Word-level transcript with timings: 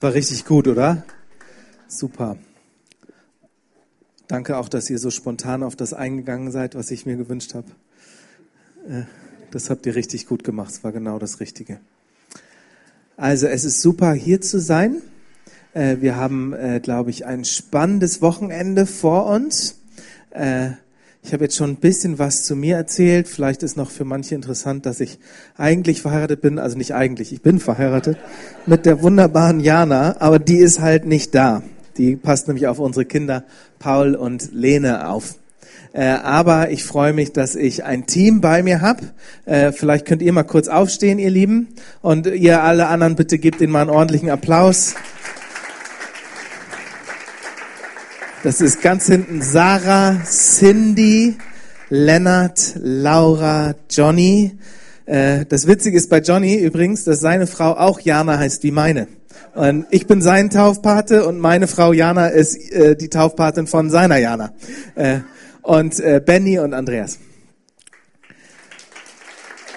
War 0.00 0.14
richtig 0.14 0.46
gut, 0.46 0.66
oder? 0.66 1.04
Super. 1.86 2.38
Danke 4.28 4.56
auch, 4.56 4.70
dass 4.70 4.88
ihr 4.88 4.98
so 4.98 5.10
spontan 5.10 5.62
auf 5.62 5.76
das 5.76 5.92
eingegangen 5.92 6.50
seid, 6.50 6.74
was 6.74 6.90
ich 6.90 7.04
mir 7.04 7.16
gewünscht 7.16 7.54
habe. 7.54 7.66
Äh, 8.88 9.02
das 9.50 9.68
habt 9.68 9.84
ihr 9.84 9.94
richtig 9.94 10.26
gut 10.26 10.42
gemacht. 10.42 10.70
Es 10.70 10.84
war 10.84 10.92
genau 10.92 11.18
das 11.18 11.40
Richtige. 11.40 11.80
Also, 13.18 13.46
es 13.46 13.64
ist 13.64 13.82
super, 13.82 14.14
hier 14.14 14.40
zu 14.40 14.58
sein. 14.58 15.02
Äh, 15.74 15.98
wir 16.00 16.16
haben, 16.16 16.54
äh, 16.54 16.80
glaube 16.82 17.10
ich, 17.10 17.26
ein 17.26 17.44
spannendes 17.44 18.22
Wochenende 18.22 18.86
vor 18.86 19.26
uns. 19.26 19.80
Ich 21.22 21.34
habe 21.34 21.44
jetzt 21.44 21.56
schon 21.56 21.70
ein 21.70 21.76
bisschen 21.76 22.18
was 22.18 22.44
zu 22.44 22.56
mir 22.56 22.76
erzählt. 22.76 23.28
Vielleicht 23.28 23.62
ist 23.62 23.76
noch 23.76 23.90
für 23.90 24.04
manche 24.04 24.34
interessant, 24.34 24.86
dass 24.86 25.00
ich 25.00 25.18
eigentlich 25.56 26.00
verheiratet 26.00 26.40
bin. 26.40 26.58
Also 26.58 26.78
nicht 26.78 26.94
eigentlich, 26.94 27.32
ich 27.32 27.42
bin 27.42 27.60
verheiratet 27.60 28.16
mit 28.66 28.86
der 28.86 29.02
wunderbaren 29.02 29.60
Jana, 29.60 30.16
aber 30.20 30.38
die 30.38 30.56
ist 30.56 30.80
halt 30.80 31.04
nicht 31.04 31.34
da. 31.34 31.62
Die 31.98 32.16
passt 32.16 32.48
nämlich 32.48 32.68
auf 32.68 32.78
unsere 32.78 33.04
Kinder 33.04 33.44
Paul 33.78 34.14
und 34.14 34.52
Lene 34.52 35.08
auf. 35.08 35.34
Äh, 35.92 36.04
aber 36.04 36.70
ich 36.70 36.84
freue 36.84 37.12
mich, 37.12 37.32
dass 37.32 37.54
ich 37.54 37.84
ein 37.84 38.06
Team 38.06 38.40
bei 38.40 38.62
mir 38.62 38.80
habe. 38.80 39.02
Äh, 39.44 39.72
vielleicht 39.72 40.06
könnt 40.06 40.22
ihr 40.22 40.32
mal 40.32 40.44
kurz 40.44 40.68
aufstehen, 40.68 41.18
ihr 41.18 41.30
Lieben. 41.30 41.68
Und 42.00 42.28
ihr 42.28 42.62
alle 42.62 42.86
anderen 42.86 43.16
bitte 43.16 43.38
gebt 43.38 43.60
ihnen 43.60 43.72
mal 43.72 43.82
einen 43.82 43.90
ordentlichen 43.90 44.30
Applaus. 44.30 44.94
Das 48.42 48.62
ist 48.62 48.80
ganz 48.80 49.04
hinten 49.04 49.42
Sarah, 49.42 50.16
Cindy, 50.24 51.36
Lennart, 51.90 52.72
Laura, 52.76 53.74
Johnny. 53.90 54.56
Äh, 55.04 55.44
das 55.44 55.66
Witzige 55.66 55.98
ist 55.98 56.08
bei 56.08 56.20
Johnny 56.20 56.56
übrigens, 56.56 57.04
dass 57.04 57.20
seine 57.20 57.46
Frau 57.46 57.72
auch 57.72 58.00
Jana 58.00 58.38
heißt 58.38 58.62
wie 58.62 58.70
meine. 58.70 59.08
Und 59.54 59.84
ich 59.90 60.06
bin 60.06 60.22
sein 60.22 60.48
Taufpate 60.48 61.26
und 61.26 61.38
meine 61.38 61.66
Frau 61.66 61.92
Jana 61.92 62.28
ist 62.28 62.72
äh, 62.72 62.96
die 62.96 63.10
Taufpatin 63.10 63.66
von 63.66 63.90
seiner 63.90 64.16
Jana. 64.16 64.54
Äh, 64.94 65.18
und 65.60 66.02
Benny 66.24 66.58
und 66.58 66.72
Andreas. 66.72 67.18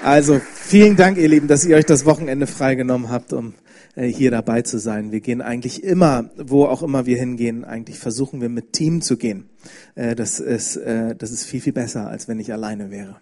Also 0.01 0.39
vielen 0.53 0.95
Dank, 0.95 1.17
ihr 1.17 1.27
Lieben, 1.27 1.49
dass 1.49 1.65
ihr 1.65 1.75
euch 1.75 1.85
das 1.85 2.05
Wochenende 2.05 2.47
freigenommen 2.47 3.09
habt, 3.09 3.33
um 3.33 3.49
äh, 3.49 3.62
hier 3.95 4.31
dabei 4.31 4.63
zu 4.63 4.79
sein. 4.79 5.11
Wir 5.11 5.21
gehen 5.21 5.41
eigentlich 5.41 5.83
immer, 5.83 6.29
wo 6.37 6.65
auch 6.65 6.81
immer 6.81 7.05
wir 7.05 7.17
hingehen, 7.17 7.63
eigentlich 7.63 7.99
versuchen 7.99 8.41
wir 8.41 8.49
mit 8.49 8.73
Team 8.73 9.01
zu 9.01 9.17
gehen. 9.17 9.49
Äh, 9.95 10.15
das 10.15 10.39
ist, 10.39 10.77
äh, 10.77 11.15
das 11.15 11.31
ist 11.31 11.43
viel, 11.45 11.61
viel 11.61 11.73
besser, 11.73 12.07
als 12.07 12.27
wenn 12.27 12.39
ich 12.39 12.51
alleine 12.51 12.89
wäre. 12.89 13.17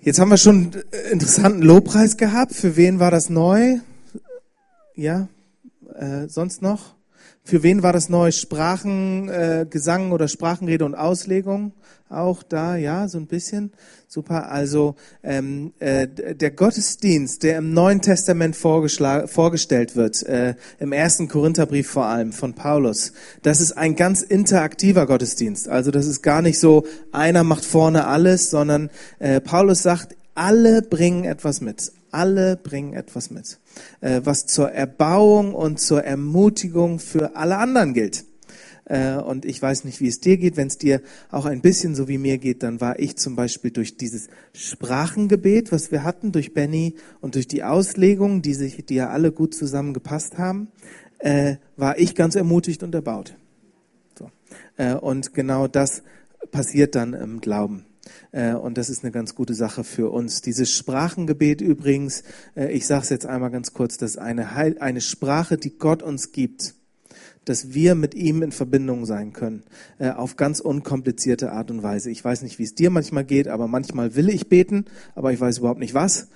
Jetzt 0.00 0.20
haben 0.20 0.30
wir 0.30 0.36
schon 0.36 0.70
einen 0.72 1.12
interessanten 1.12 1.62
Lobpreis 1.62 2.16
gehabt. 2.16 2.52
Für 2.52 2.76
wen 2.76 3.00
war 3.00 3.10
das 3.10 3.30
neu? 3.30 3.78
Ja, 4.94 5.28
äh, 5.94 6.28
sonst 6.28 6.62
noch? 6.62 6.95
Für 7.46 7.62
wen 7.62 7.84
war 7.84 7.92
das 7.92 8.08
neu? 8.08 8.32
Sprachen, 8.32 9.28
äh, 9.28 9.66
Gesang 9.70 10.10
oder 10.10 10.26
Sprachenrede 10.26 10.84
und 10.84 10.96
Auslegung? 10.96 11.74
Auch 12.08 12.42
da, 12.42 12.74
ja, 12.74 13.06
so 13.06 13.18
ein 13.18 13.28
bisschen. 13.28 13.72
Super. 14.08 14.50
Also 14.50 14.96
ähm, 15.22 15.72
äh, 15.78 16.08
der 16.08 16.50
Gottesdienst, 16.50 17.44
der 17.44 17.58
im 17.58 17.72
Neuen 17.72 18.02
Testament 18.02 18.56
vorgestellt 18.56 19.94
wird, 19.94 20.24
äh, 20.24 20.56
im 20.80 20.90
ersten 20.90 21.28
Korintherbrief 21.28 21.88
vor 21.88 22.06
allem 22.06 22.32
von 22.32 22.54
Paulus, 22.54 23.12
das 23.42 23.60
ist 23.60 23.78
ein 23.78 23.94
ganz 23.94 24.22
interaktiver 24.22 25.06
Gottesdienst. 25.06 25.68
Also 25.68 25.92
das 25.92 26.06
ist 26.06 26.22
gar 26.22 26.42
nicht 26.42 26.58
so, 26.58 26.84
einer 27.12 27.44
macht 27.44 27.64
vorne 27.64 28.08
alles, 28.08 28.50
sondern 28.50 28.90
äh, 29.20 29.40
Paulus 29.40 29.84
sagt, 29.84 30.16
alle 30.34 30.82
bringen 30.82 31.22
etwas 31.22 31.60
mit. 31.60 31.92
Alle 32.10 32.56
bringen 32.56 32.94
etwas 32.94 33.30
mit, 33.30 33.58
äh, 34.00 34.20
was 34.24 34.46
zur 34.46 34.70
Erbauung 34.70 35.54
und 35.54 35.80
zur 35.80 36.04
Ermutigung 36.04 36.98
für 36.98 37.36
alle 37.36 37.58
anderen 37.58 37.94
gilt. 37.94 38.24
Äh, 38.84 39.16
und 39.16 39.44
ich 39.44 39.60
weiß 39.60 39.84
nicht, 39.84 40.00
wie 40.00 40.08
es 40.08 40.20
dir 40.20 40.36
geht. 40.36 40.56
Wenn 40.56 40.68
es 40.68 40.78
dir 40.78 41.02
auch 41.30 41.44
ein 41.44 41.60
bisschen 41.60 41.94
so 41.94 42.08
wie 42.08 42.18
mir 42.18 42.38
geht, 42.38 42.62
dann 42.62 42.80
war 42.80 42.98
ich 42.98 43.16
zum 43.16 43.36
Beispiel 43.36 43.70
durch 43.70 43.96
dieses 43.96 44.28
Sprachengebet, 44.52 45.72
was 45.72 45.90
wir 45.90 46.04
hatten, 46.04 46.32
durch 46.32 46.54
Benny 46.54 46.94
und 47.20 47.34
durch 47.34 47.48
die 47.48 47.64
Auslegung, 47.64 48.42
die 48.42 48.54
sich, 48.54 48.84
die 48.86 48.94
ja 48.94 49.10
alle 49.10 49.32
gut 49.32 49.54
zusammengepasst 49.54 50.38
haben, 50.38 50.68
äh, 51.18 51.56
war 51.76 51.98
ich 51.98 52.14
ganz 52.14 52.36
ermutigt 52.36 52.82
und 52.82 52.94
erbaut. 52.94 53.34
So. 54.18 54.30
Und 55.00 55.34
genau 55.34 55.66
das 55.66 56.02
passiert 56.50 56.94
dann 56.94 57.14
im 57.14 57.40
Glauben. 57.40 57.86
Äh, 58.36 58.52
und 58.52 58.76
das 58.76 58.90
ist 58.90 59.02
eine 59.02 59.12
ganz 59.12 59.34
gute 59.34 59.54
Sache 59.54 59.82
für 59.82 60.10
uns. 60.12 60.42
Dieses 60.42 60.70
Sprachengebet 60.70 61.62
übrigens, 61.62 62.22
äh, 62.54 62.70
ich 62.70 62.86
sage 62.86 63.02
es 63.02 63.08
jetzt 63.08 63.24
einmal 63.24 63.50
ganz 63.50 63.72
kurz, 63.72 63.96
das 63.96 64.12
ist 64.12 64.18
eine, 64.18 64.54
Heil, 64.54 64.76
eine 64.78 65.00
Sprache, 65.00 65.56
die 65.56 65.78
Gott 65.78 66.02
uns 66.02 66.32
gibt 66.32 66.74
dass 67.46 67.72
wir 67.72 67.94
mit 67.94 68.16
ihm 68.16 68.42
in 68.42 68.50
Verbindung 68.50 69.06
sein 69.06 69.32
können, 69.32 69.62
äh, 69.98 70.10
auf 70.10 70.34
ganz 70.34 70.58
unkomplizierte 70.58 71.52
Art 71.52 71.70
und 71.70 71.80
Weise. 71.82 72.10
Ich 72.10 72.22
weiß 72.22 72.42
nicht, 72.42 72.58
wie 72.58 72.64
es 72.64 72.74
dir 72.74 72.90
manchmal 72.90 73.24
geht, 73.24 73.46
aber 73.46 73.68
manchmal 73.68 74.16
will 74.16 74.28
ich 74.30 74.48
beten, 74.48 74.86
aber 75.14 75.32
ich 75.32 75.40
weiß 75.40 75.58
überhaupt 75.58 75.78
nicht 75.78 75.94
was. 75.94 76.26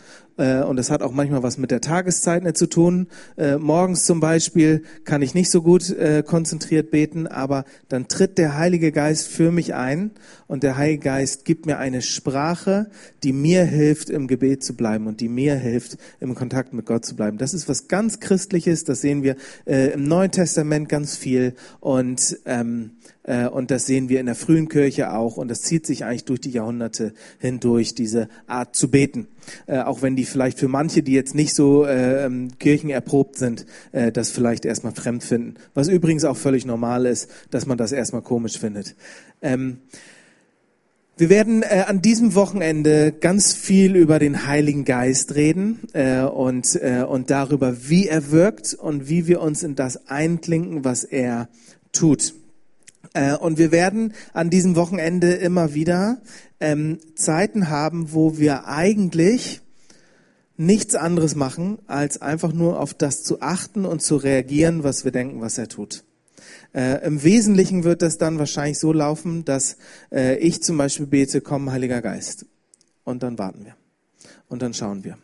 Äh, 0.40 0.62
und 0.62 0.76
das 0.76 0.90
hat 0.90 1.02
auch 1.02 1.12
manchmal 1.12 1.42
was 1.42 1.58
mit 1.58 1.70
der 1.70 1.82
Tageszeit 1.82 2.42
nicht 2.42 2.56
zu 2.56 2.66
tun. 2.66 3.08
Äh, 3.36 3.58
morgens 3.58 4.04
zum 4.04 4.20
Beispiel 4.20 4.82
kann 5.04 5.20
ich 5.20 5.34
nicht 5.34 5.50
so 5.50 5.60
gut 5.60 5.90
äh, 5.90 6.22
konzentriert 6.26 6.90
beten, 6.90 7.26
aber 7.26 7.64
dann 7.88 8.08
tritt 8.08 8.38
der 8.38 8.56
Heilige 8.56 8.90
Geist 8.90 9.28
für 9.28 9.52
mich 9.52 9.74
ein 9.74 10.12
und 10.46 10.62
der 10.62 10.78
Heilige 10.78 11.04
Geist 11.04 11.44
gibt 11.44 11.66
mir 11.66 11.78
eine 11.78 12.00
Sprache, 12.00 12.90
die 13.22 13.34
mir 13.34 13.64
hilft, 13.64 14.08
im 14.08 14.26
Gebet 14.28 14.64
zu 14.64 14.74
bleiben 14.74 15.06
und 15.06 15.20
die 15.20 15.28
mir 15.28 15.56
hilft, 15.56 15.98
im 16.20 16.34
Kontakt 16.34 16.72
mit 16.72 16.86
Gott 16.86 17.04
zu 17.04 17.14
bleiben. 17.14 17.36
Das 17.36 17.52
ist 17.52 17.68
was 17.68 17.88
ganz 17.88 18.18
Christliches, 18.20 18.84
das 18.84 19.02
sehen 19.02 19.22
wir 19.22 19.36
im 19.66 20.04
Neuen 20.04 20.30
Testament 20.30 20.88
ganz 20.88 21.16
viel 21.16 21.54
und 21.80 22.38
ähm, 22.46 22.92
äh, 23.30 23.46
und 23.46 23.70
das 23.70 23.86
sehen 23.86 24.08
wir 24.08 24.20
in 24.20 24.26
der 24.26 24.34
frühen 24.34 24.68
Kirche 24.68 25.12
auch. 25.12 25.36
Und 25.36 25.48
das 25.48 25.62
zieht 25.62 25.86
sich 25.86 26.04
eigentlich 26.04 26.24
durch 26.24 26.40
die 26.40 26.50
Jahrhunderte 26.50 27.12
hindurch, 27.38 27.94
diese 27.94 28.28
Art 28.46 28.74
zu 28.74 28.90
beten. 28.90 29.28
Äh, 29.66 29.78
auch 29.80 30.02
wenn 30.02 30.16
die 30.16 30.24
vielleicht 30.24 30.58
für 30.58 30.68
manche, 30.68 31.02
die 31.02 31.12
jetzt 31.12 31.34
nicht 31.34 31.54
so 31.54 31.84
äh, 31.84 32.24
ähm, 32.24 32.50
kirchenerprobt 32.58 33.36
sind, 33.36 33.66
äh, 33.92 34.12
das 34.12 34.30
vielleicht 34.30 34.64
erstmal 34.64 34.94
fremd 34.94 35.24
finden. 35.24 35.54
Was 35.74 35.88
übrigens 35.88 36.24
auch 36.24 36.36
völlig 36.36 36.66
normal 36.66 37.06
ist, 37.06 37.30
dass 37.50 37.66
man 37.66 37.78
das 37.78 37.92
erstmal 37.92 38.22
komisch 38.22 38.58
findet. 38.58 38.94
Ähm, 39.42 39.78
wir 41.20 41.28
werden 41.28 41.62
äh, 41.62 41.84
an 41.86 42.00
diesem 42.00 42.34
Wochenende 42.34 43.12
ganz 43.12 43.52
viel 43.52 43.94
über 43.94 44.18
den 44.18 44.46
Heiligen 44.46 44.86
Geist 44.86 45.34
reden 45.34 45.80
äh, 45.92 46.22
und, 46.22 46.76
äh, 46.76 47.04
und 47.06 47.28
darüber, 47.28 47.90
wie 47.90 48.08
er 48.08 48.30
wirkt 48.30 48.72
und 48.72 49.10
wie 49.10 49.26
wir 49.26 49.42
uns 49.42 49.62
in 49.62 49.74
das 49.74 50.08
einklinken, 50.08 50.82
was 50.82 51.04
er 51.04 51.50
tut. 51.92 52.32
Äh, 53.14 53.36
und 53.36 53.58
wir 53.58 53.72
werden 53.72 54.14
an 54.32 54.50
diesem 54.50 54.76
Wochenende 54.76 55.32
immer 55.32 55.74
wieder 55.74 56.20
ähm, 56.60 56.98
Zeiten 57.14 57.68
haben, 57.68 58.12
wo 58.12 58.38
wir 58.38 58.66
eigentlich 58.66 59.60
nichts 60.56 60.94
anderes 60.94 61.34
machen, 61.34 61.78
als 61.86 62.20
einfach 62.20 62.52
nur 62.52 62.78
auf 62.80 62.92
das 62.92 63.22
zu 63.22 63.40
achten 63.40 63.86
und 63.86 64.02
zu 64.02 64.16
reagieren, 64.16 64.84
was 64.84 65.04
wir 65.04 65.12
denken, 65.12 65.40
was 65.40 65.56
er 65.56 65.68
tut. 65.68 66.04
Äh, 66.74 67.04
Im 67.06 67.22
Wesentlichen 67.22 67.82
wird 67.82 68.02
das 68.02 68.18
dann 68.18 68.38
wahrscheinlich 68.38 68.78
so 68.78 68.92
laufen, 68.92 69.44
dass 69.44 69.76
äh, 70.12 70.36
ich 70.36 70.62
zum 70.62 70.76
Beispiel 70.76 71.06
bete, 71.06 71.40
komm, 71.40 71.72
Heiliger 71.72 72.02
Geist. 72.02 72.46
Und 73.04 73.22
dann 73.22 73.38
warten 73.38 73.64
wir. 73.64 73.74
Und 74.48 74.62
dann 74.62 74.74
schauen 74.74 75.02
wir. 75.02 75.16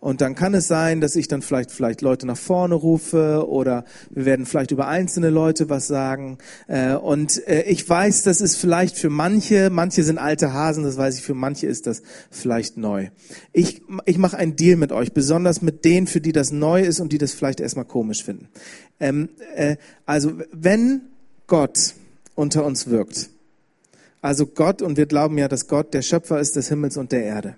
Und 0.00 0.20
dann 0.20 0.34
kann 0.34 0.54
es 0.54 0.66
sein, 0.66 1.00
dass 1.00 1.14
ich 1.14 1.28
dann 1.28 1.42
vielleicht, 1.42 1.70
vielleicht 1.70 2.00
Leute 2.00 2.26
nach 2.26 2.36
vorne 2.36 2.74
rufe 2.74 3.46
oder 3.48 3.84
wir 4.08 4.24
werden 4.24 4.46
vielleicht 4.46 4.70
über 4.70 4.88
einzelne 4.88 5.30
Leute 5.30 5.68
was 5.68 5.86
sagen. 5.86 6.38
Äh, 6.68 6.94
und 6.94 7.46
äh, 7.46 7.62
ich 7.62 7.88
weiß, 7.88 8.22
das 8.22 8.40
ist 8.40 8.56
vielleicht 8.56 8.96
für 8.96 9.10
manche, 9.10 9.68
manche 9.70 10.02
sind 10.02 10.18
alte 10.18 10.52
Hasen, 10.52 10.84
das 10.84 10.96
weiß 10.96 11.18
ich, 11.18 11.22
für 11.22 11.34
manche 11.34 11.66
ist 11.66 11.86
das 11.86 12.02
vielleicht 12.30 12.76
neu. 12.76 13.08
Ich, 13.52 13.82
ich 14.06 14.18
mache 14.18 14.36
einen 14.36 14.56
Deal 14.56 14.76
mit 14.76 14.92
euch, 14.92 15.12
besonders 15.12 15.60
mit 15.60 15.84
denen, 15.84 16.06
für 16.06 16.20
die 16.20 16.32
das 16.32 16.50
neu 16.50 16.82
ist 16.82 17.00
und 17.00 17.12
die 17.12 17.18
das 17.18 17.32
vielleicht 17.32 17.60
erstmal 17.60 17.84
komisch 17.84 18.24
finden. 18.24 18.48
Ähm, 18.98 19.28
äh, 19.54 19.76
also 20.06 20.32
wenn 20.52 21.02
Gott 21.46 21.94
unter 22.34 22.64
uns 22.64 22.88
wirkt, 22.88 23.28
also 24.22 24.46
Gott, 24.46 24.82
und 24.82 24.96
wir 24.96 25.06
glauben 25.06 25.38
ja, 25.38 25.48
dass 25.48 25.66
Gott 25.66 25.94
der 25.94 26.02
Schöpfer 26.02 26.40
ist 26.40 26.56
des 26.56 26.68
Himmels 26.68 26.96
und 26.96 27.12
der 27.12 27.24
Erde 27.24 27.56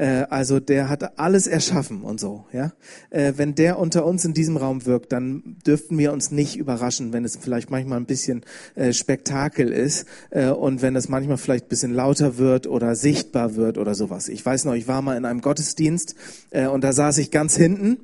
äh, 0.00 0.26
also 0.30 0.60
der 0.60 0.88
hat 0.88 1.18
alles 1.18 1.46
erschaffen 1.46 2.02
und 2.02 2.18
so. 2.18 2.46
Ja, 2.52 2.72
äh, 3.10 3.34
wenn 3.36 3.54
der 3.54 3.78
unter 3.78 4.06
uns 4.06 4.24
in 4.24 4.32
diesem 4.32 4.56
Raum 4.56 4.86
wirkt, 4.86 5.12
dann 5.12 5.58
dürften 5.66 5.98
wir 5.98 6.12
uns 6.12 6.30
nicht 6.30 6.56
überraschen, 6.56 7.12
wenn 7.12 7.24
es 7.24 7.36
vielleicht 7.36 7.70
manchmal 7.70 7.98
ein 7.98 8.06
bisschen 8.06 8.42
äh, 8.76 8.94
Spektakel 8.94 9.68
ist 9.68 10.06
äh, 10.30 10.48
und 10.48 10.80
wenn 10.80 10.96
es 10.96 11.10
manchmal 11.10 11.36
vielleicht 11.36 11.66
ein 11.66 11.68
bisschen 11.68 11.92
lauter 11.92 12.38
wird 12.38 12.66
oder 12.66 12.96
sichtbar 12.96 13.56
wird 13.56 13.76
oder 13.76 13.94
sowas. 13.94 14.28
Ich 14.28 14.44
weiß 14.44 14.64
noch, 14.64 14.74
ich 14.74 14.88
war 14.88 15.02
mal 15.02 15.18
in 15.18 15.26
einem 15.26 15.42
Gottesdienst 15.42 16.14
äh, 16.50 16.66
und 16.66 16.82
da 16.82 16.92
saß 16.92 17.18
ich 17.18 17.30
ganz 17.30 17.56
hinten 17.56 17.98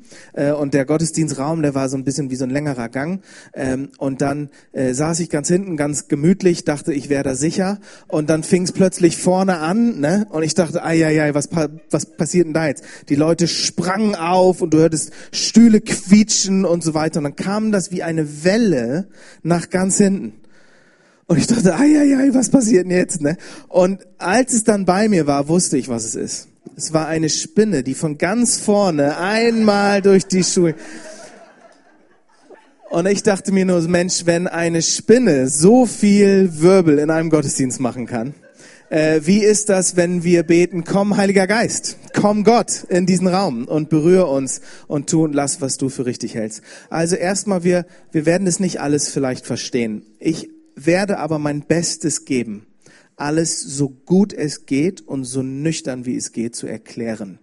und 0.58 0.74
der 0.74 0.84
Gottesdienstraum, 0.84 1.62
der 1.62 1.74
war 1.74 1.88
so 1.88 1.96
ein 1.96 2.04
bisschen 2.04 2.30
wie 2.30 2.36
so 2.36 2.44
ein 2.44 2.50
längerer 2.50 2.88
Gang 2.88 3.22
ähm, 3.54 3.90
und 3.98 4.20
dann 4.20 4.50
saß 4.74 5.20
ich 5.20 5.30
ganz 5.30 5.48
hinten, 5.48 5.76
ganz 5.76 6.08
gemütlich, 6.08 6.64
dachte, 6.64 6.92
ich 6.92 7.08
wäre 7.08 7.22
da 7.22 7.34
sicher 7.34 7.78
und 8.08 8.28
dann 8.28 8.42
fing 8.42 8.64
es 8.64 8.72
plötzlich 8.72 9.16
vorne 9.16 9.58
an 9.58 10.00
ne? 10.00 10.26
und 10.30 10.42
ich 10.42 10.54
dachte, 10.54 10.82
ai, 10.82 11.04
ai, 11.06 11.22
ai 11.22 11.34
was 11.34 11.48
was 11.90 12.06
passiert 12.06 12.46
denn 12.46 12.54
da 12.54 12.66
jetzt? 12.66 12.84
Die 13.08 13.14
Leute 13.14 13.48
sprangen 13.48 14.14
auf 14.14 14.62
und 14.62 14.74
du 14.74 14.78
hörtest 14.78 15.12
Stühle 15.32 15.80
quietschen 15.80 16.64
und 16.64 16.82
so 16.82 16.94
weiter. 16.94 17.18
Und 17.18 17.24
dann 17.24 17.36
kam 17.36 17.72
das 17.72 17.90
wie 17.90 18.02
eine 18.02 18.44
Welle 18.44 19.08
nach 19.42 19.70
ganz 19.70 19.98
hinten. 19.98 20.32
Und 21.26 21.38
ich 21.38 21.46
dachte, 21.46 21.74
ai, 21.74 21.98
ai, 21.98 22.16
ai, 22.16 22.34
was 22.34 22.50
passiert 22.50 22.84
denn 22.84 22.96
jetzt? 22.96 23.20
Ne? 23.20 23.36
Und 23.68 24.06
als 24.18 24.52
es 24.52 24.64
dann 24.64 24.84
bei 24.84 25.08
mir 25.08 25.26
war, 25.26 25.48
wusste 25.48 25.76
ich, 25.76 25.88
was 25.88 26.04
es 26.04 26.14
ist. 26.14 26.48
Es 26.76 26.92
war 26.92 27.08
eine 27.08 27.28
Spinne, 27.28 27.82
die 27.82 27.94
von 27.94 28.18
ganz 28.18 28.58
vorne 28.58 29.18
einmal 29.18 30.02
durch 30.02 30.26
die 30.26 30.44
Schuhe. 30.44 30.74
Und 32.90 33.06
ich 33.06 33.22
dachte 33.22 33.50
mir 33.50 33.64
nur, 33.64 33.80
Mensch, 33.82 34.26
wenn 34.26 34.46
eine 34.46 34.82
Spinne 34.82 35.48
so 35.48 35.86
viel 35.86 36.60
Wirbel 36.60 36.98
in 36.98 37.10
einem 37.10 37.30
Gottesdienst 37.30 37.80
machen 37.80 38.06
kann, 38.06 38.34
äh, 38.90 39.20
wie 39.24 39.42
ist 39.42 39.68
das, 39.68 39.96
wenn 39.96 40.24
wir 40.24 40.42
beten, 40.42 40.84
komm 40.84 41.16
Heiliger 41.16 41.46
Geist, 41.46 41.98
komm 42.14 42.44
Gott 42.44 42.84
in 42.88 43.06
diesen 43.06 43.28
Raum 43.28 43.66
und 43.66 43.88
berühre 43.88 44.26
uns 44.26 44.60
und 44.86 45.10
tu 45.10 45.24
und 45.24 45.34
lass, 45.34 45.60
was 45.60 45.76
du 45.76 45.88
für 45.88 46.06
richtig 46.06 46.34
hältst. 46.34 46.62
Also 46.90 47.16
erstmal, 47.16 47.64
wir, 47.64 47.86
wir 48.12 48.26
werden 48.26 48.46
es 48.46 48.60
nicht 48.60 48.80
alles 48.80 49.08
vielleicht 49.08 49.46
verstehen. 49.46 50.02
Ich 50.18 50.50
werde 50.74 51.18
aber 51.18 51.38
mein 51.38 51.62
Bestes 51.62 52.24
geben, 52.24 52.66
alles 53.16 53.60
so 53.60 53.88
gut 53.88 54.32
es 54.32 54.66
geht 54.66 55.00
und 55.00 55.24
so 55.24 55.42
nüchtern 55.42 56.04
wie 56.04 56.16
es 56.16 56.32
geht 56.32 56.54
zu 56.54 56.66
erklären. 56.66 57.38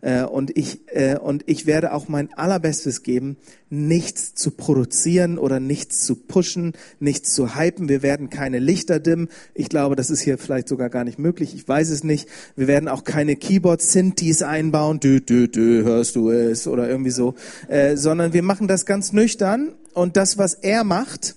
Äh, 0.00 0.22
und 0.22 0.56
ich, 0.56 0.80
äh, 0.88 1.16
und 1.18 1.44
ich 1.46 1.66
werde 1.66 1.92
auch 1.92 2.08
mein 2.08 2.32
allerbestes 2.34 3.02
geben, 3.02 3.36
nichts 3.70 4.34
zu 4.34 4.50
produzieren 4.52 5.38
oder 5.38 5.60
nichts 5.60 6.04
zu 6.04 6.16
pushen, 6.16 6.72
nichts 7.00 7.34
zu 7.34 7.56
hypen. 7.56 7.88
Wir 7.88 8.02
werden 8.02 8.30
keine 8.30 8.58
Lichter 8.58 9.00
dimmen. 9.00 9.28
Ich 9.54 9.68
glaube, 9.68 9.96
das 9.96 10.10
ist 10.10 10.20
hier 10.20 10.38
vielleicht 10.38 10.68
sogar 10.68 10.90
gar 10.90 11.04
nicht 11.04 11.18
möglich. 11.18 11.54
Ich 11.54 11.66
weiß 11.66 11.90
es 11.90 12.04
nicht. 12.04 12.28
Wir 12.56 12.66
werden 12.66 12.88
auch 12.88 13.04
keine 13.04 13.36
Keyboard-Synthes 13.36 14.42
einbauen. 14.42 15.00
Dü, 15.00 15.20
dü, 15.20 15.48
dü, 15.48 15.84
hörst 15.84 16.16
du 16.16 16.30
es 16.30 16.66
oder 16.66 16.88
irgendwie 16.88 17.10
so. 17.10 17.34
Äh, 17.68 17.96
sondern 17.96 18.32
wir 18.32 18.42
machen 18.42 18.68
das 18.68 18.86
ganz 18.86 19.12
nüchtern. 19.12 19.72
Und 19.94 20.16
das, 20.16 20.38
was 20.38 20.54
er 20.54 20.84
macht, 20.84 21.36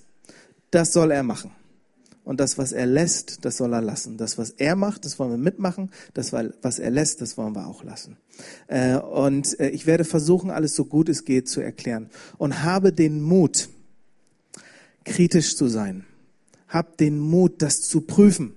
das 0.70 0.94
soll 0.94 1.12
er 1.12 1.24
machen. 1.24 1.52
Und 2.32 2.40
das, 2.40 2.58
was 2.58 2.72
er 2.72 2.86
lässt, 2.86 3.44
das 3.44 3.58
soll 3.58 3.74
er 3.74 3.82
lassen. 3.82 4.16
Das, 4.16 4.38
was 4.38 4.52
er 4.52 4.78
macht, 4.78 5.04
das 5.04 5.20
wollen 5.20 5.32
wir 5.32 5.38
mitmachen. 5.38 5.92
Das, 6.14 6.32
was 6.32 6.80
er 6.80 6.90
lässt, 6.90 7.20
das 7.20 7.38
wollen 7.38 7.54
wir 7.54 7.68
auch 7.68 7.84
lassen. 7.84 8.16
Äh, 8.68 8.96
und 8.96 9.60
äh, 9.60 9.68
ich 9.68 9.86
werde 9.86 10.06
versuchen, 10.06 10.50
alles 10.50 10.74
so 10.74 10.86
gut 10.86 11.10
es 11.10 11.26
geht 11.26 11.50
zu 11.50 11.60
erklären. 11.60 12.10
Und 12.38 12.64
habe 12.64 12.94
den 12.94 13.22
Mut, 13.22 13.68
kritisch 15.04 15.58
zu 15.58 15.68
sein. 15.68 16.06
Hab 16.70 16.96
den 16.96 17.20
Mut, 17.20 17.62
das 17.62 17.82
zu 17.82 18.00
prüfen. 18.00 18.54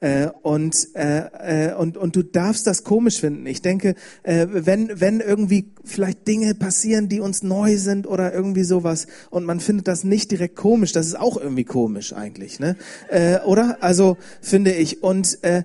Äh, 0.00 0.28
und, 0.42 0.88
äh, 0.94 1.68
äh, 1.68 1.74
und, 1.74 1.98
und 1.98 2.16
du 2.16 2.22
darfst 2.22 2.66
das 2.66 2.84
komisch 2.84 3.20
finden. 3.20 3.44
Ich 3.44 3.60
denke, 3.60 3.94
äh, 4.22 4.46
wenn, 4.50 4.98
wenn 4.98 5.20
irgendwie 5.20 5.72
vielleicht 5.84 6.26
Dinge 6.26 6.54
passieren, 6.54 7.10
die 7.10 7.20
uns 7.20 7.42
neu 7.42 7.76
sind 7.76 8.06
oder 8.06 8.32
irgendwie 8.32 8.64
sowas 8.64 9.06
und 9.28 9.44
man 9.44 9.60
findet 9.60 9.88
das 9.88 10.02
nicht 10.02 10.30
direkt 10.30 10.56
komisch, 10.56 10.92
das 10.92 11.06
ist 11.06 11.18
auch 11.18 11.36
irgendwie 11.36 11.64
komisch 11.64 12.14
eigentlich, 12.14 12.60
ne? 12.60 12.76
Äh, 13.10 13.40
oder? 13.40 13.76
Also 13.82 14.16
finde 14.40 14.72
ich. 14.72 15.02
Und 15.02 15.44
äh, 15.44 15.64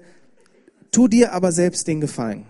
tu 0.92 1.08
dir 1.08 1.31
aber 1.31 1.54
selbst 1.54 1.88
den 1.88 2.02
Gefallen 2.02 2.46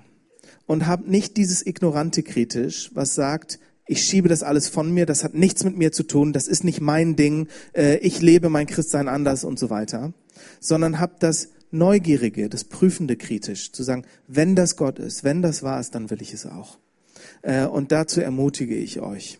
und 0.65 0.87
hab 0.87 1.07
nicht 1.07 1.37
dieses 1.37 1.63
ignorante 1.63 2.23
kritisch, 2.23 2.89
was 2.95 3.13
sagt, 3.13 3.59
ich 3.87 4.03
schiebe 4.03 4.27
das 4.27 4.41
alles 4.41 4.67
von 4.67 4.91
mir, 4.91 5.05
das 5.05 5.23
hat 5.23 5.35
nichts 5.35 5.63
mit 5.63 5.77
mir 5.77 5.91
zu 5.91 6.01
tun, 6.01 6.33
das 6.33 6.47
ist 6.47 6.63
nicht 6.63 6.81
mein 6.81 7.15
Ding, 7.15 7.47
äh, 7.73 7.97
ich 7.97 8.21
lebe 8.21 8.49
mein 8.49 8.65
Christsein 8.65 9.07
anders 9.07 9.43
und 9.43 9.59
so 9.59 9.69
weiter, 9.69 10.13
sondern 10.59 10.99
hab 10.99 11.19
das 11.19 11.49
Neugierige, 11.77 12.49
das 12.49 12.63
Prüfende 12.63 13.15
kritisch, 13.15 13.71
zu 13.71 13.83
sagen, 13.83 14.05
wenn 14.27 14.55
das 14.55 14.75
Gott 14.75 14.99
ist, 14.99 15.23
wenn 15.23 15.41
das 15.41 15.63
wahr 15.63 15.79
ist, 15.79 15.95
dann 15.95 16.09
will 16.09 16.21
ich 16.21 16.33
es 16.33 16.45
auch. 16.45 16.77
Äh, 17.41 17.65
und 17.65 17.91
dazu 17.91 18.21
ermutige 18.21 18.75
ich 18.75 18.99
euch. 18.99 19.39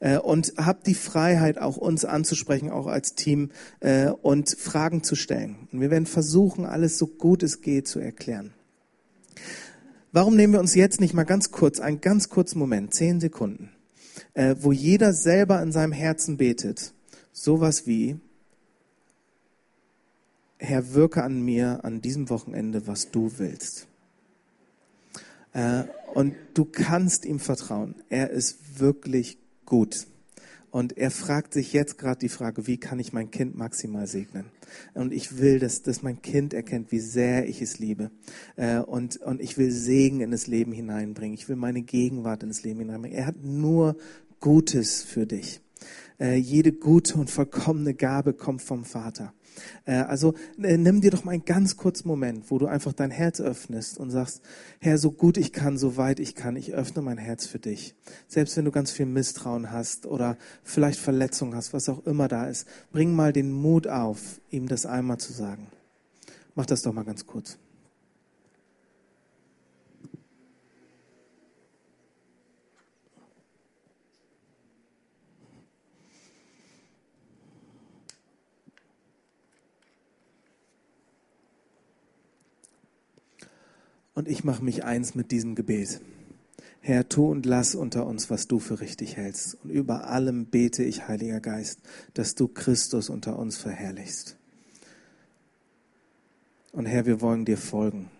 Äh, 0.00 0.18
und 0.18 0.54
habt 0.56 0.86
die 0.86 0.94
Freiheit, 0.94 1.58
auch 1.58 1.76
uns 1.76 2.04
anzusprechen, 2.04 2.70
auch 2.70 2.86
als 2.86 3.14
Team, 3.14 3.50
äh, 3.80 4.10
und 4.10 4.50
Fragen 4.50 5.02
zu 5.02 5.14
stellen. 5.14 5.68
Und 5.72 5.80
wir 5.80 5.90
werden 5.90 6.06
versuchen, 6.06 6.64
alles 6.64 6.98
so 6.98 7.06
gut 7.06 7.42
es 7.42 7.60
geht 7.60 7.88
zu 7.88 7.98
erklären. 7.98 8.52
Warum 10.12 10.36
nehmen 10.36 10.52
wir 10.52 10.60
uns 10.60 10.74
jetzt 10.74 11.00
nicht 11.00 11.14
mal 11.14 11.24
ganz 11.24 11.50
kurz, 11.50 11.80
einen 11.80 12.00
ganz 12.00 12.28
kurzen 12.28 12.58
Moment, 12.58 12.92
zehn 12.92 13.18
Sekunden, 13.18 13.70
wo 14.58 14.72
jeder 14.72 15.14
selber 15.14 15.62
in 15.62 15.72
seinem 15.72 15.92
Herzen 15.92 16.36
betet, 16.36 16.92
sowas 17.32 17.86
wie, 17.86 18.20
Herr, 20.64 20.94
wirke 20.94 21.24
an 21.24 21.42
mir 21.42 21.84
an 21.84 22.00
diesem 22.00 22.30
Wochenende, 22.30 22.86
was 22.86 23.10
du 23.10 23.32
willst. 23.38 23.88
Äh, 25.52 25.84
und 26.14 26.34
du 26.54 26.64
kannst 26.64 27.24
ihm 27.24 27.40
vertrauen. 27.40 27.96
Er 28.08 28.30
ist 28.30 28.78
wirklich 28.78 29.38
gut. 29.66 30.06
Und 30.70 30.96
er 30.96 31.10
fragt 31.10 31.52
sich 31.52 31.72
jetzt 31.72 31.98
gerade 31.98 32.20
die 32.20 32.28
Frage, 32.28 32.66
wie 32.68 32.78
kann 32.78 33.00
ich 33.00 33.12
mein 33.12 33.32
Kind 33.32 33.56
maximal 33.56 34.06
segnen? 34.06 34.46
Und 34.94 35.12
ich 35.12 35.38
will, 35.38 35.58
dass, 35.58 35.82
dass 35.82 36.02
mein 36.02 36.22
Kind 36.22 36.54
erkennt, 36.54 36.92
wie 36.92 37.00
sehr 37.00 37.48
ich 37.48 37.60
es 37.60 37.80
liebe. 37.80 38.12
Äh, 38.54 38.78
und, 38.78 39.16
und 39.16 39.40
ich 39.40 39.58
will 39.58 39.72
Segen 39.72 40.20
in 40.20 40.30
das 40.30 40.46
Leben 40.46 40.70
hineinbringen. 40.70 41.34
Ich 41.34 41.48
will 41.48 41.56
meine 41.56 41.82
Gegenwart 41.82 42.44
in 42.44 42.50
das 42.50 42.62
Leben 42.62 42.78
hineinbringen. 42.78 43.18
Er 43.18 43.26
hat 43.26 43.42
nur 43.42 43.96
Gutes 44.38 45.02
für 45.02 45.26
dich. 45.26 45.60
Äh, 46.20 46.36
jede 46.36 46.72
gute 46.72 47.16
und 47.18 47.30
vollkommene 47.30 47.94
Gabe 47.94 48.32
kommt 48.32 48.62
vom 48.62 48.84
Vater. 48.84 49.34
Äh, 49.84 49.94
also 49.94 50.34
äh, 50.62 50.76
nimm 50.76 51.00
dir 51.00 51.10
doch 51.10 51.24
mal 51.24 51.32
einen 51.32 51.44
ganz 51.44 51.76
kurzen 51.76 52.08
Moment, 52.08 52.50
wo 52.50 52.58
du 52.58 52.66
einfach 52.66 52.92
dein 52.92 53.10
Herz 53.10 53.40
öffnest 53.40 53.98
und 53.98 54.10
sagst, 54.10 54.42
Herr, 54.80 54.98
so 54.98 55.10
gut 55.10 55.36
ich 55.36 55.52
kann, 55.52 55.78
so 55.78 55.96
weit 55.96 56.20
ich 56.20 56.34
kann, 56.34 56.56
ich 56.56 56.74
öffne 56.74 57.02
mein 57.02 57.18
Herz 57.18 57.46
für 57.46 57.58
dich. 57.58 57.94
Selbst 58.28 58.56
wenn 58.56 58.64
du 58.64 58.70
ganz 58.70 58.90
viel 58.90 59.06
Misstrauen 59.06 59.70
hast 59.70 60.06
oder 60.06 60.36
vielleicht 60.62 60.98
Verletzung 60.98 61.54
hast, 61.54 61.72
was 61.72 61.88
auch 61.88 62.06
immer 62.06 62.28
da 62.28 62.46
ist, 62.46 62.66
bring 62.92 63.14
mal 63.14 63.32
den 63.32 63.52
Mut 63.52 63.86
auf, 63.86 64.40
ihm 64.50 64.68
das 64.68 64.86
einmal 64.86 65.18
zu 65.18 65.32
sagen. 65.32 65.68
Mach 66.54 66.66
das 66.66 66.82
doch 66.82 66.92
mal 66.92 67.04
ganz 67.04 67.26
kurz. 67.26 67.58
Und 84.14 84.28
ich 84.28 84.44
mache 84.44 84.64
mich 84.64 84.84
eins 84.84 85.14
mit 85.14 85.30
diesem 85.30 85.54
Gebet. 85.54 86.00
Herr, 86.80 87.08
tu 87.08 87.30
und 87.30 87.46
lass 87.46 87.74
unter 87.74 88.06
uns, 88.06 88.28
was 88.28 88.48
du 88.48 88.58
für 88.58 88.80
richtig 88.80 89.16
hältst. 89.16 89.56
Und 89.62 89.70
über 89.70 90.08
allem 90.08 90.46
bete 90.46 90.82
ich, 90.82 91.06
Heiliger 91.06 91.40
Geist, 91.40 91.80
dass 92.14 92.34
du 92.34 92.48
Christus 92.48 93.08
unter 93.08 93.38
uns 93.38 93.56
verherrlichst. 93.56 94.36
Und 96.72 96.86
Herr, 96.86 97.06
wir 97.06 97.20
wollen 97.20 97.44
dir 97.44 97.58
folgen. 97.58 98.10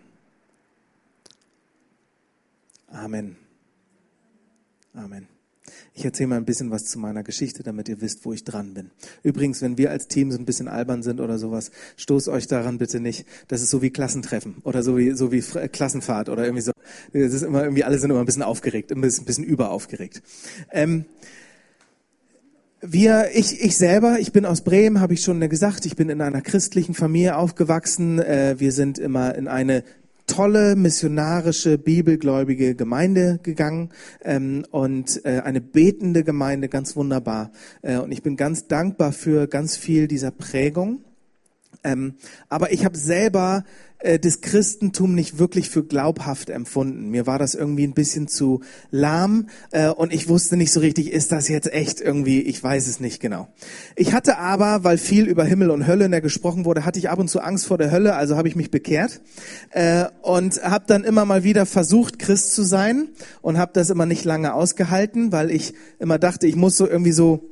Amen. 2.87 3.37
Amen. 4.95 5.32
Ich 5.95 6.05
erzähle 6.05 6.29
mal 6.29 6.37
ein 6.37 6.45
bisschen 6.45 6.71
was 6.71 6.85
zu 6.85 6.99
meiner 6.99 7.23
Geschichte, 7.23 7.63
damit 7.63 7.89
ihr 7.89 8.01
wisst, 8.01 8.25
wo 8.25 8.33
ich 8.33 8.45
dran 8.45 8.75
bin. 8.75 8.91
Übrigens, 9.23 9.63
wenn 9.63 9.79
wir 9.79 9.91
als 9.91 10.09
Team 10.09 10.33
so 10.33 10.39
ein 10.39 10.45
bisschen 10.45 10.69
albern 10.69 11.03
sind 11.03 11.21
oder 11.21 11.39
sowas, 11.39 11.71
stoßt 11.97 12.29
euch 12.29 12.47
daran 12.47 12.79
bitte 12.79 13.01
nicht. 13.01 13.27
Das 13.49 13.63
ist 13.63 13.71
so 13.71 13.83
wie 13.83 13.91
Klassentreffen 13.91 14.57
oder 14.65 14.83
so 14.83 14.97
wie, 14.97 15.13
so 15.13 15.33
wie 15.33 15.41
Klassenfahrt 15.41 16.29
oder 16.29 16.45
irgendwie 16.45 16.63
so. 16.63 16.73
Das 17.13 17.33
ist 17.33 17.43
immer 17.43 17.63
irgendwie, 17.63 17.85
alle 17.85 17.99
sind 17.99 18.11
immer 18.11 18.21
ein 18.21 18.27
bisschen 18.27 18.43
aufgeregt, 18.43 18.93
ein 18.93 19.01
bisschen, 19.01 19.25
ein 19.25 19.27
bisschen 19.27 19.45
überaufgeregt. 19.45 20.23
Ähm, 20.71 21.05
wir, 22.85 23.31
ich, 23.33 23.63
ich 23.63 23.77
selber, 23.77 24.19
ich 24.19 24.33
bin 24.33 24.45
aus 24.45 24.63
Bremen, 24.63 25.01
habe 25.01 25.15
ich 25.15 25.23
schon 25.23 25.41
gesagt, 25.49 25.87
ich 25.87 25.95
bin 25.95 26.11
in 26.11 26.21
einer 26.21 26.43
christlichen 26.43 26.95
Familie 26.95 27.37
aufgewachsen. 27.37 28.19
Äh, 28.19 28.57
wir 28.59 28.73
sind 28.73 28.99
immer 28.99 29.37
in 29.37 29.47
eine 29.47 29.85
tolle 30.33 30.77
missionarische, 30.77 31.77
bibelgläubige 31.77 32.75
Gemeinde 32.75 33.39
gegangen 33.43 33.91
ähm, 34.25 34.65
und 34.71 35.23
äh, 35.27 35.41
eine 35.45 35.61
betende 35.61 36.25
Gemeinde, 36.25 36.71
ganz 36.71 36.97
wunderbar. 36.97 37.53
Äh, 37.83 37.99
und 37.99 38.13
ich 38.13 38.23
bin 38.23 38.39
ganz 38.39 38.67
dankbar 38.67 39.13
für 39.13 39.47
ganz 39.47 39.77
viel 39.77 40.09
dieser 40.09 40.31
Prägung. 40.31 41.05
Ähm, 41.85 42.15
aber 42.49 42.73
ich 42.73 42.85
habe 42.85 42.97
selber 42.97 43.65
äh, 44.03 44.19
das 44.19 44.41
Christentum 44.41 45.15
nicht 45.15 45.39
wirklich 45.39 45.71
für 45.71 45.85
glaubhaft 45.85 46.51
empfunden. 46.51 47.09
Mir 47.09 47.27
war 47.27 47.39
das 47.39 47.55
irgendwie 47.55 47.85
ein 47.85 47.95
bisschen 47.95 48.29
zu 48.29 48.61
lahm 48.91 49.49
äh, 49.71 49.89
und 49.89 50.13
ich 50.13 50.29
wusste 50.29 50.57
nicht 50.57 50.73
so 50.73 50.81
richtig, 50.81 51.13
ist 51.13 51.33
das 51.33 51.49
jetzt 51.49 51.73
echt 51.73 52.01
irgendwie, 52.01 52.41
ich 52.43 52.63
weiß 52.63 52.87
es 52.89 53.01
nicht 53.01 53.21
genau. 53.21 53.49
Ich 53.97 54.13
hatte 54.13 54.39
aber, 54.39 54.85
weil 54.85 54.99
viel 54.99 55.27
über 55.27 55.45
Himmel 55.45 55.71
und 55.71 55.87
Hölle 55.87 56.05
in 56.05 56.11
der 56.11 56.21
gesprochen 56.21 56.65
wurde, 56.65 56.85
hatte 56.85 56.99
ich 56.99 57.11
ab 57.11 57.19
und 57.19 57.29
zu 57.29 57.41
Angst 57.41 57.67
vor 57.67 57.79
der 57.79 57.91
Hölle, 57.91 58.15
also 58.15 58.37
habe 58.37 58.49
ich 58.49 58.57
mich 58.57 58.71
bekehrt 58.71 59.21
äh, 59.71 60.07
und 60.23 60.63
habe 60.63 60.85
dann 60.87 61.05
immer 61.05 61.25
mal 61.25 61.45
wieder 61.45 61.67
versucht, 61.67 62.19
Christ 62.19 62.53
zu 62.55 62.63
sein 62.63 63.09
und 63.41 63.59
habe 63.59 63.73
das 63.75 63.91
immer 63.91 64.07
nicht 64.07 64.25
lange 64.25 64.55
ausgehalten, 64.55 65.33
weil 65.33 65.51
ich 65.51 65.75
immer 65.99 66.19
dachte, 66.19 66.47
ich 66.47 66.57
muss 66.57 66.77
so 66.77 66.89
irgendwie 66.89 67.13
so 67.13 67.52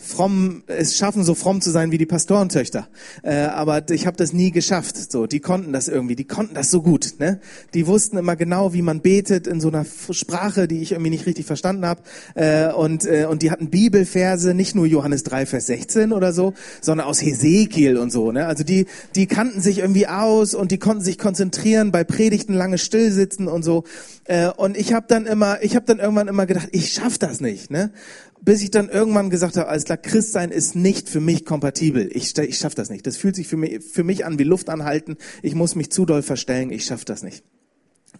fromm 0.00 0.62
es 0.66 0.96
schaffen, 0.96 1.24
so 1.24 1.34
fromm 1.34 1.60
zu 1.60 1.70
sein 1.70 1.92
wie 1.92 1.98
die 1.98 2.06
Pastorentöchter. 2.06 2.88
Äh, 3.22 3.34
aber 3.34 3.90
ich 3.90 4.06
habe 4.06 4.16
das 4.16 4.32
nie 4.32 4.50
geschafft. 4.50 4.96
So, 5.12 5.26
die 5.26 5.40
konnten 5.40 5.72
das 5.72 5.88
irgendwie, 5.88 6.16
die 6.16 6.24
konnten 6.24 6.54
das 6.54 6.70
so 6.70 6.80
gut. 6.80 7.14
Ne? 7.18 7.40
Die 7.74 7.86
wussten 7.86 8.16
immer 8.16 8.34
genau, 8.34 8.72
wie 8.72 8.80
man 8.80 9.00
betet 9.02 9.46
in 9.46 9.60
so 9.60 9.68
einer 9.68 9.84
Sprache, 10.10 10.66
die 10.66 10.80
ich 10.80 10.92
irgendwie 10.92 11.10
nicht 11.10 11.26
richtig 11.26 11.44
verstanden 11.44 11.84
habe. 11.84 12.00
Äh, 12.34 12.72
und 12.72 13.04
äh, 13.04 13.26
und 13.26 13.42
die 13.42 13.50
hatten 13.50 13.68
Bibelverse, 13.68 14.54
nicht 14.54 14.74
nur 14.74 14.86
Johannes 14.86 15.22
3 15.24 15.44
Vers 15.44 15.66
16 15.66 16.12
oder 16.12 16.32
so, 16.32 16.54
sondern 16.80 17.06
aus 17.06 17.20
Hesekiel 17.20 17.98
und 17.98 18.10
so. 18.10 18.32
Ne? 18.32 18.46
Also 18.46 18.64
die 18.64 18.86
die 19.14 19.26
kannten 19.26 19.60
sich 19.60 19.78
irgendwie 19.78 20.06
aus 20.06 20.54
und 20.54 20.70
die 20.72 20.78
konnten 20.78 21.04
sich 21.04 21.18
konzentrieren 21.18 21.92
bei 21.92 22.04
Predigten 22.04 22.54
lange 22.54 22.78
stillsitzen 22.78 23.48
und 23.48 23.62
so. 23.62 23.84
Äh, 24.24 24.48
und 24.48 24.76
ich 24.76 24.92
habe 24.92 25.06
dann 25.08 25.26
immer, 25.26 25.62
ich 25.62 25.76
habe 25.76 25.84
dann 25.86 25.98
irgendwann 25.98 26.28
immer 26.28 26.46
gedacht, 26.46 26.68
ich 26.72 26.92
schaff 26.92 27.18
das 27.18 27.40
nicht. 27.40 27.70
Ne? 27.70 27.90
Bis 28.42 28.62
ich 28.62 28.70
dann 28.70 28.88
irgendwann 28.88 29.30
gesagt 29.30 29.56
habe, 29.56 29.68
alles 29.68 29.84
klar, 29.84 29.98
Christsein 29.98 30.50
ist 30.50 30.74
nicht 30.74 31.08
für 31.08 31.20
mich 31.20 31.44
kompatibel. 31.44 32.10
Ich, 32.12 32.36
ich 32.38 32.58
schaffe 32.58 32.76
das 32.76 32.90
nicht. 32.90 33.06
Das 33.06 33.16
fühlt 33.16 33.36
sich 33.36 33.48
für 33.48 33.56
mich, 33.56 33.84
für 33.84 34.04
mich 34.04 34.24
an 34.24 34.38
wie 34.38 34.44
Luft 34.44 34.68
anhalten. 34.68 35.16
Ich 35.42 35.54
muss 35.54 35.74
mich 35.74 35.90
zu 35.90 36.06
doll 36.06 36.22
verstellen. 36.22 36.70
Ich 36.70 36.84
schaffe 36.84 37.04
das 37.04 37.22
nicht. 37.22 37.44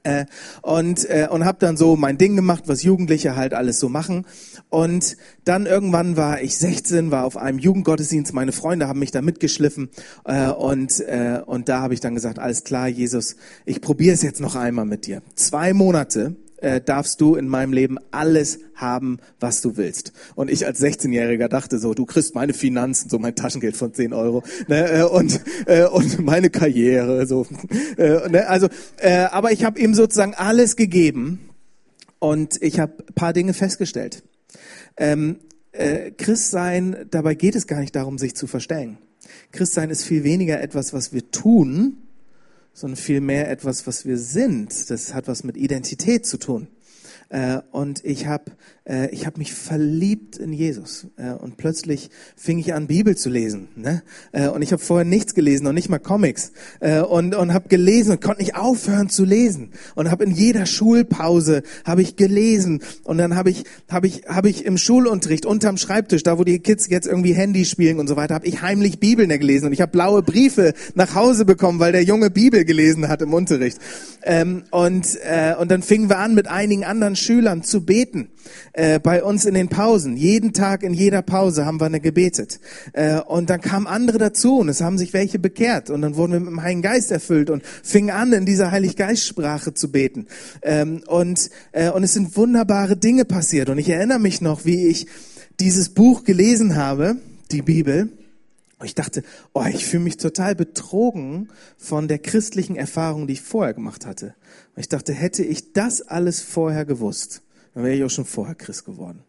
Äh, 0.02 0.24
und 0.62 1.08
äh, 1.10 1.28
und 1.30 1.44
habe 1.44 1.58
dann 1.58 1.76
so 1.76 1.96
mein 1.96 2.16
Ding 2.16 2.36
gemacht, 2.36 2.64
was 2.66 2.82
Jugendliche 2.82 3.36
halt 3.36 3.52
alles 3.54 3.80
so 3.80 3.88
machen. 3.88 4.24
Und 4.68 5.16
dann 5.44 5.66
irgendwann 5.66 6.16
war 6.16 6.40
ich 6.40 6.56
16, 6.56 7.10
war 7.10 7.24
auf 7.24 7.36
einem 7.36 7.58
Jugendgottesdienst. 7.58 8.32
Meine 8.32 8.52
Freunde 8.52 8.88
haben 8.88 9.00
mich 9.00 9.10
da 9.10 9.20
mitgeschliffen 9.20 9.90
äh, 10.24 10.48
und 10.48 11.00
äh, 11.00 11.42
und 11.44 11.68
da 11.68 11.80
habe 11.80 11.92
ich 11.92 12.00
dann 12.00 12.14
gesagt, 12.14 12.38
alles 12.38 12.64
klar, 12.64 12.88
Jesus, 12.88 13.36
ich 13.66 13.80
probiere 13.80 14.14
es 14.14 14.22
jetzt 14.22 14.40
noch 14.40 14.54
einmal 14.54 14.86
mit 14.86 15.06
dir. 15.06 15.22
Zwei 15.34 15.74
Monate 15.74 16.36
äh, 16.60 16.80
darfst 16.80 17.20
du 17.20 17.36
in 17.36 17.48
meinem 17.48 17.72
Leben 17.72 17.98
alles 18.10 18.58
haben, 18.74 19.18
was 19.38 19.60
du 19.60 19.76
willst. 19.76 20.12
Und 20.34 20.50
ich 20.50 20.66
als 20.66 20.80
16-Jähriger 20.80 21.48
dachte 21.48 21.78
so, 21.78 21.94
du 21.94 22.06
kriegst 22.06 22.34
meine 22.34 22.54
Finanzen, 22.54 23.08
so 23.08 23.18
mein 23.18 23.34
Taschengeld 23.34 23.76
von 23.76 23.92
10 23.92 24.12
Euro 24.12 24.42
ne, 24.68 24.90
äh, 24.90 25.02
und, 25.02 25.40
äh, 25.66 25.86
und 25.86 26.24
meine 26.24 26.50
Karriere. 26.50 27.26
so. 27.26 27.46
Äh, 27.96 28.28
ne, 28.28 28.48
also, 28.48 28.68
äh, 28.98 29.24
aber 29.24 29.52
ich 29.52 29.64
habe 29.64 29.78
ihm 29.80 29.94
sozusagen 29.94 30.34
alles 30.34 30.76
gegeben 30.76 31.50
und 32.18 32.62
ich 32.62 32.78
habe 32.78 33.02
paar 33.14 33.32
Dinge 33.32 33.54
festgestellt. 33.54 34.22
Ähm, 34.96 35.36
äh, 35.72 36.10
Christsein, 36.12 37.06
dabei 37.10 37.34
geht 37.34 37.56
es 37.56 37.66
gar 37.66 37.80
nicht 37.80 37.94
darum, 37.94 38.18
sich 38.18 38.34
zu 38.34 38.46
verstellen. 38.46 38.98
Christsein 39.52 39.90
ist 39.90 40.04
viel 40.04 40.24
weniger 40.24 40.60
etwas, 40.60 40.92
was 40.92 41.12
wir 41.12 41.30
tun, 41.30 41.98
sondern 42.80 42.96
vielmehr 42.96 43.50
etwas, 43.50 43.86
was 43.86 44.06
wir 44.06 44.16
sind. 44.16 44.90
Das 44.90 45.12
hat 45.12 45.28
was 45.28 45.44
mit 45.44 45.56
Identität 45.56 46.26
zu 46.26 46.38
tun. 46.38 46.66
Äh, 47.30 47.60
und 47.70 48.04
ich 48.04 48.26
habe 48.26 48.52
äh, 48.90 49.08
ich 49.10 49.24
hab 49.24 49.38
mich 49.38 49.54
verliebt 49.54 50.36
in 50.36 50.52
Jesus. 50.52 51.06
Äh, 51.16 51.30
und 51.32 51.56
plötzlich 51.56 52.10
fing 52.36 52.58
ich 52.58 52.74
an, 52.74 52.88
Bibel 52.88 53.16
zu 53.16 53.30
lesen. 53.30 53.68
Ne? 53.76 54.02
Äh, 54.32 54.48
und 54.48 54.62
ich 54.62 54.72
habe 54.72 54.82
vorher 54.82 55.04
nichts 55.04 55.34
gelesen 55.34 55.66
und 55.66 55.74
nicht 55.76 55.88
mal 55.88 55.98
Comics. 55.98 56.52
Äh, 56.80 57.00
und 57.00 57.34
und 57.34 57.54
habe 57.54 57.68
gelesen 57.68 58.12
und 58.12 58.20
konnte 58.20 58.42
nicht 58.42 58.56
aufhören 58.56 59.08
zu 59.08 59.24
lesen. 59.24 59.70
Und 59.94 60.10
habe 60.10 60.24
in 60.24 60.32
jeder 60.32 60.66
Schulpause 60.66 61.62
habe 61.84 62.02
ich 62.02 62.16
gelesen. 62.16 62.82
Und 63.04 63.18
dann 63.18 63.36
habe 63.36 63.50
ich, 63.50 63.64
hab 63.88 64.04
ich, 64.04 64.22
hab 64.26 64.44
ich 64.44 64.64
im 64.64 64.76
Schulunterricht 64.76 65.46
unterm 65.46 65.76
Schreibtisch, 65.76 66.24
da 66.24 66.38
wo 66.38 66.44
die 66.44 66.58
Kids 66.58 66.88
jetzt 66.88 67.06
irgendwie 67.06 67.32
Handy 67.32 67.64
spielen 67.64 68.00
und 68.00 68.08
so 68.08 68.16
weiter, 68.16 68.34
habe 68.34 68.46
ich 68.46 68.60
heimlich 68.60 68.98
Bibeln 68.98 69.28
gelesen. 69.28 69.66
Und 69.66 69.72
ich 69.72 69.80
habe 69.80 69.92
blaue 69.92 70.22
Briefe 70.22 70.74
nach 70.94 71.14
Hause 71.14 71.44
bekommen, 71.44 71.78
weil 71.78 71.92
der 71.92 72.02
Junge 72.02 72.30
Bibel 72.30 72.64
gelesen 72.64 73.08
hat 73.08 73.22
im 73.22 73.32
Unterricht. 73.34 73.78
Ähm, 74.22 74.64
und, 74.70 75.16
äh, 75.22 75.54
und 75.58 75.70
dann 75.70 75.82
fingen 75.82 76.08
wir 76.08 76.18
an, 76.18 76.34
mit 76.34 76.48
einigen 76.48 76.84
anderen 76.84 77.14
Schülern 77.20 77.62
zu 77.62 77.84
beten. 77.84 78.30
Äh, 78.72 78.98
bei 78.98 79.22
uns 79.22 79.44
in 79.44 79.54
den 79.54 79.68
Pausen. 79.68 80.16
Jeden 80.16 80.52
Tag 80.52 80.82
in 80.82 80.94
jeder 80.94 81.22
Pause 81.22 81.66
haben 81.66 81.80
wir 81.80 81.86
eine 81.86 82.00
gebetet. 82.00 82.60
Äh, 82.92 83.20
und 83.20 83.50
dann 83.50 83.60
kamen 83.60 83.86
andere 83.86 84.18
dazu 84.18 84.58
und 84.58 84.68
es 84.68 84.80
haben 84.80 84.98
sich 84.98 85.12
welche 85.12 85.38
bekehrt. 85.38 85.90
Und 85.90 86.02
dann 86.02 86.16
wurden 86.16 86.32
wir 86.32 86.40
mit 86.40 86.48
dem 86.50 86.62
Heiligen 86.62 86.82
Geist 86.82 87.10
erfüllt 87.10 87.50
und 87.50 87.62
fingen 87.64 88.10
an, 88.10 88.32
in 88.32 88.46
dieser 88.46 88.70
Heiliggeistsprache 88.70 89.74
zu 89.74 89.90
beten. 89.90 90.26
Ähm, 90.62 91.02
und, 91.06 91.50
äh, 91.72 91.90
und 91.90 92.02
es 92.02 92.14
sind 92.14 92.36
wunderbare 92.36 92.96
Dinge 92.96 93.24
passiert. 93.24 93.68
Und 93.68 93.78
ich 93.78 93.88
erinnere 93.88 94.18
mich 94.18 94.40
noch, 94.40 94.64
wie 94.64 94.86
ich 94.86 95.06
dieses 95.60 95.90
Buch 95.90 96.24
gelesen 96.24 96.76
habe, 96.76 97.16
die 97.50 97.62
Bibel. 97.62 98.08
Und 98.80 98.86
ich 98.86 98.94
dachte, 98.94 99.22
oh, 99.52 99.64
ich 99.68 99.84
fühle 99.84 100.04
mich 100.04 100.16
total 100.16 100.54
betrogen 100.54 101.50
von 101.76 102.08
der 102.08 102.18
christlichen 102.18 102.76
Erfahrung, 102.76 103.26
die 103.26 103.34
ich 103.34 103.42
vorher 103.42 103.74
gemacht 103.74 104.06
hatte. 104.06 104.34
Und 104.74 104.80
ich 104.80 104.88
dachte, 104.88 105.12
hätte 105.12 105.44
ich 105.44 105.74
das 105.74 106.00
alles 106.00 106.40
vorher 106.40 106.86
gewusst, 106.86 107.42
dann 107.74 107.84
wäre 107.84 107.94
ich 107.94 108.04
auch 108.04 108.10
schon 108.10 108.24
vorher 108.24 108.54
Christ 108.54 108.86
geworden. 108.86 109.22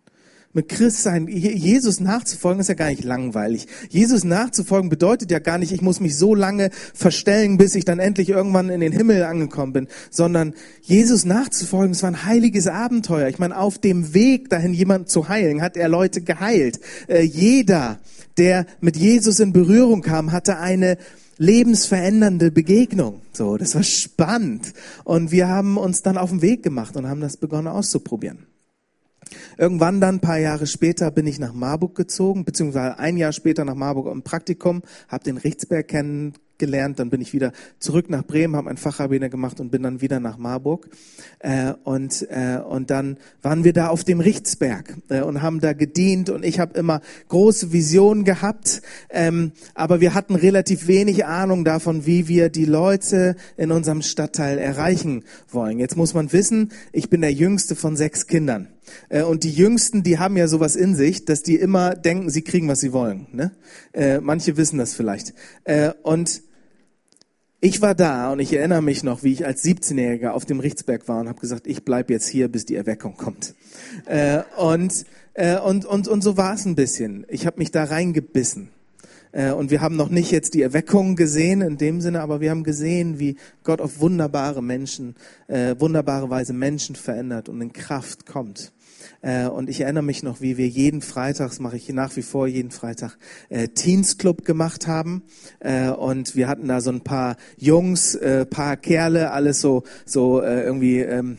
Mit 0.54 0.68
Christ 0.68 1.04
sein, 1.04 1.28
Jesus 1.28 2.02
nachzufolgen, 2.02 2.60
ist 2.60 2.68
ja 2.68 2.74
gar 2.74 2.90
nicht 2.90 3.06
langweilig. 3.06 3.68
Jesus 3.90 4.26
nachzufolgen 4.26 4.90
bedeutet 4.90 5.32
ja 5.32 5.40
gar 5.40 5.58
nicht, 5.58 5.72
ich 5.72 5.82
muss 5.82 6.02
mich 6.02 6.18
so 6.18 6.36
lange 6.36 6.72
verstellen, 6.94 7.58
bis 7.58 7.76
ich 7.76 7.86
dann 7.86 8.00
endlich 8.00 8.30
irgendwann 8.30 8.70
in 8.70 8.82
den 8.82 8.92
Himmel 8.92 9.24
angekommen 9.24 9.72
bin, 9.72 9.88
sondern 10.10 10.54
Jesus 10.82 11.24
nachzufolgen, 11.24 11.92
es 11.92 12.04
war 12.04 12.12
ein 12.12 12.26
heiliges 12.26 12.68
Abenteuer. 12.68 13.30
Ich 13.30 13.40
meine, 13.40 13.58
auf 13.58 13.80
dem 13.80 14.14
Weg 14.14 14.50
dahin, 14.50 14.74
jemanden 14.74 15.08
zu 15.08 15.30
heilen, 15.30 15.62
hat 15.62 15.78
er 15.78 15.88
Leute 15.88 16.22
geheilt. 16.22 16.82
Äh, 17.08 17.22
jeder, 17.22 18.00
der 18.42 18.66
mit 18.80 18.98
Jesus 18.98 19.40
in 19.40 19.54
Berührung 19.54 20.02
kam, 20.02 20.32
hatte 20.32 20.58
eine 20.58 20.98
lebensverändernde 21.38 22.50
Begegnung. 22.50 23.22
So, 23.34 23.56
das 23.56 23.76
war 23.76 23.84
spannend. 23.84 24.74
Und 25.04 25.32
wir 25.32 25.48
haben 25.48 25.78
uns 25.78 26.02
dann 26.02 26.18
auf 26.18 26.32
den 26.32 26.42
Weg 26.42 26.64
gemacht 26.64 26.98
und 26.98 27.08
haben 27.08 27.22
das 27.22 27.38
begonnen 27.38 27.68
auszuprobieren. 27.68 28.48
Irgendwann 29.60 30.02
dann, 30.02 30.16
ein 30.16 30.22
paar 30.22 30.40
Jahre 30.40 30.66
später, 30.66 31.12
bin 31.12 31.28
ich 31.28 31.38
nach 31.38 31.54
Marburg 31.54 31.94
gezogen, 31.94 32.44
beziehungsweise 32.44 32.98
ein 32.98 33.16
Jahr 33.16 33.32
später 33.32 33.64
nach 33.64 33.76
Marburg 33.76 34.08
im 34.12 34.24
Praktikum, 34.24 34.82
habe 35.08 35.24
den 35.24 35.38
Richtsberg 35.38 35.88
kennen, 35.88 36.34
gelernt, 36.62 37.00
dann 37.00 37.10
bin 37.10 37.20
ich 37.20 37.34
wieder 37.34 37.52
zurück 37.80 38.10
nach 38.10 38.24
Bremen, 38.24 38.56
habe 38.56 38.70
ein 38.70 38.78
Fachrabbiner 38.78 39.30
gemacht 39.30 39.60
und 39.60 39.72
bin 39.72 39.82
dann 39.82 40.00
wieder 40.00 40.20
nach 40.20 40.38
Marburg. 40.38 40.88
Äh, 41.40 41.74
und, 41.84 42.28
äh, 42.30 42.60
und 42.60 42.92
dann 42.92 43.18
waren 43.42 43.64
wir 43.64 43.74
da 43.74 43.88
auf 43.88 44.04
dem 44.04 44.20
Richtsberg 44.20 44.96
äh, 45.10 45.22
und 45.22 45.42
haben 45.42 45.60
da 45.60 45.74
gedient 45.74 46.30
und 46.30 46.46
ich 46.46 46.60
habe 46.60 46.78
immer 46.78 47.02
große 47.30 47.74
Visionen 47.74 48.24
gehabt, 48.24 48.84
ähm, 49.10 49.52
aber 49.74 50.00
wir 50.02 50.14
hatten 50.14 50.36
relativ 50.36 50.88
wenig 50.88 51.26
Ahnung 51.26 51.66
davon, 51.66 52.06
wie 52.06 52.28
wir 52.28 52.50
die 52.50 52.66
Leute 52.66 53.36
in 53.58 53.72
unserem 53.72 54.04
Stadtteil 54.04 54.60
erreichen 54.60 55.24
wollen. 55.50 55.80
Jetzt 55.80 55.98
muss 55.98 56.14
man 56.14 56.32
wissen, 56.32 56.72
ich 56.94 57.10
bin 57.10 57.22
der 57.22 57.34
jüngste 57.34 57.76
von 57.76 57.98
sechs 57.98 58.28
Kindern. 58.28 58.68
Äh, 59.10 59.24
und 59.24 59.44
die 59.44 59.52
Jüngsten, 59.52 60.04
die 60.04 60.20
haben 60.20 60.38
ja 60.38 60.48
sowas 60.48 60.76
in 60.76 60.96
sich, 60.96 61.26
dass 61.26 61.44
die 61.44 61.56
immer 61.56 61.96
denken, 61.96 62.30
sie 62.30 62.42
kriegen, 62.44 62.68
was 62.68 62.80
sie 62.80 62.94
wollen. 62.94 63.28
Ne? 63.32 63.52
Äh, 63.94 64.20
manche 64.20 64.58
wissen 64.58 64.78
das 64.78 64.94
vielleicht. 64.94 65.34
Äh, 65.64 65.92
und 66.04 66.44
ich 67.62 67.82
war 67.82 67.94
da 67.94 68.32
und 68.32 68.40
ich 68.40 68.54
erinnere 68.54 68.82
mich 68.82 69.04
noch, 69.04 69.22
wie 69.22 69.32
ich 69.32 69.46
als 69.46 69.64
17-Jähriger 69.64 70.32
auf 70.32 70.46
dem 70.46 70.60
Richtsberg 70.60 71.08
war 71.08 71.22
und 71.22 71.30
habe 71.30 71.40
gesagt, 71.40 71.68
ich 71.68 71.86
bleib 71.86 72.10
jetzt 72.10 72.28
hier, 72.28 72.48
bis 72.48 72.66
die 72.66 72.76
Erweckung 72.76 73.16
kommt. 73.16 73.54
Äh, 74.08 74.42
und, 74.58 75.06
äh, 75.36 75.60
und, 75.60 75.86
und, 75.86 76.08
und 76.08 76.24
so 76.24 76.38
war 76.38 76.56
es 76.56 76.66
ein 76.66 76.76
bisschen. 76.76 77.26
Ich 77.30 77.46
habe 77.46 77.60
mich 77.60 77.70
da 77.70 77.84
reingebissen. 77.84 78.70
Äh, 79.32 79.52
und 79.52 79.70
wir 79.70 79.80
haben 79.82 79.96
noch 79.96 80.10
nicht 80.10 80.32
jetzt 80.32 80.56
die 80.56 80.64
Erweckung 80.64 81.16
gesehen 81.16 81.62
in 81.62 81.78
dem 81.78 82.02
Sinne, 82.02 82.22
aber 82.22 82.42
wir 82.42 82.50
haben 82.50 82.64
gesehen, 82.64 83.20
wie 83.20 83.38
Gott 83.64 83.80
auf 83.80 84.00
wunderbare 84.00 84.64
Menschen, 84.64 85.16
äh, 85.48 85.76
wunderbare 85.78 86.32
Weise 86.32 86.54
Menschen 86.54 86.96
verändert 86.96 87.48
und 87.48 87.62
in 87.62 87.74
Kraft 87.74 88.26
kommt. 88.26 88.74
Äh, 89.22 89.48
und 89.48 89.70
ich 89.70 89.82
erinnere 89.82 90.04
mich 90.04 90.24
noch, 90.24 90.42
wie 90.42 90.58
wir 90.58 90.68
jeden 90.68 91.02
Freitag, 91.02 91.50
das 91.50 91.60
mache 91.60 91.78
ich 91.78 91.90
nach 91.90 92.16
wie 92.16 92.24
vor 92.24 92.48
jeden 92.48 92.72
Freitag, 92.72 93.18
äh, 93.50 93.68
Teens 93.68 94.18
Club 94.18 94.46
gemacht 94.46 94.88
haben. 94.88 95.24
Äh, 95.60 95.90
und 95.90 96.36
wir 96.36 96.48
hatten 96.48 96.68
da 96.68 96.82
so 96.82 96.92
ein 96.92 97.02
paar 97.02 97.38
Jungs, 97.58 98.16
äh, 98.16 98.46
paar 98.46 98.78
Kerle, 98.78 99.32
alles 99.32 99.62
so, 99.62 99.84
so 100.06 100.42
irgendwie, 100.42 101.00
ähm, 101.00 101.38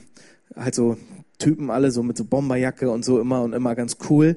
halt 0.54 0.74
so 0.74 0.96
Typen 1.38 1.70
alle 1.70 1.90
so 1.90 2.04
mit 2.04 2.16
so 2.16 2.24
Bomberjacke 2.24 2.88
und 2.88 3.04
so 3.04 3.20
immer 3.20 3.42
und 3.42 3.52
immer 3.52 3.74
ganz 3.74 3.96
cool. 4.08 4.36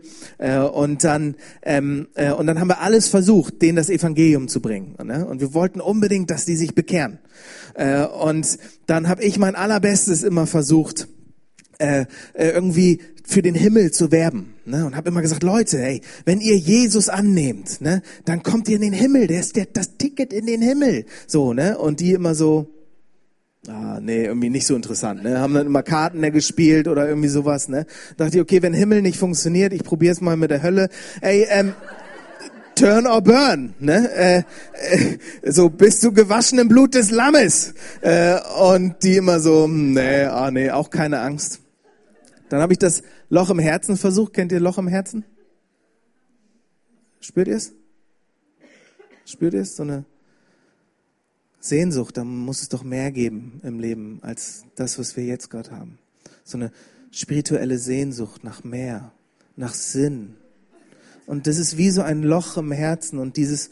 Und 0.73 1.03
dann 1.03 1.35
ähm, 1.61 2.07
äh, 2.15 2.31
und 2.31 2.47
dann 2.47 2.59
haben 2.59 2.69
wir 2.69 2.81
alles 2.81 3.07
versucht, 3.09 3.61
denen 3.61 3.75
das 3.75 3.91
Evangelium 3.91 4.47
zu 4.47 4.59
bringen. 4.59 4.95
Ne? 5.03 5.23
Und 5.27 5.39
wir 5.39 5.53
wollten 5.53 5.81
unbedingt, 5.81 6.31
dass 6.31 6.45
die 6.45 6.55
sich 6.55 6.73
bekehren. 6.73 7.19
Und 8.23 8.57
dann 8.87 9.07
habe 9.07 9.23
ich 9.23 9.37
mein 9.37 9.55
allerbestes 9.55 10.23
immer 10.23 10.47
versucht, 10.47 11.07
äh, 11.79 12.05
äh, 12.33 12.49
irgendwie 12.49 12.99
für 13.23 13.41
den 13.41 13.55
Himmel 13.55 13.91
zu 13.91 14.11
werben. 14.11 14.53
Ne? 14.65 14.85
Und 14.85 14.95
habe 14.95 15.09
immer 15.09 15.21
gesagt, 15.21 15.43
Leute, 15.43 15.79
hey, 15.79 16.01
wenn 16.25 16.41
ihr 16.41 16.57
Jesus 16.57 17.09
annehmt, 17.09 17.81
ne, 17.81 18.01
dann 18.25 18.43
kommt 18.43 18.69
ihr 18.69 18.75
in 18.75 18.81
den 18.81 18.93
Himmel. 18.93 19.27
Der 19.27 19.39
ist 19.39 19.55
der, 19.55 19.65
das 19.65 19.97
Ticket 19.97 20.31
in 20.31 20.45
den 20.45 20.61
Himmel. 20.61 21.05
So, 21.27 21.53
ne? 21.53 21.77
Und 21.77 21.99
die 21.99 22.13
immer 22.13 22.35
so, 22.35 22.67
ah, 23.67 23.99
nee, 24.01 24.25
irgendwie 24.25 24.49
nicht 24.49 24.67
so 24.67 24.75
interessant. 24.75 25.23
Ne? 25.23 25.39
Haben 25.39 25.53
dann 25.53 25.65
immer 25.65 25.83
Karten 25.83 26.19
ne, 26.19 26.31
gespielt 26.31 26.87
oder 26.87 27.07
irgendwie 27.07 27.29
sowas. 27.29 27.67
Ne? 27.67 27.85
Dachte 28.17 28.37
ich, 28.37 28.41
okay, 28.41 28.61
wenn 28.61 28.73
Himmel 28.73 29.01
nicht 29.01 29.17
funktioniert, 29.17 29.73
ich 29.73 29.83
probiere 29.83 30.13
es 30.13 30.21
mal 30.21 30.37
mit 30.37 30.51
der 30.51 30.61
Hölle. 30.61 30.89
Ey, 31.21 31.47
ähm, 31.49 31.73
Turn 32.75 33.07
or 33.07 33.21
burn, 33.21 33.73
ne? 33.79 34.11
Äh, 34.11 34.37
äh, 34.39 35.17
so 35.43 35.69
bist 35.69 36.03
du 36.03 36.11
gewaschen 36.11 36.59
im 36.59 36.67
Blut 36.67 36.93
des 36.93 37.09
Lammes. 37.09 37.73
Äh, 38.01 38.37
und 38.59 39.01
die 39.01 39.15
immer 39.15 39.39
so, 39.39 39.63
hm, 39.63 39.93
nee, 39.93 40.23
ah 40.25 40.51
nee, 40.51 40.69
auch 40.69 40.89
keine 40.89 41.21
Angst. 41.21 41.61
Dann 42.49 42.61
habe 42.61 42.73
ich 42.73 42.79
das 42.79 43.03
Loch 43.29 43.49
im 43.49 43.59
Herzen 43.59 43.97
versucht. 43.97 44.33
Kennt 44.33 44.51
ihr 44.51 44.59
Loch 44.59 44.77
im 44.77 44.87
Herzen? 44.87 45.25
Spürt 47.19 47.47
ihr 47.47 47.55
es? 47.55 47.73
Spürt 49.25 49.53
ihr 49.53 49.61
es? 49.61 49.75
So 49.75 49.83
eine 49.83 50.05
Sehnsucht, 51.59 52.17
da 52.17 52.23
muss 52.23 52.61
es 52.61 52.69
doch 52.69 52.83
mehr 52.83 53.11
geben 53.11 53.59
im 53.63 53.79
Leben 53.79 54.19
als 54.21 54.65
das, 54.75 54.99
was 54.99 55.17
wir 55.17 55.25
jetzt 55.25 55.49
gerade 55.49 55.71
haben. 55.71 55.97
So 56.43 56.57
eine 56.57 56.71
spirituelle 57.09 57.79
Sehnsucht 57.79 58.43
nach 58.43 58.63
mehr, 58.63 59.11
nach 59.55 59.73
Sinn. 59.73 60.35
Und 61.25 61.47
das 61.47 61.57
ist 61.57 61.77
wie 61.77 61.89
so 61.89 62.03
ein 62.03 62.21
Loch 62.21 62.57
im 62.57 62.71
Herzen. 62.71 63.17
Und 63.17 63.37
dieses 63.37 63.71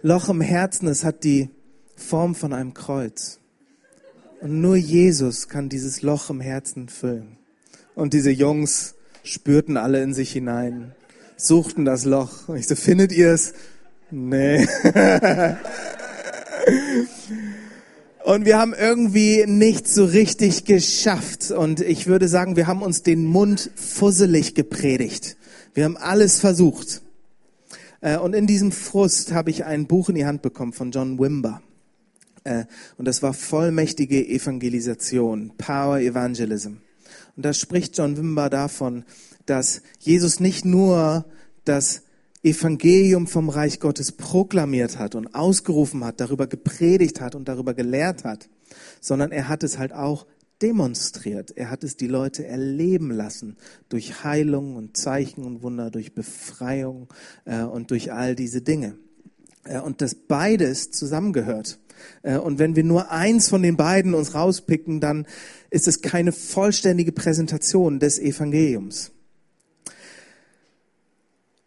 Loch 0.00 0.30
im 0.30 0.40
Herzen, 0.40 0.88
es 0.88 1.04
hat 1.04 1.24
die 1.24 1.50
Form 1.96 2.34
von 2.34 2.54
einem 2.54 2.72
Kreuz. 2.72 3.40
Und 4.40 4.60
nur 4.60 4.76
Jesus 4.76 5.48
kann 5.48 5.68
dieses 5.68 6.00
Loch 6.00 6.30
im 6.30 6.40
Herzen 6.40 6.88
füllen. 6.88 7.36
Und 7.94 8.12
diese 8.12 8.30
Jungs 8.30 8.94
spürten 9.22 9.76
alle 9.76 10.02
in 10.02 10.14
sich 10.14 10.32
hinein, 10.32 10.94
suchten 11.36 11.84
das 11.84 12.04
Loch. 12.04 12.48
Und 12.48 12.56
ich 12.56 12.66
so, 12.66 12.74
findet 12.76 13.12
ihr 13.12 13.32
es? 13.32 13.54
Nee. 14.10 14.66
Und 18.24 18.46
wir 18.46 18.58
haben 18.58 18.72
irgendwie 18.72 19.44
nicht 19.46 19.86
so 19.86 20.06
richtig 20.06 20.64
geschafft. 20.64 21.50
Und 21.50 21.80
ich 21.80 22.06
würde 22.06 22.26
sagen, 22.26 22.56
wir 22.56 22.66
haben 22.66 22.80
uns 22.80 23.02
den 23.02 23.26
Mund 23.26 23.70
fusselig 23.76 24.54
gepredigt. 24.54 25.36
Wir 25.74 25.84
haben 25.84 25.98
alles 25.98 26.40
versucht. 26.40 27.02
Äh, 28.00 28.16
und 28.16 28.34
in 28.34 28.46
diesem 28.46 28.72
Frust 28.72 29.32
habe 29.32 29.50
ich 29.50 29.66
ein 29.66 29.86
Buch 29.86 30.08
in 30.08 30.14
die 30.14 30.24
Hand 30.24 30.40
bekommen 30.40 30.72
von 30.72 30.90
John 30.90 31.18
Wimber. 31.18 31.60
Äh, 32.44 32.64
und 32.96 33.06
das 33.06 33.22
war 33.22 33.34
vollmächtige 33.34 34.26
Evangelisation, 34.26 35.52
Power 35.58 35.98
Evangelism. 35.98 36.76
Und 37.36 37.44
da 37.44 37.52
spricht 37.52 37.98
John 37.98 38.16
Wimber 38.16 38.50
davon, 38.50 39.04
dass 39.46 39.82
Jesus 39.98 40.40
nicht 40.40 40.64
nur 40.64 41.24
das 41.64 42.02
Evangelium 42.42 43.26
vom 43.26 43.48
Reich 43.48 43.80
Gottes 43.80 44.12
proklamiert 44.12 44.98
hat 44.98 45.14
und 45.14 45.34
ausgerufen 45.34 46.04
hat, 46.04 46.20
darüber 46.20 46.46
gepredigt 46.46 47.20
hat 47.20 47.34
und 47.34 47.48
darüber 47.48 47.72
gelehrt 47.72 48.24
hat, 48.24 48.48
sondern 49.00 49.32
er 49.32 49.48
hat 49.48 49.62
es 49.62 49.78
halt 49.78 49.92
auch 49.92 50.26
demonstriert. 50.60 51.56
Er 51.56 51.70
hat 51.70 51.84
es 51.84 51.96
die 51.96 52.06
Leute 52.06 52.46
erleben 52.46 53.10
lassen 53.10 53.56
durch 53.88 54.24
Heilung 54.24 54.76
und 54.76 54.96
Zeichen 54.96 55.44
und 55.44 55.62
Wunder, 55.62 55.90
durch 55.90 56.14
Befreiung 56.14 57.08
äh, 57.44 57.62
und 57.62 57.90
durch 57.90 58.12
all 58.12 58.34
diese 58.34 58.60
Dinge. 58.60 58.96
Äh, 59.64 59.80
und 59.80 60.00
dass 60.00 60.14
beides 60.14 60.90
zusammengehört. 60.90 61.78
Äh, 62.22 62.36
und 62.36 62.58
wenn 62.58 62.76
wir 62.76 62.84
nur 62.84 63.10
eins 63.10 63.48
von 63.48 63.62
den 63.62 63.76
beiden 63.76 64.14
uns 64.14 64.34
rauspicken, 64.34 65.00
dann 65.00 65.26
ist 65.70 65.88
es 65.88 66.02
keine 66.02 66.32
vollständige 66.32 67.12
Präsentation 67.12 67.98
des 67.98 68.18
Evangeliums. 68.18 69.12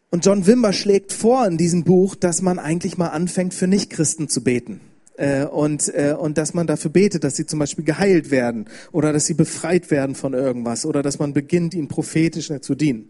Und 0.09 0.25
John 0.25 0.47
Wimber 0.47 0.73
schlägt 0.73 1.11
vor 1.11 1.45
in 1.45 1.57
diesem 1.57 1.83
Buch, 1.83 2.15
dass 2.15 2.41
man 2.41 2.59
eigentlich 2.59 2.97
mal 2.97 3.09
anfängt, 3.09 3.53
für 3.53 3.67
Nichtchristen 3.67 4.29
zu 4.29 4.43
beten. 4.43 4.79
Äh, 5.17 5.45
und, 5.45 5.93
äh, 5.95 6.15
und 6.17 6.37
dass 6.37 6.53
man 6.53 6.67
dafür 6.67 6.91
betet, 6.91 7.23
dass 7.23 7.35
sie 7.35 7.47
zum 7.47 7.57
Beispiel 7.57 7.83
geheilt 7.83 8.29
werden 8.29 8.69
oder 8.91 9.11
dass 9.11 9.25
sie 9.25 9.33
befreit 9.33 9.89
werden 9.89 10.13
von 10.13 10.33
irgendwas 10.33 10.85
oder 10.85 11.01
dass 11.01 11.17
man 11.17 11.33
beginnt, 11.33 11.73
ihnen 11.73 11.87
prophetisch 11.87 12.51
zu 12.61 12.75
dienen. 12.75 13.09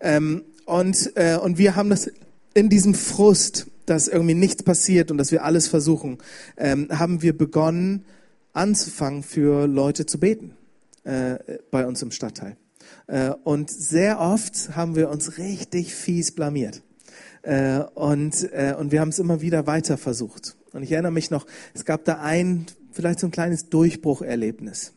Ähm, 0.00 0.42
und, 0.64 1.12
und 1.42 1.58
wir 1.58 1.76
haben 1.76 1.90
das 1.90 2.10
in 2.52 2.68
diesem 2.68 2.94
Frust, 2.94 3.68
dass 3.86 4.08
irgendwie 4.08 4.34
nichts 4.34 4.62
passiert 4.62 5.10
und 5.10 5.18
dass 5.18 5.32
wir 5.32 5.44
alles 5.44 5.68
versuchen, 5.68 6.18
ähm, 6.56 6.88
haben 6.90 7.22
wir 7.22 7.36
begonnen, 7.36 8.04
anzufangen, 8.52 9.22
für 9.22 9.66
Leute 9.66 10.06
zu 10.06 10.18
beten 10.18 10.56
äh, 11.04 11.36
bei 11.70 11.86
uns 11.86 12.02
im 12.02 12.10
Stadtteil. 12.10 12.56
Äh, 13.06 13.30
und 13.44 13.70
sehr 13.70 14.20
oft 14.20 14.76
haben 14.76 14.96
wir 14.96 15.10
uns 15.10 15.38
richtig 15.38 15.94
fies 15.94 16.32
blamiert. 16.32 16.82
Äh, 17.42 17.80
und, 17.94 18.52
äh, 18.52 18.74
und 18.78 18.92
wir 18.92 19.00
haben 19.00 19.10
es 19.10 19.18
immer 19.18 19.40
wieder 19.40 19.66
weiter 19.66 19.98
versucht. 19.98 20.56
Und 20.72 20.82
ich 20.82 20.92
erinnere 20.92 21.12
mich 21.12 21.30
noch, 21.30 21.46
es 21.74 21.84
gab 21.84 22.04
da 22.04 22.20
ein, 22.20 22.66
vielleicht 22.92 23.20
so 23.20 23.28
ein 23.28 23.30
kleines 23.30 23.68
Durchbrucherlebnis. 23.68 24.92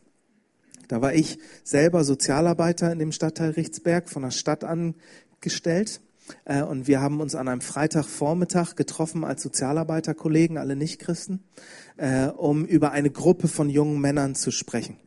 Da 0.87 1.01
war 1.01 1.13
ich 1.13 1.37
selber 1.63 2.03
Sozialarbeiter 2.03 2.91
in 2.91 2.97
dem 2.97 3.11
Stadtteil 3.11 3.51
Richtsberg 3.51 4.09
von 4.09 4.23
der 4.23 4.31
Stadt 4.31 4.63
angestellt. 4.63 6.01
Und 6.45 6.87
wir 6.87 7.01
haben 7.01 7.21
uns 7.21 7.35
an 7.35 7.47
einem 7.47 7.61
Freitagvormittag 7.61 8.75
getroffen 8.75 9.23
als 9.23 9.41
Sozialarbeiterkollegen, 9.43 10.57
alle 10.57 10.75
Nichtchristen, 10.75 11.43
um 12.37 12.65
über 12.65 12.91
eine 12.91 13.09
Gruppe 13.09 13.47
von 13.47 13.69
jungen 13.69 13.99
Männern 13.99 14.35
zu 14.35 14.51
sprechen. 14.51 14.97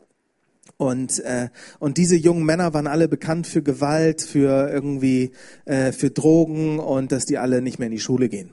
Und, 0.82 1.20
äh, 1.20 1.48
und 1.78 1.96
diese 1.96 2.16
jungen 2.16 2.44
Männer 2.44 2.74
waren 2.74 2.86
alle 2.88 3.06
bekannt 3.06 3.46
für 3.46 3.62
Gewalt, 3.62 4.20
für 4.20 4.68
irgendwie, 4.68 5.30
äh, 5.64 5.92
für 5.92 6.10
Drogen 6.10 6.80
und 6.80 7.12
dass 7.12 7.24
die 7.24 7.38
alle 7.38 7.62
nicht 7.62 7.78
mehr 7.78 7.86
in 7.86 7.92
die 7.92 8.00
Schule 8.00 8.28
gehen. 8.28 8.50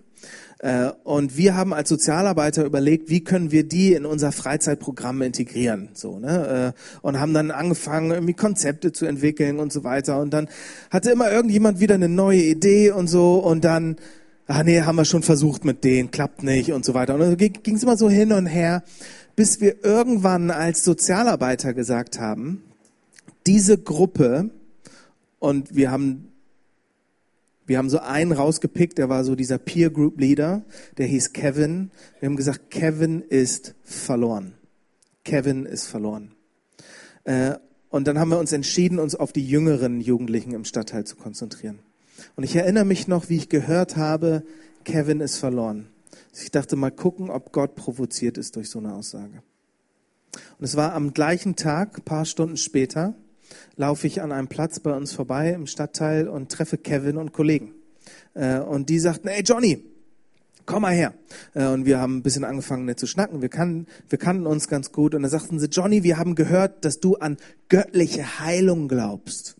Äh, 0.60 0.91
und 1.03 1.38
wir 1.38 1.55
haben 1.55 1.73
als 1.73 1.89
Sozialarbeiter 1.89 2.65
überlegt, 2.65 3.10
wie 3.10 3.23
können 3.23 3.51
wir 3.51 3.63
die 3.67 3.93
in 3.93 4.05
unser 4.05 4.32
Freizeitprogramm 4.32 5.21
integrieren, 5.21 5.89
so 5.93 6.19
ne? 6.19 6.73
Äh, 6.75 6.99
und 7.01 7.19
haben 7.19 7.34
dann 7.34 7.51
angefangen, 7.51 8.12
irgendwie 8.12 8.34
Konzepte 8.34 8.91
zu 8.91 9.05
entwickeln 9.05 9.60
und 9.60 9.71
so 9.71 9.84
weiter. 9.84 10.19
Und 10.19 10.34
dann 10.34 10.49
hatte 10.91 11.12
immer 11.12 11.32
irgendjemand 11.32 11.79
wieder 11.79 11.95
eine 11.95 12.10
neue 12.10 12.41
Idee 12.41 12.91
und 12.91 13.08
so. 13.08 13.39
Und 13.39 13.63
dann, 13.63 13.95
ah 14.47 14.63
nee, 14.63 14.82
haben 14.82 14.97
wir 14.97 15.05
schon 15.05 15.23
versucht 15.23 15.63
mit 15.63 15.84
denen, 15.84 16.12
klappt 16.12 16.43
nicht 16.43 16.71
und 16.71 16.84
so 16.84 16.93
weiter. 16.93 17.15
Und 17.15 17.21
dann 17.21 17.38
ging 17.38 17.75
es 17.75 17.84
immer 17.84 17.97
so 17.97 18.10
hin 18.10 18.34
und 18.34 18.45
her 18.47 18.84
bis 19.39 19.62
wir 19.62 19.86
irgendwann 19.86 20.51
als 20.51 20.84
Sozialarbeiter 20.84 21.73
gesagt 21.73 22.19
haben, 22.19 22.62
diese 23.47 23.77
Gruppe, 23.77 24.49
und 25.39 25.73
wir 25.77 25.91
haben, 25.91 26.28
wir 27.69 27.77
haben 27.77 27.89
so 27.89 27.99
einen 27.99 28.32
rausgepickt, 28.32 28.97
der 28.97 29.10
war 29.10 29.23
so 29.23 29.36
dieser 29.36 29.60
Peer 29.60 29.91
Group 29.91 30.19
Leader, 30.19 30.63
der 30.97 31.05
hieß 31.05 31.34
Kevin. 31.34 31.91
Wir 32.19 32.27
haben 32.27 32.36
gesagt, 32.36 32.71
Kevin 32.71 33.21
ist 33.21 33.75
verloren. 33.84 34.55
Kevin 35.23 35.67
ist 35.67 35.86
verloren. 35.86 36.34
Äh, 37.25 37.58
und 37.89 38.08
dann 38.08 38.17
haben 38.17 38.29
wir 38.29 38.39
uns 38.39 38.53
entschieden, 38.53 38.97
uns 38.97 39.13
auf 39.13 39.34
die 39.34 39.47
jüngeren 39.47 40.01
Jugendlichen 40.01 40.53
im 40.53 40.65
Stadtteil 40.65 41.05
zu 41.05 41.15
konzentrieren. 41.15 41.79
Und 42.36 42.43
ich 42.43 42.55
erinnere 42.55 42.86
mich 42.86 43.08
noch, 43.08 43.29
wie 43.29 43.38
ich 43.38 43.49
gehört 43.49 43.97
habe, 43.97 44.43
Kevin 44.84 45.19
ist 45.19 45.38
verloren. 45.38 45.89
Ich 46.34 46.49
dachte 46.49 46.75
mal 46.75 46.89
gucken, 46.89 47.29
ob 47.29 47.51
Gott 47.51 47.75
provoziert 47.75 48.39
ist 48.39 48.55
durch 48.55 48.71
so 48.71 48.79
eine 48.79 48.95
Aussage. 48.95 49.43
Und 50.58 50.65
es 50.65 50.75
war 50.75 50.93
am 50.93 51.13
gleichen 51.13 51.55
Tag, 51.55 52.03
paar 52.03 52.25
Stunden 52.25 52.58
später, 52.58 53.13
laufe 53.75 54.07
ich 54.07 54.21
an 54.21 54.31
einem 54.31 54.47
Platz 54.47 54.79
bei 54.79 54.95
uns 54.95 55.13
vorbei 55.13 55.51
im 55.51 55.67
Stadtteil 55.67 56.27
und 56.27 56.51
treffe 56.51 56.77
Kevin 56.77 57.17
und 57.17 57.33
Kollegen. 57.33 57.73
Äh, 58.33 58.59
und 58.59 58.89
die 58.89 58.99
sagten, 58.99 59.27
hey 59.29 59.43
Johnny, 59.43 59.83
komm 60.65 60.83
mal 60.83 60.93
her. 60.93 61.13
Äh, 61.53 61.65
und 61.65 61.85
wir 61.85 61.99
haben 61.99 62.17
ein 62.17 62.23
bisschen 62.23 62.43
angefangen 62.43 62.95
zu 62.95 63.07
schnacken. 63.07 63.41
Wir, 63.41 63.49
kann, 63.49 63.88
wir 64.07 64.19
kannten 64.19 64.45
uns 64.45 64.67
ganz 64.67 64.91
gut. 64.91 65.15
Und 65.15 65.23
dann 65.23 65.31
sagten 65.31 65.59
sie, 65.59 65.67
Johnny, 65.67 66.03
wir 66.03 66.17
haben 66.17 66.35
gehört, 66.35 66.85
dass 66.85 66.99
du 66.99 67.15
an 67.15 67.38
göttliche 67.67 68.39
Heilung 68.39 68.88
glaubst. 68.88 69.55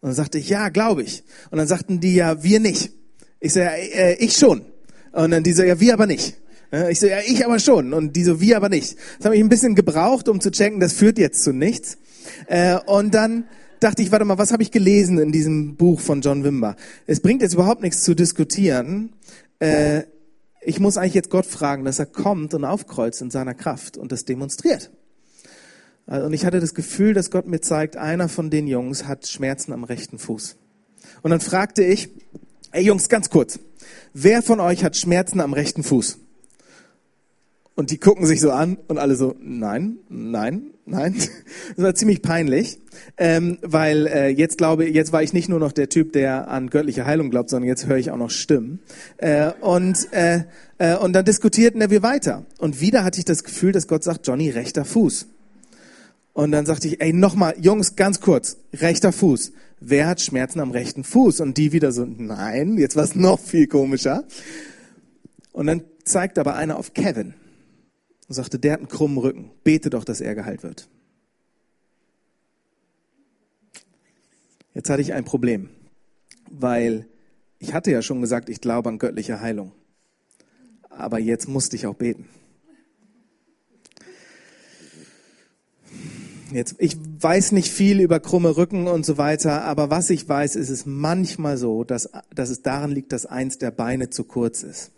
Und 0.00 0.08
dann 0.08 0.14
sagte 0.14 0.38
ich, 0.38 0.48
ja, 0.48 0.68
glaube 0.68 1.02
ich. 1.02 1.24
Und 1.50 1.58
dann 1.58 1.66
sagten 1.66 2.00
die, 2.00 2.14
ja, 2.14 2.42
wir 2.42 2.60
nicht. 2.60 2.92
Ich 3.40 3.52
sage, 3.52 3.70
äh, 3.76 4.14
ich 4.14 4.36
schon. 4.36 4.62
Und 5.12 5.30
dann 5.30 5.42
die 5.42 5.52
so, 5.52 5.62
ja, 5.62 5.80
wir 5.80 5.94
aber 5.94 6.06
nicht. 6.06 6.36
Ich 6.88 7.00
so, 7.00 7.08
ja, 7.08 7.18
ich 7.26 7.44
aber 7.44 7.58
schon. 7.58 7.92
Und 7.92 8.14
die 8.14 8.22
so, 8.22 8.40
wir 8.40 8.56
aber 8.56 8.68
nicht. 8.68 8.96
Das 9.18 9.24
habe 9.24 9.34
ich 9.34 9.42
ein 9.42 9.48
bisschen 9.48 9.74
gebraucht, 9.74 10.28
um 10.28 10.40
zu 10.40 10.52
checken, 10.52 10.78
das 10.78 10.92
führt 10.92 11.18
jetzt 11.18 11.42
zu 11.42 11.52
nichts. 11.52 11.98
Äh, 12.46 12.78
und 12.86 13.14
dann 13.14 13.44
dachte 13.80 14.02
ich, 14.02 14.12
warte 14.12 14.24
mal, 14.24 14.38
was 14.38 14.52
habe 14.52 14.62
ich 14.62 14.70
gelesen 14.70 15.18
in 15.18 15.32
diesem 15.32 15.76
Buch 15.76 16.00
von 16.00 16.20
John 16.20 16.44
Wimber? 16.44 16.76
Es 17.06 17.20
bringt 17.20 17.42
jetzt 17.42 17.54
überhaupt 17.54 17.82
nichts 17.82 18.02
zu 18.02 18.14
diskutieren. 18.14 19.12
Äh, 19.58 20.02
ich 20.62 20.78
muss 20.78 20.98
eigentlich 20.98 21.14
jetzt 21.14 21.30
Gott 21.30 21.46
fragen, 21.46 21.84
dass 21.84 21.98
er 21.98 22.06
kommt 22.06 22.54
und 22.54 22.64
aufkreuzt 22.64 23.22
in 23.22 23.30
seiner 23.30 23.54
Kraft 23.54 23.96
und 23.96 24.12
das 24.12 24.24
demonstriert. 24.24 24.90
Äh, 26.06 26.20
und 26.20 26.32
ich 26.32 26.44
hatte 26.44 26.60
das 26.60 26.74
Gefühl, 26.74 27.14
dass 27.14 27.30
Gott 27.30 27.46
mir 27.46 27.60
zeigt, 27.60 27.96
einer 27.96 28.28
von 28.28 28.50
den 28.50 28.66
Jungs 28.66 29.06
hat 29.06 29.26
Schmerzen 29.26 29.72
am 29.72 29.84
rechten 29.84 30.18
Fuß. 30.18 30.56
Und 31.22 31.30
dann 31.30 31.40
fragte 31.40 31.82
ich, 31.82 32.10
ey 32.72 32.84
Jungs, 32.84 33.08
ganz 33.08 33.30
kurz, 33.30 33.58
wer 34.12 34.42
von 34.42 34.60
euch 34.60 34.84
hat 34.84 34.96
Schmerzen 34.96 35.40
am 35.40 35.52
rechten 35.52 35.82
Fuß? 35.82 36.18
Und 37.74 37.90
die 37.90 37.98
gucken 37.98 38.26
sich 38.26 38.40
so 38.40 38.50
an 38.50 38.76
und 38.88 38.98
alle 38.98 39.16
so, 39.16 39.36
nein, 39.40 39.96
nein, 40.10 40.74
nein. 40.90 41.14
Das 41.76 41.84
war 41.84 41.94
ziemlich 41.94 42.22
peinlich, 42.22 42.78
ähm, 43.16 43.58
weil 43.62 44.06
äh, 44.06 44.28
jetzt 44.28 44.58
glaube 44.58 44.88
jetzt 44.88 45.12
war 45.12 45.22
ich 45.22 45.32
nicht 45.32 45.48
nur 45.48 45.60
noch 45.60 45.72
der 45.72 45.88
Typ, 45.88 46.12
der 46.12 46.48
an 46.48 46.68
göttliche 46.68 47.06
Heilung 47.06 47.30
glaubt, 47.30 47.50
sondern 47.50 47.68
jetzt 47.68 47.86
höre 47.86 47.96
ich 47.96 48.10
auch 48.10 48.16
noch 48.16 48.30
Stimmen. 48.30 48.80
Äh, 49.18 49.52
und 49.60 50.12
äh, 50.12 50.44
äh, 50.78 50.96
und 50.96 51.12
dann 51.12 51.24
diskutierten 51.24 51.88
wir 51.90 52.02
weiter. 52.02 52.44
Und 52.58 52.80
wieder 52.80 53.04
hatte 53.04 53.18
ich 53.18 53.24
das 53.24 53.44
Gefühl, 53.44 53.72
dass 53.72 53.88
Gott 53.88 54.04
sagt, 54.04 54.26
Johnny, 54.26 54.50
rechter 54.50 54.84
Fuß. 54.84 55.26
Und 56.32 56.52
dann 56.52 56.66
sagte 56.66 56.88
ich, 56.88 57.00
ey, 57.00 57.12
nochmal, 57.12 57.54
Jungs, 57.60 57.96
ganz 57.96 58.20
kurz, 58.20 58.56
rechter 58.72 59.12
Fuß 59.12 59.52
wer 59.80 60.06
hat 60.06 60.20
Schmerzen 60.20 60.60
am 60.60 60.70
rechten 60.70 61.04
Fuß? 61.04 61.40
Und 61.40 61.56
die 61.56 61.72
wieder 61.72 61.92
so, 61.92 62.04
nein, 62.04 62.78
jetzt 62.78 62.96
war 62.96 63.04
es 63.04 63.14
noch 63.14 63.40
viel 63.40 63.66
komischer. 63.66 64.24
Und 65.52 65.66
dann 65.66 65.82
zeigt 66.04 66.38
aber 66.38 66.54
einer 66.54 66.76
auf 66.76 66.94
Kevin 66.94 67.34
und 68.30 68.34
sagte, 68.34 68.60
der 68.60 68.74
hat 68.74 68.78
einen 68.78 68.88
krummen 68.88 69.18
Rücken. 69.18 69.50
Bete 69.64 69.90
doch, 69.90 70.04
dass 70.04 70.20
er 70.20 70.36
geheilt 70.36 70.62
wird. 70.62 70.88
Jetzt 74.72 74.88
hatte 74.88 75.02
ich 75.02 75.14
ein 75.14 75.24
Problem, 75.24 75.68
weil 76.48 77.08
ich 77.58 77.74
hatte 77.74 77.90
ja 77.90 78.02
schon 78.02 78.20
gesagt, 78.20 78.48
ich 78.48 78.60
glaube 78.60 78.88
an 78.88 79.00
göttliche 79.00 79.40
Heilung. 79.40 79.72
Aber 80.90 81.18
jetzt 81.18 81.48
musste 81.48 81.74
ich 81.74 81.88
auch 81.88 81.96
beten. 81.96 82.28
Jetzt, 86.52 86.76
ich 86.78 86.96
weiß 87.20 87.50
nicht 87.50 87.72
viel 87.72 87.98
über 87.98 88.20
krumme 88.20 88.56
Rücken 88.56 88.86
und 88.86 89.04
so 89.04 89.18
weiter, 89.18 89.64
aber 89.64 89.90
was 89.90 90.08
ich 90.08 90.28
weiß, 90.28 90.54
ist 90.54 90.70
es 90.70 90.86
manchmal 90.86 91.56
so, 91.56 91.82
dass, 91.82 92.08
dass 92.32 92.50
es 92.50 92.62
daran 92.62 92.92
liegt, 92.92 93.10
dass 93.10 93.26
eins 93.26 93.58
der 93.58 93.72
Beine 93.72 94.08
zu 94.08 94.22
kurz 94.22 94.62
ist. 94.62 94.92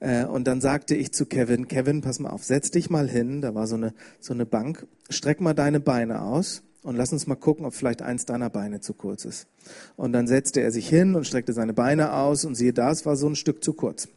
Äh, 0.00 0.24
und 0.24 0.46
dann 0.46 0.60
sagte 0.60 0.94
ich 0.94 1.12
zu 1.12 1.26
Kevin, 1.26 1.68
Kevin, 1.68 2.00
pass 2.00 2.18
mal 2.18 2.30
auf, 2.30 2.44
setz 2.44 2.70
dich 2.70 2.90
mal 2.90 3.08
hin, 3.08 3.40
da 3.40 3.54
war 3.54 3.66
so 3.66 3.76
eine, 3.76 3.94
so 4.18 4.34
eine 4.34 4.46
Bank, 4.46 4.86
streck 5.08 5.40
mal 5.40 5.54
deine 5.54 5.80
Beine 5.80 6.22
aus 6.22 6.62
und 6.82 6.96
lass 6.96 7.12
uns 7.12 7.26
mal 7.26 7.36
gucken, 7.36 7.66
ob 7.66 7.74
vielleicht 7.74 8.02
eins 8.02 8.24
deiner 8.24 8.50
Beine 8.50 8.80
zu 8.80 8.94
kurz 8.94 9.24
ist. 9.24 9.46
Und 9.96 10.12
dann 10.12 10.26
setzte 10.26 10.60
er 10.60 10.72
sich 10.72 10.88
hin 10.88 11.14
und 11.14 11.26
streckte 11.26 11.52
seine 11.52 11.74
Beine 11.74 12.14
aus 12.14 12.44
und 12.44 12.54
siehe 12.54 12.72
da, 12.72 12.90
es 12.90 13.04
war 13.06 13.16
so 13.16 13.28
ein 13.28 13.36
Stück 13.36 13.62
zu 13.62 13.74
kurz. 13.74 14.08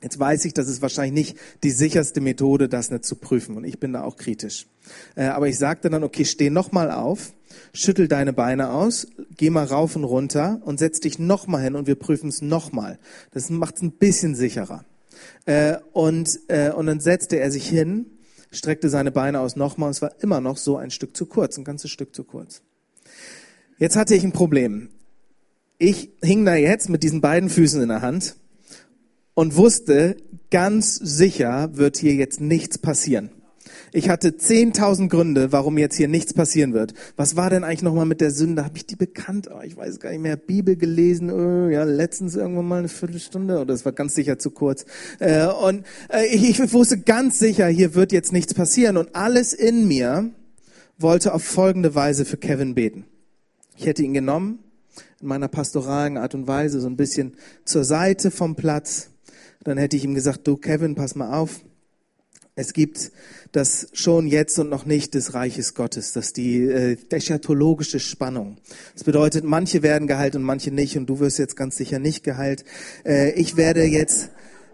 Jetzt 0.00 0.20
weiß 0.20 0.44
ich, 0.44 0.54
das 0.54 0.68
ist 0.68 0.80
wahrscheinlich 0.80 1.32
nicht 1.32 1.38
die 1.64 1.72
sicherste 1.72 2.20
Methode, 2.20 2.68
das 2.68 2.92
nicht 2.92 3.04
zu 3.04 3.16
prüfen. 3.16 3.56
Und 3.56 3.64
ich 3.64 3.80
bin 3.80 3.92
da 3.92 4.04
auch 4.04 4.16
kritisch. 4.16 4.68
Äh, 5.16 5.24
aber 5.24 5.48
ich 5.48 5.58
sagte 5.58 5.90
dann, 5.90 6.04
okay, 6.04 6.24
steh 6.24 6.50
nochmal 6.50 6.92
auf, 6.92 7.32
schüttel 7.72 8.06
deine 8.06 8.32
Beine 8.32 8.70
aus, 8.70 9.08
geh 9.36 9.50
mal 9.50 9.64
rauf 9.64 9.96
und 9.96 10.04
runter 10.04 10.60
und 10.64 10.78
setz 10.78 11.00
dich 11.00 11.18
nochmal 11.18 11.64
hin 11.64 11.74
und 11.74 11.88
wir 11.88 11.96
prüfen 11.96 12.28
es 12.28 12.42
nochmal. 12.42 13.00
Das 13.32 13.50
macht 13.50 13.76
es 13.76 13.82
ein 13.82 13.90
bisschen 13.90 14.36
sicherer. 14.36 14.84
Äh, 15.46 15.76
und, 15.92 16.38
äh, 16.48 16.70
und 16.70 16.86
dann 16.86 17.00
setzte 17.00 17.38
er 17.38 17.50
sich 17.50 17.68
hin, 17.68 18.06
streckte 18.50 18.88
seine 18.88 19.10
Beine 19.10 19.40
aus 19.40 19.56
nochmal 19.56 19.88
und 19.88 19.92
es 19.92 20.02
war 20.02 20.12
immer 20.20 20.40
noch 20.40 20.56
so 20.56 20.76
ein 20.76 20.90
Stück 20.90 21.16
zu 21.16 21.26
kurz, 21.26 21.58
ein 21.58 21.64
ganzes 21.64 21.90
Stück 21.90 22.14
zu 22.14 22.24
kurz. 22.24 22.62
Jetzt 23.78 23.96
hatte 23.96 24.14
ich 24.14 24.24
ein 24.24 24.32
Problem. 24.32 24.90
Ich 25.78 26.10
hing 26.22 26.44
da 26.44 26.56
jetzt 26.56 26.88
mit 26.88 27.02
diesen 27.02 27.20
beiden 27.20 27.50
Füßen 27.50 27.80
in 27.80 27.88
der 27.88 28.02
Hand 28.02 28.36
und 29.34 29.54
wusste, 29.54 30.16
ganz 30.50 30.96
sicher 30.96 31.76
wird 31.76 31.96
hier 31.96 32.14
jetzt 32.14 32.40
nichts 32.40 32.78
passieren. 32.78 33.30
Ich 33.92 34.08
hatte 34.08 34.30
10.000 34.30 35.08
Gründe, 35.08 35.52
warum 35.52 35.78
jetzt 35.78 35.96
hier 35.96 36.08
nichts 36.08 36.34
passieren 36.34 36.74
wird. 36.74 36.94
Was 37.16 37.36
war 37.36 37.50
denn 37.50 37.64
eigentlich 37.64 37.82
nochmal 37.82 38.06
mit 38.06 38.20
der 38.20 38.30
Sünde? 38.30 38.64
Habe 38.64 38.76
ich 38.76 38.86
die 38.86 38.96
bekannt? 38.96 39.48
Oh, 39.52 39.62
ich 39.62 39.76
weiß 39.76 40.00
gar 40.00 40.10
nicht 40.10 40.20
mehr. 40.20 40.36
Bibel 40.36 40.76
gelesen, 40.76 41.30
oh, 41.30 41.68
ja, 41.68 41.84
letztens 41.84 42.36
irgendwann 42.36 42.68
mal 42.68 42.78
eine 42.80 42.88
Viertelstunde 42.88 43.58
oder 43.58 43.74
es 43.74 43.84
war 43.84 43.92
ganz 43.92 44.14
sicher 44.14 44.38
zu 44.38 44.50
kurz. 44.50 44.84
Äh, 45.18 45.46
und 45.46 45.84
äh, 46.12 46.26
ich, 46.26 46.60
ich 46.60 46.72
wusste 46.72 46.98
ganz 46.98 47.38
sicher, 47.38 47.66
hier 47.66 47.94
wird 47.94 48.12
jetzt 48.12 48.32
nichts 48.32 48.54
passieren. 48.54 48.96
Und 48.96 49.14
alles 49.14 49.52
in 49.52 49.88
mir 49.88 50.30
wollte 50.98 51.32
auf 51.32 51.44
folgende 51.44 51.94
Weise 51.94 52.24
für 52.24 52.36
Kevin 52.36 52.74
beten. 52.74 53.04
Ich 53.76 53.86
hätte 53.86 54.02
ihn 54.02 54.14
genommen, 54.14 54.58
in 55.20 55.28
meiner 55.28 55.48
pastoralen 55.48 56.16
Art 56.16 56.34
und 56.34 56.46
Weise, 56.46 56.80
so 56.80 56.88
ein 56.88 56.96
bisschen 56.96 57.34
zur 57.64 57.84
Seite 57.84 58.30
vom 58.30 58.56
Platz 58.56 59.10
dann 59.64 59.78
hätte 59.78 59.96
ich 59.96 60.04
ihm 60.04 60.14
gesagt, 60.14 60.46
du 60.46 60.56
Kevin, 60.56 60.94
pass 60.94 61.14
mal 61.14 61.36
auf. 61.36 61.60
Es 62.58 62.72
gibt 62.72 63.12
das 63.52 63.86
schon 63.92 64.26
jetzt 64.26 64.58
und 64.58 64.68
noch 64.68 64.84
nicht 64.84 65.14
des 65.14 65.32
Reiches 65.32 65.74
Gottes, 65.74 66.12
das 66.12 66.32
die 66.32 66.64
äh, 66.64 66.96
eschatologische 67.08 68.00
Spannung. 68.00 68.56
Das 68.94 69.04
bedeutet, 69.04 69.44
manche 69.44 69.84
werden 69.84 70.08
geheilt 70.08 70.34
und 70.34 70.42
manche 70.42 70.72
nicht 70.72 70.96
und 70.96 71.06
du 71.06 71.20
wirst 71.20 71.38
jetzt 71.38 71.54
ganz 71.54 71.76
sicher 71.76 72.00
nicht 72.00 72.24
geheilt. 72.24 72.64
Äh, 73.06 73.30
ich 73.34 73.56
werde 73.56 73.84
jetzt 73.84 74.30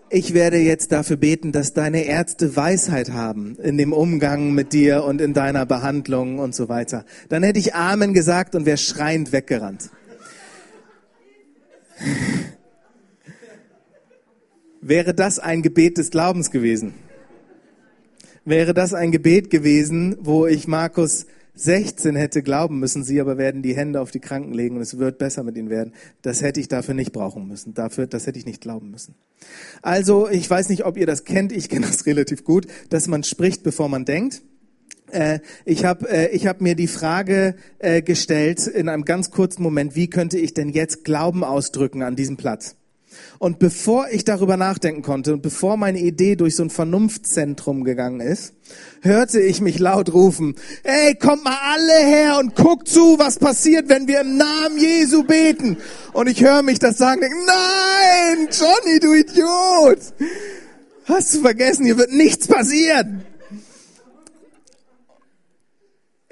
ich 0.09 0.33
werde 0.33 0.57
jetzt 0.57 0.92
dafür 0.92 1.18
beten, 1.18 1.53
dass 1.53 1.75
deine 1.75 2.05
Ärzte 2.05 2.57
Weisheit 2.57 3.12
haben 3.12 3.59
in 3.62 3.77
dem 3.77 3.92
Umgang 3.92 4.55
mit 4.55 4.73
dir 4.73 5.05
und 5.05 5.20
in 5.20 5.35
deiner 5.35 5.66
Behandlung 5.66 6.38
und 6.38 6.55
so 6.55 6.70
weiter. 6.70 7.05
Dann 7.29 7.42
hätte 7.42 7.59
ich 7.59 7.75
Amen 7.75 8.14
gesagt 8.14 8.55
und 8.55 8.64
wäre 8.64 8.79
schreiend 8.79 9.31
weggerannt. 9.33 9.90
Wäre 14.87 15.14
das 15.14 15.38
ein 15.38 15.62
Gebet 15.62 15.97
des 15.97 16.11
Glaubens 16.11 16.51
gewesen? 16.51 16.92
Wäre 18.44 18.74
das 18.74 18.92
ein 18.92 19.11
Gebet 19.11 19.48
gewesen, 19.48 20.16
wo 20.20 20.46
ich 20.46 20.68
Markus 20.68 21.26
16 21.54 22.16
hätte 22.16 22.42
glauben 22.42 22.78
müssen, 22.78 23.04
sie 23.04 23.20
aber 23.20 23.38
werden 23.38 23.62
die 23.62 23.76
Hände 23.76 24.00
auf 24.00 24.11
die 24.11 24.20
Kranken 24.20 24.52
legen 24.52 24.76
und 24.76 24.83
es 24.83 24.98
wird 24.98 25.18
besser 25.18 25.44
mit 25.44 25.57
ihnen 25.57 25.70
werden. 25.70 25.94
Das 26.22 26.42
hätte 26.42 26.61
ich 26.61 26.68
dafür 26.68 26.94
nicht 26.94 27.12
brauchen 27.12 27.46
müssen. 27.46 27.74
Dafür, 27.74 28.07
das 28.07 28.26
hätte 28.26 28.38
ich 28.38 28.44
nicht 28.44 28.61
glauben 28.61 28.90
müssen. 28.90 29.14
Also, 29.80 30.28
ich 30.28 30.50
weiß 30.50 30.68
nicht, 30.68 30.85
ob 30.85 30.96
ihr 30.96 31.07
das 31.07 31.24
kennt. 31.24 31.52
Ich 31.52 31.68
kenne 31.68 31.87
das 31.87 32.07
relativ 32.07 32.44
gut, 32.44 32.66
dass 32.90 33.07
man 33.07 33.22
spricht, 33.22 33.62
bevor 33.62 33.88
man 33.88 34.04
denkt. 34.04 34.42
Äh, 35.11 35.38
ich 35.64 35.85
habe 35.85 36.09
äh, 36.11 36.28
ich 36.35 36.46
hab 36.46 36.61
mir 36.61 36.74
die 36.74 36.88
Frage 36.88 37.54
äh, 37.78 38.02
gestellt 38.02 38.66
in 38.66 38.88
einem 38.88 39.04
ganz 39.04 39.30
kurzen 39.30 39.62
Moment, 39.62 39.94
wie 39.94 40.09
könnte 40.09 40.38
ich 40.38 40.54
denn 40.54 40.70
jetzt 40.70 41.04
Glauben 41.04 41.44
ausdrücken 41.44 42.02
an 42.02 42.16
diesem 42.16 42.37
Platz? 42.37 42.76
Und 43.38 43.59
bevor 43.59 44.09
ich 44.11 44.24
darüber 44.24 44.57
nachdenken 44.57 45.03
konnte 45.03 45.33
und 45.33 45.42
bevor 45.42 45.77
meine 45.77 46.00
Idee 46.00 46.37
durch 46.37 46.57
so 46.57 46.62
ein 46.62 46.70
Vernunftzentrum 46.70 47.85
gegangen 47.85 48.20
ist, 48.20 48.55
hörte 49.03 49.40
ich 49.40 49.61
mich 49.61 49.79
laut 49.79 50.12
rufen, 50.12 50.57
ey, 50.83 51.14
kommt 51.14 51.44
mal 51.44 51.59
alle 51.62 52.07
her 52.07 52.38
und 52.38 52.55
guckt 52.55 52.88
zu, 52.88 53.18
was 53.18 53.38
passiert, 53.38 53.88
wenn 53.88 54.09
wir 54.09 54.20
im 54.20 54.37
Namen 54.37 54.79
Jesu 54.79 55.24
beten. 55.24 55.77
Und 56.12 56.29
ich 56.29 56.42
höre 56.42 56.62
mich 56.62 56.79
das 56.79 56.96
sagen, 56.96 57.20
denke, 57.20 57.37
nein, 57.46 58.48
Johnny, 58.50 59.00
du 59.00 59.14
Idiot. 59.14 59.98
Hast 61.05 61.35
du 61.35 61.40
vergessen, 61.40 61.85
hier 61.85 61.98
wird 61.98 62.12
nichts 62.12 62.48
passieren. 62.48 63.24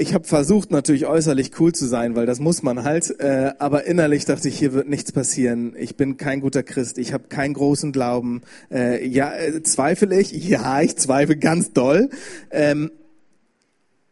Ich 0.03 0.15
habe 0.15 0.25
versucht 0.25 0.73
natürlich 0.73 1.07
äußerlich 1.07 1.53
cool 1.61 1.73
zu 1.73 1.87
sein, 1.87 2.17
weil 2.17 2.27
das 2.27 2.41
muss 2.41 2.65
man 2.65 2.83
halt, 2.83 3.21
äh, 3.21 3.53
aber 3.61 3.85
innerlich 3.85 4.25
dachte 4.25 4.49
ich, 4.49 4.59
hier 4.59 4.73
wird 4.73 4.89
nichts 4.89 5.13
passieren. 5.13 5.75
Ich 5.79 5.97
bin 5.97 6.17
kein 6.17 6.41
guter 6.41 6.65
Christ, 6.65 6.99
ich 6.99 7.13
habe 7.13 7.29
keinen 7.29 7.55
großen 7.55 7.93
Glauben. 7.93 8.43
Äh, 8.71 9.07
ja, 9.07 9.33
äh, 9.33 9.63
zweifle 9.63 10.21
ich? 10.21 10.33
Ja, 10.33 10.83
ich 10.83 10.97
zweifle 10.97 11.37
ganz 11.37 11.73
doll. 11.73 12.11
Ähm, 12.51 12.91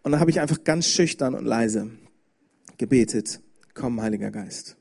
und 0.03 0.13
dann 0.13 0.21
habe 0.21 0.31
ich 0.31 0.41
einfach 0.41 0.63
ganz 0.63 0.87
schüchtern 0.87 1.35
und 1.35 1.45
leise 1.45 1.91
gebetet, 2.79 3.41
komm, 3.75 4.01
Heiliger 4.01 4.31
Geist. 4.31 4.77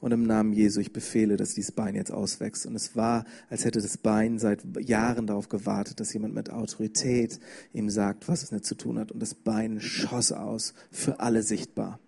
Und 0.00 0.12
im 0.12 0.24
Namen 0.24 0.52
Jesu, 0.52 0.80
ich 0.80 0.92
befehle, 0.92 1.36
dass 1.36 1.54
dieses 1.54 1.72
Bein 1.72 1.94
jetzt 1.94 2.12
auswächst. 2.12 2.66
Und 2.66 2.74
es 2.74 2.96
war, 2.96 3.24
als 3.48 3.64
hätte 3.64 3.80
das 3.80 3.96
Bein 3.96 4.38
seit 4.38 4.62
Jahren 4.80 5.26
darauf 5.26 5.48
gewartet, 5.48 6.00
dass 6.00 6.12
jemand 6.12 6.34
mit 6.34 6.50
Autorität 6.50 7.40
ihm 7.72 7.88
sagt, 7.90 8.28
was 8.28 8.42
es 8.42 8.52
nicht 8.52 8.64
zu 8.64 8.74
tun 8.74 8.98
hat. 8.98 9.12
Und 9.12 9.20
das 9.20 9.34
Bein 9.34 9.80
schoss 9.80 10.32
aus, 10.32 10.74
für 10.90 11.20
alle 11.20 11.42
sichtbar. 11.42 11.98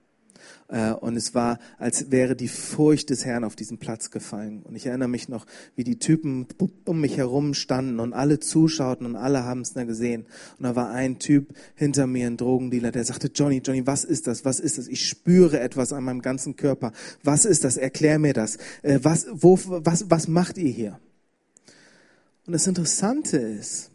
Äh, 0.68 0.92
und 0.92 1.16
es 1.16 1.35
war, 1.35 1.59
als 1.79 2.11
wäre 2.11 2.37
die 2.37 2.48
Furcht 2.48 3.11
des 3.11 3.24
Herrn 3.24 3.44
auf 3.44 3.57
diesen 3.57 3.79
Platz 3.79 4.11
gefallen. 4.11 4.62
Und 4.62 4.77
ich 4.77 4.87
erinnere 4.87 5.09
mich 5.09 5.29
noch, 5.29 5.46
wie 5.77 5.85
die 5.85 5.98
Typen 5.98 6.46
um 6.85 7.01
mich 7.01 7.16
herum 7.16 7.55
standen 7.55 8.01
und 8.01 8.12
alle 8.12 8.40
zuschauten 8.40 9.07
und 9.07 9.16
alle 9.16 9.44
haben 9.44 9.61
es 9.61 9.72
da 9.72 9.85
gesehen. 9.85 10.27
Und 10.59 10.64
da 10.64 10.77
war 10.77 10.90
ein 10.90 11.18
Typ 11.18 11.55
hinter 11.74 12.07
mir, 12.07 12.27
ein 12.27 12.37
Drogendealer, 12.37 12.92
der 12.92 13.05
sagte, 13.05 13.31
Johnny, 13.35 13.62
Johnny, 13.64 13.87
was 13.87 14.05
ist 14.05 14.27
das? 14.27 14.44
Was 14.44 14.61
ist 14.61 14.79
das? 14.79 14.88
Ich 14.88 15.09
spüre 15.09 15.61
etwas 15.61 15.92
an 15.92 16.05
meinem 16.05 16.22
ganzen 16.22 16.57
Körper. 16.57 16.92
Was 17.22 17.44
ist 17.44 17.64
das? 17.64 17.77
Erklär 17.77 18.18
mir 18.18 18.35
das. 18.35 18.57
Äh, 18.83 19.01
was, 19.03 19.27
wo, 19.33 19.59
was, 19.66 20.11
was 20.11 20.29
macht 20.29 20.59
ihr 20.59 20.70
hier? 20.70 21.01
Und 22.46 22.53
das 22.53 22.66
Interessante 22.66 23.37
ist, 23.37 23.90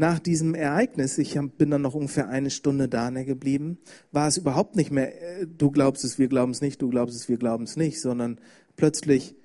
nach 0.00 0.18
diesem 0.18 0.54
Ereignis, 0.54 1.18
ich 1.18 1.38
bin 1.58 1.70
dann 1.70 1.82
noch 1.82 1.94
ungefähr 1.94 2.30
eine 2.30 2.48
Stunde 2.48 2.88
da 2.88 3.10
geblieben, 3.10 3.76
war 4.12 4.28
es 4.28 4.38
überhaupt 4.38 4.74
nicht 4.74 4.90
mehr, 4.90 5.40
äh, 5.42 5.46
du 5.46 5.70
glaubst 5.70 6.04
es, 6.04 6.18
wir 6.18 6.28
glauben 6.28 6.52
es 6.52 6.62
nicht, 6.62 6.80
du 6.80 6.88
glaubst 6.88 7.14
es, 7.14 7.28
wir 7.28 7.36
glauben 7.36 7.64
es 7.64 7.76
nicht, 7.76 8.00
sondern 8.00 8.40
plötzlich, 8.76 9.36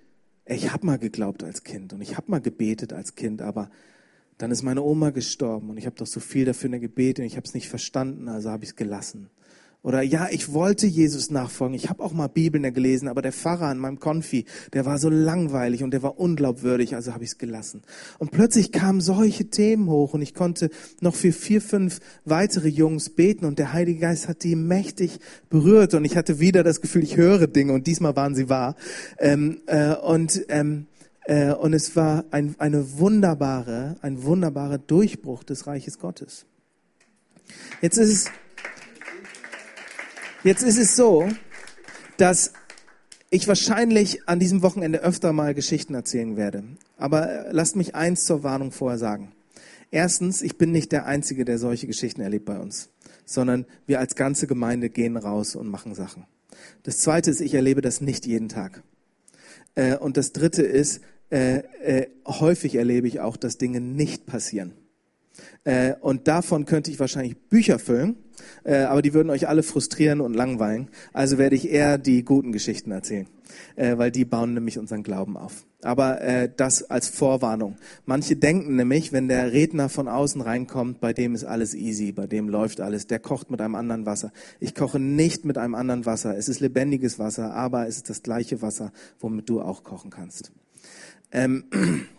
ich 0.45 0.71
habe 0.71 0.85
mal 0.85 0.97
geglaubt 0.97 1.43
als 1.43 1.63
Kind 1.63 1.91
und 1.91 1.99
ich 1.99 2.15
habe 2.15 2.31
mal 2.31 2.39
gebetet 2.39 2.93
als 2.93 3.15
Kind, 3.15 3.41
aber 3.41 3.69
dann 4.37 4.49
ist 4.49 4.63
meine 4.63 4.81
Oma 4.81 5.09
gestorben 5.09 5.69
und 5.69 5.77
ich 5.77 5.87
habe 5.87 5.97
doch 5.97 6.07
so 6.07 6.21
viel 6.21 6.45
dafür 6.45 6.69
gebetet 6.79 7.19
und 7.19 7.25
ich 7.25 7.35
habe 7.35 7.45
es 7.45 7.53
nicht 7.53 7.67
verstanden, 7.67 8.29
also 8.29 8.49
habe 8.49 8.63
ich 8.63 8.69
es 8.69 8.75
gelassen. 8.77 9.29
Oder 9.85 10.01
ja, 10.01 10.29
ich 10.31 10.51
wollte 10.51 10.87
Jesus 10.87 11.29
nachfolgen. 11.29 11.75
Ich 11.75 11.89
habe 11.89 12.01
auch 12.01 12.11
mal 12.11 12.25
Bibeln 12.25 12.73
gelesen, 12.73 13.07
aber 13.07 13.21
der 13.21 13.31
Pfarrer 13.31 13.67
an 13.67 13.77
meinem 13.77 13.99
Konfi, 13.99 14.45
der 14.73 14.83
war 14.83 14.97
so 14.97 15.09
langweilig 15.09 15.83
und 15.83 15.91
der 15.91 16.01
war 16.01 16.19
unglaubwürdig, 16.19 16.95
also 16.95 17.13
habe 17.13 17.23
ich 17.23 17.29
es 17.29 17.37
gelassen. 17.37 17.83
Und 18.17 18.31
plötzlich 18.31 18.71
kamen 18.71 18.99
solche 18.99 19.51
Themen 19.51 19.87
hoch 19.87 20.15
und 20.15 20.23
ich 20.23 20.33
konnte 20.33 20.71
noch 21.01 21.13
für 21.13 21.31
vier, 21.31 21.61
fünf 21.61 21.99
weitere 22.23 22.67
Jungs 22.67 23.11
beten 23.11 23.45
und 23.45 23.59
der 23.59 23.73
Heilige 23.73 23.99
Geist 23.99 24.27
hat 24.27 24.43
die 24.43 24.55
mächtig 24.55 25.19
berührt 25.51 25.93
und 25.93 26.03
ich 26.03 26.17
hatte 26.17 26.39
wieder 26.39 26.63
das 26.63 26.81
Gefühl, 26.81 27.03
ich 27.03 27.15
höre 27.15 27.45
Dinge 27.45 27.73
und 27.73 27.85
diesmal 27.85 28.15
waren 28.15 28.33
sie 28.33 28.49
wahr. 28.49 28.75
Ähm, 29.19 29.61
äh, 29.67 29.93
und 29.93 30.47
ähm, 30.49 30.87
äh, 31.25 31.53
und 31.53 31.73
es 31.73 31.95
war 31.95 32.25
ein, 32.31 32.55
eine 32.57 32.97
wunderbare, 32.97 33.97
ein 34.01 34.23
wunderbarer 34.23 34.79
Durchbruch 34.79 35.43
des 35.43 35.67
Reiches 35.67 35.99
Gottes. 35.99 36.47
Jetzt 37.83 37.99
ist 37.99 38.09
es 38.09 38.31
Jetzt 40.45 40.61
ist 40.61 40.77
es 40.77 40.95
so, 40.95 41.27
dass 42.17 42.53
ich 43.31 43.47
wahrscheinlich 43.47 44.29
an 44.29 44.37
diesem 44.37 44.61
Wochenende 44.61 45.01
öfter 45.01 45.33
mal 45.33 45.55
Geschichten 45.55 45.95
erzählen 45.95 46.37
werde. 46.37 46.63
Aber 46.97 47.47
äh, 47.47 47.51
lasst 47.51 47.75
mich 47.75 47.95
eins 47.95 48.25
zur 48.25 48.43
Warnung 48.43 48.71
vorher 48.71 48.99
sagen. 48.99 49.31
Erstens, 49.89 50.43
ich 50.43 50.59
bin 50.59 50.71
nicht 50.71 50.91
der 50.91 51.07
Einzige, 51.07 51.45
der 51.45 51.57
solche 51.57 51.87
Geschichten 51.87 52.21
erlebt 52.21 52.45
bei 52.45 52.59
uns, 52.59 52.89
sondern 53.25 53.65
wir 53.87 53.97
als 53.97 54.13
ganze 54.13 54.45
Gemeinde 54.45 54.91
gehen 54.91 55.17
raus 55.17 55.55
und 55.55 55.67
machen 55.67 55.95
Sachen. 55.95 56.27
Das 56.83 56.99
Zweite 56.99 57.31
ist, 57.31 57.41
ich 57.41 57.55
erlebe 57.55 57.81
das 57.81 57.99
nicht 57.99 58.27
jeden 58.27 58.47
Tag. 58.47 58.83
Äh, 59.73 59.97
und 59.97 60.15
das 60.15 60.31
Dritte 60.31 60.61
ist, 60.61 61.01
äh, 61.31 61.63
häufig 62.27 62.75
erlebe 62.75 63.07
ich 63.07 63.19
auch, 63.19 63.35
dass 63.35 63.57
Dinge 63.57 63.81
nicht 63.81 64.27
passieren. 64.27 64.73
Äh, 65.63 65.93
und 66.01 66.27
davon 66.27 66.65
könnte 66.65 66.91
ich 66.91 66.99
wahrscheinlich 66.99 67.37
Bücher 67.37 67.79
füllen, 67.79 68.17
äh, 68.63 68.83
aber 68.83 69.01
die 69.01 69.13
würden 69.13 69.29
euch 69.29 69.47
alle 69.47 69.63
frustrieren 69.63 70.21
und 70.21 70.33
langweilen. 70.33 70.89
Also 71.13 71.37
werde 71.37 71.55
ich 71.55 71.69
eher 71.69 71.97
die 71.97 72.23
guten 72.23 72.51
Geschichten 72.51 72.91
erzählen, 72.91 73.27
äh, 73.75 73.97
weil 73.97 74.11
die 74.11 74.25
bauen 74.25 74.53
nämlich 74.53 74.77
unseren 74.77 75.03
Glauben 75.03 75.37
auf. 75.37 75.65
Aber 75.83 76.21
äh, 76.21 76.49
das 76.55 76.89
als 76.89 77.09
Vorwarnung. 77.09 77.77
Manche 78.05 78.35
denken 78.35 78.75
nämlich, 78.75 79.11
wenn 79.11 79.27
der 79.27 79.51
Redner 79.53 79.87
von 79.87 80.07
außen 80.07 80.41
reinkommt, 80.41 80.99
bei 80.99 81.13
dem 81.13 81.35
ist 81.35 81.43
alles 81.43 81.75
easy, 81.75 82.11
bei 82.11 82.25
dem 82.25 82.49
läuft 82.49 82.81
alles, 82.81 83.05
der 83.05 83.19
kocht 83.19 83.51
mit 83.51 83.61
einem 83.61 83.75
anderen 83.75 84.05
Wasser. 84.05 84.31
Ich 84.59 84.73
koche 84.73 84.99
nicht 84.99 85.45
mit 85.45 85.59
einem 85.59 85.75
anderen 85.75 86.05
Wasser. 86.05 86.35
Es 86.35 86.49
ist 86.49 86.59
lebendiges 86.59 87.19
Wasser, 87.19 87.53
aber 87.53 87.87
es 87.87 87.97
ist 87.97 88.09
das 88.09 88.23
gleiche 88.23 88.61
Wasser, 88.63 88.91
womit 89.19 89.47
du 89.47 89.61
auch 89.61 89.83
kochen 89.83 90.09
kannst. 90.09 90.51
Ähm, 91.31 91.65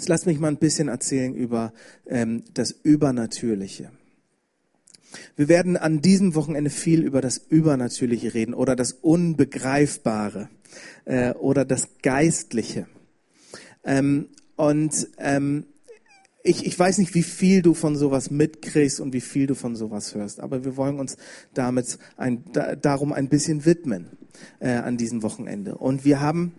Jetzt 0.00 0.08
lass 0.08 0.24
mich 0.24 0.40
mal 0.40 0.48
ein 0.48 0.56
bisschen 0.56 0.88
erzählen 0.88 1.34
über 1.34 1.74
ähm, 2.06 2.42
das 2.54 2.70
Übernatürliche. 2.70 3.90
Wir 5.36 5.48
werden 5.48 5.76
an 5.76 6.00
diesem 6.00 6.34
Wochenende 6.34 6.70
viel 6.70 7.02
über 7.02 7.20
das 7.20 7.36
Übernatürliche 7.36 8.32
reden 8.32 8.54
oder 8.54 8.76
das 8.76 8.92
Unbegreifbare 8.92 10.48
äh, 11.04 11.32
oder 11.34 11.66
das 11.66 11.98
Geistliche. 12.02 12.86
Ähm, 13.84 14.30
und 14.56 15.06
ähm, 15.18 15.66
ich, 16.44 16.64
ich 16.64 16.78
weiß 16.78 16.96
nicht, 16.96 17.14
wie 17.14 17.22
viel 17.22 17.60
du 17.60 17.74
von 17.74 17.94
sowas 17.94 18.30
mitkriegst 18.30 19.00
und 19.00 19.12
wie 19.12 19.20
viel 19.20 19.48
du 19.48 19.54
von 19.54 19.76
sowas 19.76 20.14
hörst, 20.14 20.40
aber 20.40 20.64
wir 20.64 20.78
wollen 20.78 20.98
uns 20.98 21.18
damit 21.52 21.98
ein, 22.16 22.42
da, 22.54 22.74
darum 22.74 23.12
ein 23.12 23.28
bisschen 23.28 23.66
widmen 23.66 24.06
äh, 24.60 24.70
an 24.70 24.96
diesem 24.96 25.22
Wochenende. 25.22 25.76
Und 25.76 26.06
wir 26.06 26.22
haben 26.22 26.54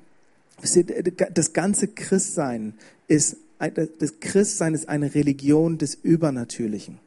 das 1.33 1.53
ganze 1.53 1.87
Christsein 1.87 2.73
ist, 3.07 3.37
das 3.59 4.19
Christsein 4.19 4.73
ist 4.73 4.89
eine 4.89 5.13
Religion 5.13 5.77
des 5.77 5.95
Übernatürlichen. 5.95 6.99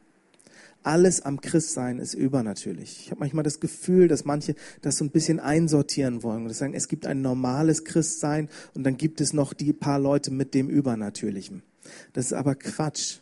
Alles 0.82 1.22
am 1.22 1.40
Christsein 1.40 1.98
ist 1.98 2.12
übernatürlich. 2.12 3.00
Ich 3.00 3.10
habe 3.10 3.20
manchmal 3.20 3.42
das 3.42 3.58
Gefühl, 3.58 4.06
dass 4.06 4.26
manche 4.26 4.54
das 4.82 4.98
so 4.98 5.04
ein 5.04 5.10
bisschen 5.10 5.40
einsortieren 5.40 6.22
wollen 6.22 6.44
und 6.44 6.54
sagen, 6.54 6.74
es 6.74 6.88
gibt 6.88 7.06
ein 7.06 7.22
normales 7.22 7.84
Christsein 7.84 8.50
und 8.74 8.84
dann 8.84 8.98
gibt 8.98 9.22
es 9.22 9.32
noch 9.32 9.54
die 9.54 9.72
paar 9.72 9.98
Leute 9.98 10.30
mit 10.30 10.52
dem 10.52 10.68
Übernatürlichen. 10.68 11.62
Das 12.12 12.26
ist 12.26 12.32
aber 12.34 12.54
Quatsch. 12.54 13.20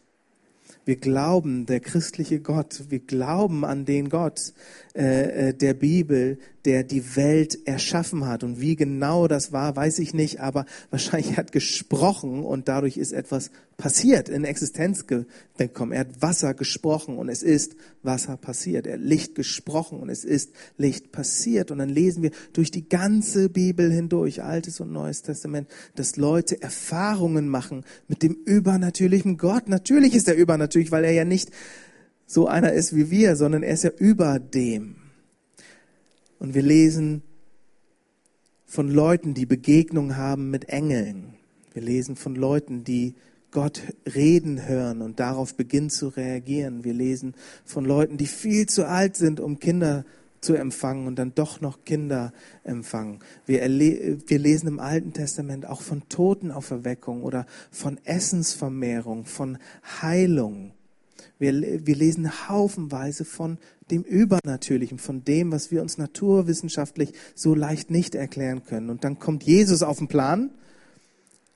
Wir 0.84 0.96
glauben, 0.96 1.66
der 1.66 1.78
christliche 1.78 2.40
Gott, 2.40 2.82
wir 2.88 2.98
glauben 2.98 3.64
an 3.64 3.84
den 3.84 4.08
Gott 4.08 4.52
äh, 4.94 5.48
äh, 5.48 5.54
der 5.54 5.72
Bibel, 5.72 6.38
der 6.66 6.84
die 6.84 7.16
Welt 7.16 7.66
erschaffen 7.66 8.26
hat. 8.26 8.44
Und 8.44 8.60
wie 8.60 8.76
genau 8.76 9.26
das 9.26 9.50
war, 9.50 9.74
weiß 9.74 9.98
ich 10.00 10.12
nicht, 10.12 10.40
aber 10.40 10.66
wahrscheinlich 10.90 11.38
hat 11.38 11.50
gesprochen 11.50 12.44
und 12.44 12.68
dadurch 12.68 12.98
ist 12.98 13.12
etwas 13.12 13.50
passiert, 13.78 14.28
in 14.28 14.44
Existenz 14.44 15.06
gekommen. 15.06 15.92
Er 15.92 16.00
hat 16.00 16.20
Wasser 16.20 16.52
gesprochen 16.52 17.16
und 17.16 17.30
es 17.30 17.42
ist 17.42 17.74
Wasser 18.02 18.36
passiert. 18.36 18.86
Er 18.86 18.94
hat 18.94 19.00
Licht 19.00 19.34
gesprochen 19.34 19.98
und 19.98 20.10
es 20.10 20.24
ist 20.24 20.50
Licht 20.76 21.10
passiert. 21.10 21.70
Und 21.70 21.78
dann 21.78 21.88
lesen 21.88 22.22
wir 22.22 22.30
durch 22.52 22.70
die 22.70 22.86
ganze 22.86 23.48
Bibel 23.48 23.90
hindurch, 23.90 24.42
Altes 24.42 24.78
und 24.80 24.92
Neues 24.92 25.22
Testament, 25.22 25.68
dass 25.94 26.18
Leute 26.18 26.60
Erfahrungen 26.60 27.48
machen 27.48 27.84
mit 28.08 28.22
dem 28.22 28.34
übernatürlichen 28.44 29.38
Gott. 29.38 29.70
Natürlich 29.70 30.14
ist 30.14 30.28
er 30.28 30.34
übernatürlich, 30.34 30.92
weil 30.92 31.04
er 31.04 31.12
ja 31.12 31.24
nicht 31.24 31.50
so 32.32 32.46
einer 32.46 32.72
ist 32.72 32.96
wie 32.96 33.10
wir, 33.10 33.36
sondern 33.36 33.62
er 33.62 33.74
ist 33.74 33.84
ja 33.84 33.90
über 33.90 34.38
dem. 34.38 34.96
Und 36.38 36.54
wir 36.54 36.62
lesen 36.62 37.22
von 38.64 38.88
Leuten, 38.88 39.34
die 39.34 39.44
Begegnung 39.44 40.16
haben 40.16 40.50
mit 40.50 40.70
Engeln. 40.70 41.34
Wir 41.74 41.82
lesen 41.82 42.16
von 42.16 42.34
Leuten, 42.34 42.84
die 42.84 43.14
Gott 43.50 43.82
reden 44.14 44.66
hören 44.66 45.02
und 45.02 45.20
darauf 45.20 45.56
beginnen 45.56 45.90
zu 45.90 46.08
reagieren. 46.08 46.84
Wir 46.84 46.94
lesen 46.94 47.34
von 47.66 47.84
Leuten, 47.84 48.16
die 48.16 48.26
viel 48.26 48.66
zu 48.66 48.88
alt 48.88 49.14
sind, 49.14 49.38
um 49.38 49.58
Kinder 49.58 50.06
zu 50.40 50.54
empfangen 50.54 51.06
und 51.06 51.16
dann 51.16 51.34
doch 51.34 51.60
noch 51.60 51.84
Kinder 51.84 52.32
empfangen. 52.64 53.18
Wir, 53.44 53.60
wir 53.60 54.38
lesen 54.38 54.68
im 54.68 54.80
Alten 54.80 55.12
Testament 55.12 55.66
auch 55.66 55.82
von 55.82 56.08
Totenauferweckung 56.08 57.24
oder 57.24 57.44
von 57.70 58.00
Essensvermehrung, 58.04 59.26
von 59.26 59.58
Heilung. 60.00 60.72
Wir, 61.38 61.86
wir 61.86 61.96
lesen 61.96 62.48
haufenweise 62.48 63.24
von 63.24 63.58
dem 63.90 64.02
Übernatürlichen, 64.02 64.98
von 64.98 65.24
dem, 65.24 65.52
was 65.52 65.70
wir 65.70 65.82
uns 65.82 65.98
naturwissenschaftlich 65.98 67.12
so 67.34 67.54
leicht 67.54 67.90
nicht 67.90 68.14
erklären 68.14 68.64
können. 68.64 68.90
Und 68.90 69.04
dann 69.04 69.18
kommt 69.18 69.42
Jesus 69.44 69.82
auf 69.82 69.98
den 69.98 70.08
Plan 70.08 70.50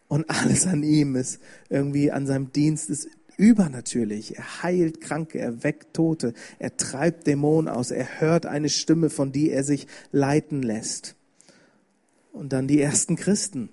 und 0.09 0.29
alles 0.31 0.67
an 0.67 0.83
ihm 0.83 1.17
ist 1.17 1.41
irgendwie 1.69 2.13
an 2.13 2.27
seinem 2.27 2.53
Dienst 2.53 2.91
ist 2.91 3.09
übernatürlich. 3.37 4.37
Er 4.37 4.63
heilt 4.63 5.01
Kranke, 5.01 5.39
er 5.39 5.63
weckt 5.63 5.95
Tote, 5.95 6.33
er 6.59 6.77
treibt 6.77 7.27
Dämonen 7.27 7.69
aus, 7.69 7.91
er 7.91 8.21
hört 8.21 8.47
eine 8.47 8.69
Stimme, 8.69 9.11
von 9.11 9.33
die 9.33 9.51
er 9.51 9.65
sich 9.65 9.87
leiten 10.13 10.63
lässt. 10.63 11.17
Und 12.33 12.53
dann 12.53 12.69
die 12.69 12.81
ersten 12.81 13.17
Christen, 13.17 13.71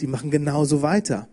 die 0.00 0.06
machen 0.06 0.30
genauso 0.30 0.82
weiter. 0.82 1.28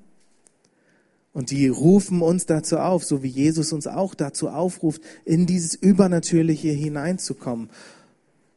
Und 1.33 1.51
die 1.51 1.67
rufen 1.67 2.21
uns 2.21 2.45
dazu 2.45 2.77
auf, 2.77 3.05
so 3.05 3.23
wie 3.23 3.29
Jesus 3.29 3.71
uns 3.71 3.87
auch 3.87 4.15
dazu 4.15 4.49
aufruft, 4.49 5.01
in 5.23 5.45
dieses 5.45 5.75
Übernatürliche 5.75 6.69
hineinzukommen. 6.69 7.69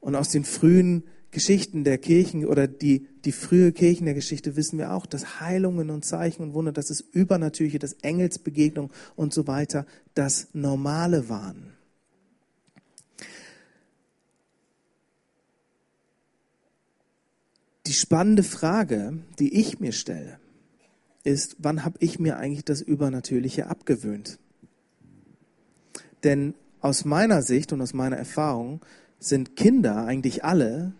Und 0.00 0.16
aus 0.16 0.30
den 0.30 0.44
frühen 0.44 1.04
Geschichten 1.30 1.84
der 1.84 1.98
Kirchen 1.98 2.46
oder 2.46 2.66
die, 2.66 3.06
die 3.24 3.32
frühe 3.32 3.72
Kirchen 3.72 4.06
der 4.06 4.14
Geschichte 4.14 4.56
wissen 4.56 4.78
wir 4.78 4.92
auch, 4.92 5.06
dass 5.06 5.40
Heilungen 5.40 5.90
und 5.90 6.04
Zeichen 6.04 6.42
und 6.42 6.54
Wunder, 6.54 6.72
dass 6.72 6.86
das 6.86 7.00
Übernatürliche, 7.00 7.78
das 7.78 7.94
Engelsbegegnung 7.94 8.90
und 9.16 9.34
so 9.34 9.46
weiter 9.46 9.86
das 10.14 10.48
Normale 10.52 11.28
waren. 11.28 11.74
Die 17.86 17.92
spannende 17.92 18.42
Frage, 18.42 19.18
die 19.38 19.54
ich 19.60 19.78
mir 19.80 19.92
stelle, 19.92 20.38
ist, 21.24 21.56
wann 21.58 21.84
habe 21.84 21.96
ich 22.00 22.18
mir 22.18 22.36
eigentlich 22.36 22.64
das 22.64 22.80
Übernatürliche 22.80 23.66
abgewöhnt? 23.66 24.38
Denn 26.22 26.54
aus 26.80 27.04
meiner 27.04 27.42
Sicht 27.42 27.72
und 27.72 27.80
aus 27.80 27.94
meiner 27.94 28.16
Erfahrung 28.16 28.80
sind 29.18 29.56
Kinder 29.56 30.04
eigentlich 30.04 30.44
alle 30.44 30.92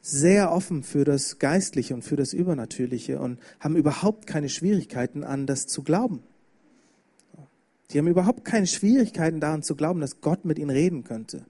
sehr 0.00 0.50
offen 0.52 0.82
für 0.82 1.04
das 1.04 1.38
Geistliche 1.38 1.94
und 1.94 2.02
für 2.02 2.16
das 2.16 2.32
Übernatürliche 2.32 3.20
und 3.20 3.38
haben 3.60 3.76
überhaupt 3.76 4.26
keine 4.26 4.48
Schwierigkeiten 4.48 5.22
an 5.24 5.46
das 5.46 5.66
zu 5.66 5.82
glauben. 5.82 6.22
Die 7.90 7.98
haben 7.98 8.08
überhaupt 8.08 8.44
keine 8.44 8.66
Schwierigkeiten 8.66 9.40
daran 9.40 9.62
zu 9.62 9.76
glauben, 9.76 10.00
dass 10.00 10.20
Gott 10.20 10.44
mit 10.44 10.58
ihnen 10.58 10.70
reden 10.70 11.04
könnte. 11.04 11.44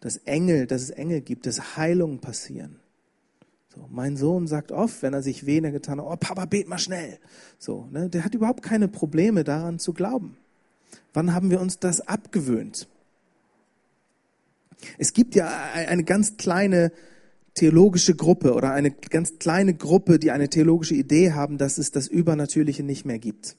Dass 0.00 0.18
Engel, 0.18 0.66
dass 0.66 0.82
es 0.82 0.90
Engel 0.90 1.22
gibt, 1.22 1.46
dass 1.46 1.76
Heilungen 1.76 2.20
passieren. 2.20 2.76
So, 3.74 3.86
mein 3.88 4.16
Sohn 4.16 4.48
sagt 4.48 4.72
oft, 4.72 5.02
wenn 5.02 5.12
er 5.12 5.22
sich 5.22 5.46
wehner 5.46 5.70
getan 5.70 6.00
hat, 6.00 6.06
oh 6.06 6.16
Papa, 6.16 6.44
bet 6.46 6.68
mal 6.68 6.78
schnell. 6.78 7.18
So, 7.58 7.86
ne, 7.92 8.08
der 8.08 8.24
hat 8.24 8.34
überhaupt 8.34 8.62
keine 8.62 8.88
Probleme 8.88 9.44
daran 9.44 9.78
zu 9.78 9.92
glauben. 9.92 10.36
Wann 11.12 11.34
haben 11.34 11.50
wir 11.50 11.60
uns 11.60 11.78
das 11.78 12.00
abgewöhnt? 12.00 12.88
Es 14.98 15.12
gibt 15.12 15.34
ja 15.34 15.46
eine 15.72 16.04
ganz 16.04 16.36
kleine 16.36 16.90
theologische 17.54 18.14
Gruppe 18.14 18.54
oder 18.54 18.72
eine 18.72 18.90
ganz 18.90 19.38
kleine 19.38 19.74
Gruppe, 19.74 20.18
die 20.18 20.30
eine 20.30 20.48
theologische 20.48 20.94
Idee 20.94 21.32
haben, 21.32 21.58
dass 21.58 21.78
es 21.78 21.90
das 21.90 22.08
Übernatürliche 22.08 22.82
nicht 22.82 23.04
mehr 23.04 23.18
gibt 23.18 23.56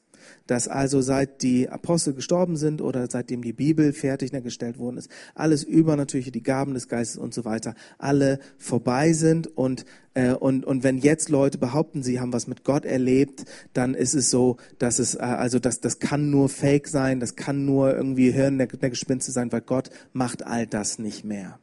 dass 0.47 0.67
also 0.67 1.01
seit 1.01 1.41
die 1.41 1.69
Apostel 1.69 2.13
gestorben 2.13 2.57
sind 2.57 2.81
oder 2.81 3.07
seitdem 3.09 3.41
die 3.41 3.53
Bibel 3.53 3.93
fertiggestellt 3.93 4.77
worden 4.77 4.97
ist, 4.97 5.09
alles 5.35 5.63
Übernatürliche, 5.63 6.31
die 6.31 6.43
Gaben 6.43 6.73
des 6.73 6.87
Geistes 6.87 7.17
und 7.17 7.33
so 7.33 7.45
weiter, 7.45 7.75
alle 7.97 8.39
vorbei 8.57 9.13
sind 9.13 9.47
und 9.57 9.85
äh, 10.13 10.33
und 10.33 10.65
und 10.65 10.83
wenn 10.83 10.97
jetzt 10.97 11.29
Leute 11.29 11.57
behaupten, 11.57 12.03
sie 12.03 12.19
haben 12.19 12.33
was 12.33 12.47
mit 12.47 12.63
Gott 12.63 12.85
erlebt, 12.85 13.45
dann 13.73 13.93
ist 13.93 14.13
es 14.13 14.29
so, 14.29 14.57
dass 14.77 14.99
es 14.99 15.15
äh, 15.15 15.19
also 15.19 15.59
das 15.59 15.79
das 15.79 15.99
kann 15.99 16.29
nur 16.29 16.49
Fake 16.49 16.87
sein, 16.87 17.19
das 17.19 17.35
kann 17.35 17.65
nur 17.65 17.95
irgendwie 17.95 18.31
Hirn 18.31 18.57
der, 18.57 18.67
der 18.67 18.89
Gespinste 18.89 19.31
sein, 19.31 19.51
weil 19.51 19.61
Gott 19.61 19.89
macht 20.13 20.45
all 20.45 20.67
das 20.67 20.99
nicht 20.99 21.23
mehr. 21.23 21.59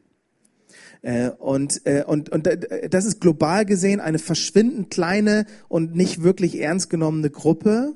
Äh, 1.02 1.30
und, 1.30 1.86
äh, 1.86 2.04
und, 2.04 2.28
und 2.30 2.48
das 2.90 3.04
ist 3.04 3.20
global 3.20 3.64
gesehen 3.64 4.00
eine 4.00 4.18
verschwindend 4.18 4.90
kleine 4.90 5.46
und 5.68 5.94
nicht 5.94 6.22
wirklich 6.22 6.60
ernst 6.60 6.90
genommene 6.90 7.30
Gruppe. 7.30 7.94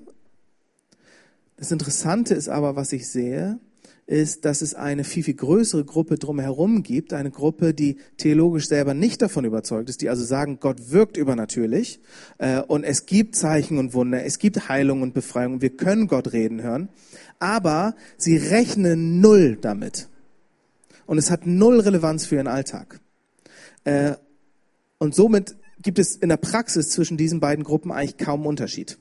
Das 1.63 1.71
Interessante 1.71 2.35
ist 2.35 2.49
aber, 2.49 2.75
was 2.75 2.93
ich 2.93 3.09
sehe, 3.09 3.61
ist, 4.09 4.45
dass 4.45 4.63
es 4.63 4.75
eine 4.75 5.05
viel, 5.05 5.23
viel 5.23 5.35
größere 5.35 5.85
Gruppe 5.85 6.19
drumherum 6.19 6.83
gibt, 6.83 7.13
eine 7.13 7.31
Gruppe, 7.31 7.73
die 7.73 7.99
theologisch 8.17 8.67
selber 8.67 8.95
nicht 8.95 9.23
davon 9.23 9.45
überzeugt 9.45 9.89
ist, 9.89 10.01
die 10.01 10.09
also 10.09 10.25
sagen, 10.25 10.59
Gott 10.59 10.91
wirkt 10.91 11.17
übernatürlich 11.17 12.01
äh, 12.39 12.61
und 12.63 12.83
es 12.83 13.07
gibt 13.07 13.37
Zeichen 13.37 13.79
und 13.79 13.95
Wunder, 13.95 14.25
es 14.25 14.41
gibt 14.41 14.69
Heilung 14.69 15.03
und 15.03 15.15
Befreiung, 15.15 15.61
wir 15.61 15.77
können 15.77 16.09
Gott 16.09 16.33
reden 16.33 16.65
hören, 16.65 16.89
aber 17.39 17.95
sie 18.17 18.39
rechnen 18.39 19.21
null 19.21 19.57
damit. 19.61 20.09
Und 21.07 21.17
es 21.17 21.31
hat 21.31 21.47
null 21.47 21.79
Relevanz 21.79 22.27
für 22.27 22.35
ihren 22.35 22.49
Alltag. 22.49 22.99
Äh, 23.85 24.15
und 24.99 25.15
somit 25.15 25.55
gibt 25.81 26.01
es 26.01 26.17
in 26.17 26.29
der 26.29 26.39
Praxis 26.39 26.91
zwischen 26.91 27.17
diesen 27.17 27.39
beiden 27.39 27.63
Gruppen 27.63 27.93
eigentlich 27.93 28.17
kaum 28.17 28.47
Unterschied. 28.47 28.99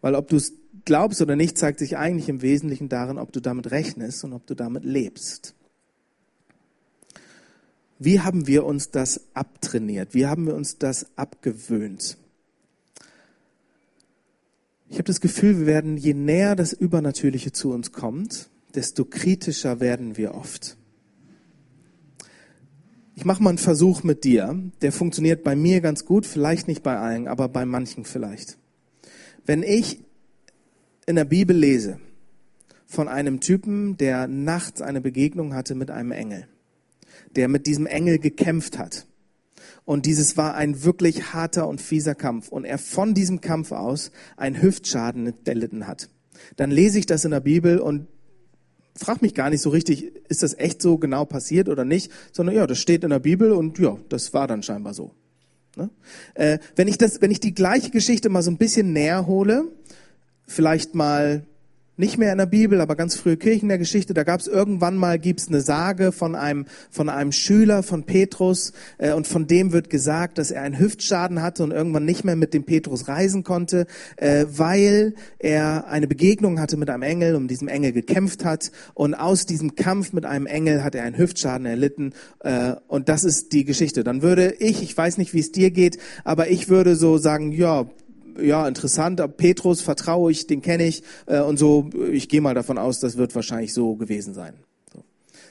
Weil 0.00 0.14
ob 0.14 0.28
du 0.28 0.36
es 0.36 0.54
glaubst 0.86 1.20
oder 1.20 1.36
nicht, 1.36 1.58
zeigt 1.58 1.78
sich 1.80 1.98
eigentlich 1.98 2.30
im 2.30 2.40
Wesentlichen 2.40 2.88
darin, 2.88 3.18
ob 3.18 3.32
du 3.32 3.40
damit 3.40 3.70
rechnest 3.70 4.24
und 4.24 4.32
ob 4.32 4.46
du 4.46 4.54
damit 4.54 4.84
lebst. 4.84 5.54
Wie 7.98 8.20
haben 8.20 8.46
wir 8.46 8.64
uns 8.64 8.90
das 8.90 9.20
abtrainiert? 9.34 10.14
Wie 10.14 10.26
haben 10.26 10.46
wir 10.46 10.54
uns 10.54 10.78
das 10.78 11.06
abgewöhnt? 11.16 12.16
Ich 14.88 14.96
habe 14.96 15.04
das 15.04 15.20
Gefühl, 15.20 15.60
wir 15.60 15.66
werden, 15.66 15.96
je 15.96 16.14
näher 16.14 16.56
das 16.56 16.72
Übernatürliche 16.72 17.52
zu 17.52 17.72
uns 17.72 17.92
kommt, 17.92 18.48
desto 18.74 19.04
kritischer 19.04 19.80
werden 19.80 20.16
wir 20.16 20.34
oft. 20.34 20.76
Ich 23.14 23.24
mache 23.24 23.42
mal 23.42 23.48
einen 23.48 23.58
Versuch 23.58 24.02
mit 24.02 24.24
dir. 24.24 24.62
Der 24.82 24.92
funktioniert 24.92 25.42
bei 25.42 25.56
mir 25.56 25.80
ganz 25.80 26.04
gut, 26.04 26.26
vielleicht 26.26 26.68
nicht 26.68 26.82
bei 26.82 26.98
allen, 26.98 27.26
aber 27.28 27.48
bei 27.48 27.64
manchen 27.64 28.04
vielleicht. 28.04 28.58
Wenn 29.46 29.62
ich 29.62 30.00
in 31.06 31.16
der 31.16 31.24
Bibel 31.24 31.56
lese 31.56 31.98
von 32.86 33.08
einem 33.08 33.40
Typen, 33.40 33.96
der 33.96 34.26
nachts 34.26 34.82
eine 34.82 35.00
Begegnung 35.00 35.54
hatte 35.54 35.74
mit 35.74 35.90
einem 35.90 36.10
Engel, 36.10 36.46
der 37.34 37.48
mit 37.48 37.66
diesem 37.66 37.86
Engel 37.86 38.18
gekämpft 38.18 38.78
hat. 38.78 39.06
Und 39.84 40.04
dieses 40.04 40.36
war 40.36 40.54
ein 40.54 40.82
wirklich 40.82 41.32
harter 41.32 41.68
und 41.68 41.80
fieser 41.80 42.16
Kampf. 42.16 42.48
Und 42.48 42.64
er 42.64 42.78
von 42.78 43.14
diesem 43.14 43.40
Kampf 43.40 43.70
aus 43.70 44.10
einen 44.36 44.60
Hüftschaden 44.60 45.32
erlitten 45.44 45.86
hat. 45.86 46.10
Dann 46.56 46.72
lese 46.72 46.98
ich 46.98 47.06
das 47.06 47.24
in 47.24 47.30
der 47.30 47.40
Bibel 47.40 47.78
und 47.78 48.08
frag 48.96 49.22
mich 49.22 49.34
gar 49.34 49.48
nicht 49.48 49.60
so 49.60 49.70
richtig, 49.70 50.12
ist 50.28 50.42
das 50.42 50.54
echt 50.58 50.82
so 50.82 50.98
genau 50.98 51.24
passiert 51.24 51.68
oder 51.68 51.84
nicht, 51.84 52.10
sondern 52.32 52.56
ja, 52.56 52.66
das 52.66 52.78
steht 52.78 53.04
in 53.04 53.10
der 53.10 53.20
Bibel 53.20 53.52
und 53.52 53.78
ja, 53.78 53.96
das 54.08 54.34
war 54.34 54.48
dann 54.48 54.62
scheinbar 54.62 54.92
so. 54.92 55.12
Ne? 55.76 55.90
Äh, 56.34 56.58
wenn 56.74 56.88
ich 56.88 56.98
das, 56.98 57.20
wenn 57.20 57.30
ich 57.30 57.40
die 57.40 57.54
gleiche 57.54 57.90
Geschichte 57.90 58.28
mal 58.28 58.42
so 58.42 58.50
ein 58.50 58.56
bisschen 58.56 58.92
näher 58.92 59.26
hole, 59.26 59.70
vielleicht 60.46 60.94
mal 60.94 61.44
nicht 61.96 62.18
mehr 62.18 62.32
in 62.32 62.38
der 62.38 62.46
Bibel, 62.46 62.80
aber 62.80 62.94
ganz 62.94 63.14
frühe 63.16 63.36
Kirchen 63.36 63.68
der 63.68 63.78
Geschichte, 63.78 64.12
da 64.12 64.22
gab 64.22 64.40
es 64.40 64.46
irgendwann 64.46 64.96
mal 64.96 65.18
gibt's 65.18 65.48
eine 65.48 65.60
Sage 65.60 66.12
von 66.12 66.34
einem 66.34 66.66
von 66.90 67.08
einem 67.08 67.32
Schüler 67.32 67.82
von 67.82 68.04
Petrus 68.04 68.72
äh, 68.98 69.12
und 69.12 69.26
von 69.26 69.46
dem 69.46 69.72
wird 69.72 69.88
gesagt, 69.88 70.38
dass 70.38 70.50
er 70.50 70.62
einen 70.62 70.78
Hüftschaden 70.78 71.40
hatte 71.40 71.62
und 71.62 71.70
irgendwann 71.70 72.04
nicht 72.04 72.24
mehr 72.24 72.36
mit 72.36 72.52
dem 72.52 72.64
Petrus 72.64 73.08
reisen 73.08 73.44
konnte, 73.44 73.86
äh, 74.16 74.44
weil 74.48 75.14
er 75.38 75.88
eine 75.88 76.06
Begegnung 76.06 76.60
hatte 76.60 76.76
mit 76.76 76.90
einem 76.90 77.02
Engel 77.02 77.34
und 77.34 77.48
diesem 77.48 77.68
Engel 77.68 77.92
gekämpft 77.92 78.44
hat 78.44 78.72
und 78.94 79.14
aus 79.14 79.46
diesem 79.46 79.74
Kampf 79.74 80.12
mit 80.12 80.26
einem 80.26 80.46
Engel 80.46 80.84
hat 80.84 80.94
er 80.94 81.04
einen 81.04 81.16
Hüftschaden 81.16 81.66
erlitten 81.66 82.12
äh, 82.40 82.74
und 82.88 83.08
das 83.08 83.24
ist 83.24 83.52
die 83.52 83.64
Geschichte. 83.64 84.04
Dann 84.04 84.20
würde 84.20 84.54
ich, 84.58 84.82
ich 84.82 84.96
weiß 84.96 85.16
nicht, 85.16 85.32
wie 85.32 85.40
es 85.40 85.50
dir 85.50 85.70
geht, 85.70 85.98
aber 86.24 86.50
ich 86.50 86.68
würde 86.68 86.94
so 86.94 87.16
sagen, 87.16 87.52
ja 87.52 87.86
ja, 88.40 88.66
interessant, 88.66 89.20
Petrus 89.36 89.80
vertraue 89.80 90.30
ich, 90.30 90.46
den 90.46 90.62
kenne 90.62 90.86
ich 90.86 91.02
äh, 91.26 91.40
und 91.40 91.58
so, 91.58 91.90
ich 92.10 92.28
gehe 92.28 92.40
mal 92.40 92.54
davon 92.54 92.78
aus, 92.78 93.00
das 93.00 93.16
wird 93.16 93.34
wahrscheinlich 93.34 93.72
so 93.72 93.96
gewesen 93.96 94.34
sein. 94.34 94.54
So. 94.92 95.02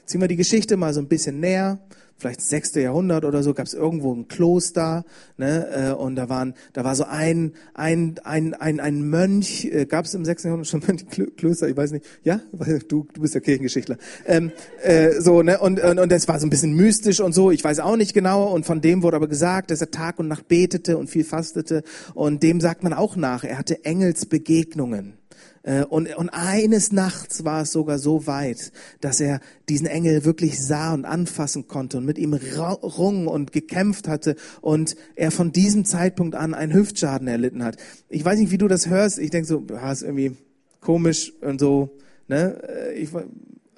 Ziehen 0.05 0.21
wir 0.21 0.27
die 0.27 0.35
Geschichte 0.35 0.77
mal 0.77 0.93
so 0.93 0.99
ein 0.99 1.07
bisschen 1.07 1.39
näher 1.39 1.79
vielleicht 2.17 2.41
sechste 2.41 2.81
Jahrhundert 2.81 3.25
oder 3.25 3.43
so, 3.43 3.53
gab 3.53 3.65
es 3.65 3.73
irgendwo 3.73 4.13
ein 4.13 4.27
Kloster, 4.27 5.05
ne, 5.37 5.91
äh, 5.91 5.91
und 5.91 6.15
da 6.15 6.29
waren, 6.29 6.53
da 6.73 6.83
war 6.83 6.95
so 6.95 7.03
ein 7.03 7.53
ein 7.73 8.15
ein 8.23 8.53
ein, 8.53 8.79
ein 8.79 9.09
Mönch, 9.09 9.65
äh, 9.65 9.85
gab 9.85 10.05
es 10.05 10.13
im 10.13 10.25
sechsten 10.25 10.47
Jahrhundert 10.47 10.67
schon 10.67 10.81
Mönch, 10.87 11.05
Klöster, 11.35 11.67
ich 11.67 11.75
weiß 11.75 11.91
nicht, 11.91 12.05
ja, 12.23 12.41
du 12.87 13.07
du 13.13 13.21
bist 13.21 13.35
ja 13.35 13.41
Kirchengeschichtler, 13.41 13.97
ähm, 14.25 14.51
äh, 14.81 15.19
so 15.19 15.41
ne, 15.41 15.59
und 15.59 15.81
und 15.83 15.99
und 15.99 16.11
das 16.11 16.27
war 16.27 16.39
so 16.39 16.47
ein 16.47 16.49
bisschen 16.49 16.73
mystisch 16.73 17.19
und 17.19 17.33
so, 17.33 17.51
ich 17.51 17.63
weiß 17.63 17.79
auch 17.79 17.97
nicht 17.97 18.13
genau, 18.13 18.53
und 18.53 18.65
von 18.65 18.81
dem 18.81 19.03
wurde 19.03 19.17
aber 19.17 19.27
gesagt, 19.27 19.71
dass 19.71 19.81
er 19.81 19.91
Tag 19.91 20.19
und 20.19 20.27
Nacht 20.27 20.47
betete 20.47 20.97
und 20.97 21.09
viel 21.09 21.25
fastete, 21.25 21.83
und 22.13 22.43
dem 22.43 22.61
sagt 22.61 22.83
man 22.83 22.93
auch 22.93 23.15
nach, 23.15 23.43
er 23.43 23.57
hatte 23.57 23.83
Engelsbegegnungen. 23.83 25.17
Äh, 25.65 25.83
und, 25.83 26.15
und 26.15 26.29
eines 26.29 26.91
Nachts 26.91 27.43
war 27.43 27.63
es 27.63 27.71
sogar 27.71 27.97
so 27.97 28.27
weit, 28.27 28.71
dass 29.01 29.19
er 29.19 29.41
diesen 29.67 29.87
Engel 29.87 30.23
wirklich 30.23 30.63
sah 30.63 30.93
und 30.93 31.05
anfassen 31.05 31.67
konnte 31.67 31.97
und 31.97 32.05
mit 32.05 32.19
ihm 32.19 32.33
rung 32.35 33.27
und 33.27 33.51
gekämpft 33.51 34.07
hatte 34.07 34.35
und 34.61 34.95
er 35.15 35.31
von 35.31 35.51
diesem 35.51 35.83
Zeitpunkt 35.83 36.35
an 36.35 36.53
einen 36.53 36.73
Hüftschaden 36.73 37.27
erlitten 37.27 37.63
hat. 37.63 37.77
Ich 38.09 38.23
weiß 38.23 38.39
nicht, 38.39 38.51
wie 38.51 38.59
du 38.59 38.67
das 38.67 38.87
hörst. 38.87 39.17
Ich 39.17 39.31
denke 39.31 39.47
so, 39.47 39.65
ja, 39.67 39.91
ist 39.91 40.03
irgendwie 40.03 40.37
komisch 40.81 41.33
und 41.41 41.59
so. 41.59 41.97
Ne? 42.27 42.61
Äh, 42.67 42.93
ich, 42.93 43.09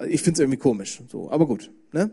ich 0.06 0.22
finde 0.22 0.36
es 0.36 0.40
irgendwie 0.40 0.58
komisch. 0.58 1.02
So, 1.08 1.30
aber 1.30 1.46
gut. 1.46 1.70
Ne? 1.92 2.10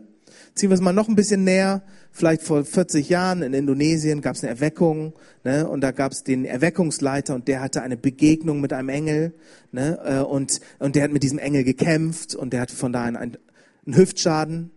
Ziehen 0.56 0.70
wir 0.70 0.74
es 0.74 0.80
mal 0.80 0.94
noch 0.94 1.06
ein 1.08 1.16
bisschen 1.16 1.44
näher. 1.44 1.82
Vielleicht 2.10 2.40
vor 2.40 2.64
40 2.64 3.10
Jahren 3.10 3.42
in 3.42 3.52
Indonesien 3.52 4.22
gab 4.22 4.36
es 4.36 4.42
eine 4.42 4.50
Erweckung 4.50 5.12
ne? 5.44 5.68
und 5.68 5.82
da 5.82 5.90
gab 5.90 6.12
es 6.12 6.24
den 6.24 6.46
Erweckungsleiter 6.46 7.34
und 7.34 7.46
der 7.46 7.60
hatte 7.60 7.82
eine 7.82 7.98
Begegnung 7.98 8.62
mit 8.62 8.72
einem 8.72 8.88
Engel 8.88 9.34
ne? 9.70 9.98
Äh, 10.02 10.20
und, 10.20 10.60
und 10.78 10.96
der 10.96 11.04
hat 11.04 11.12
mit 11.12 11.22
diesem 11.22 11.38
Engel 11.38 11.62
gekämpft 11.62 12.34
und 12.34 12.54
der 12.54 12.62
hatte 12.62 12.74
von 12.74 12.90
da 12.90 13.04
einen, 13.04 13.16
einen 13.16 13.36
Hüftschaden. 13.84 14.70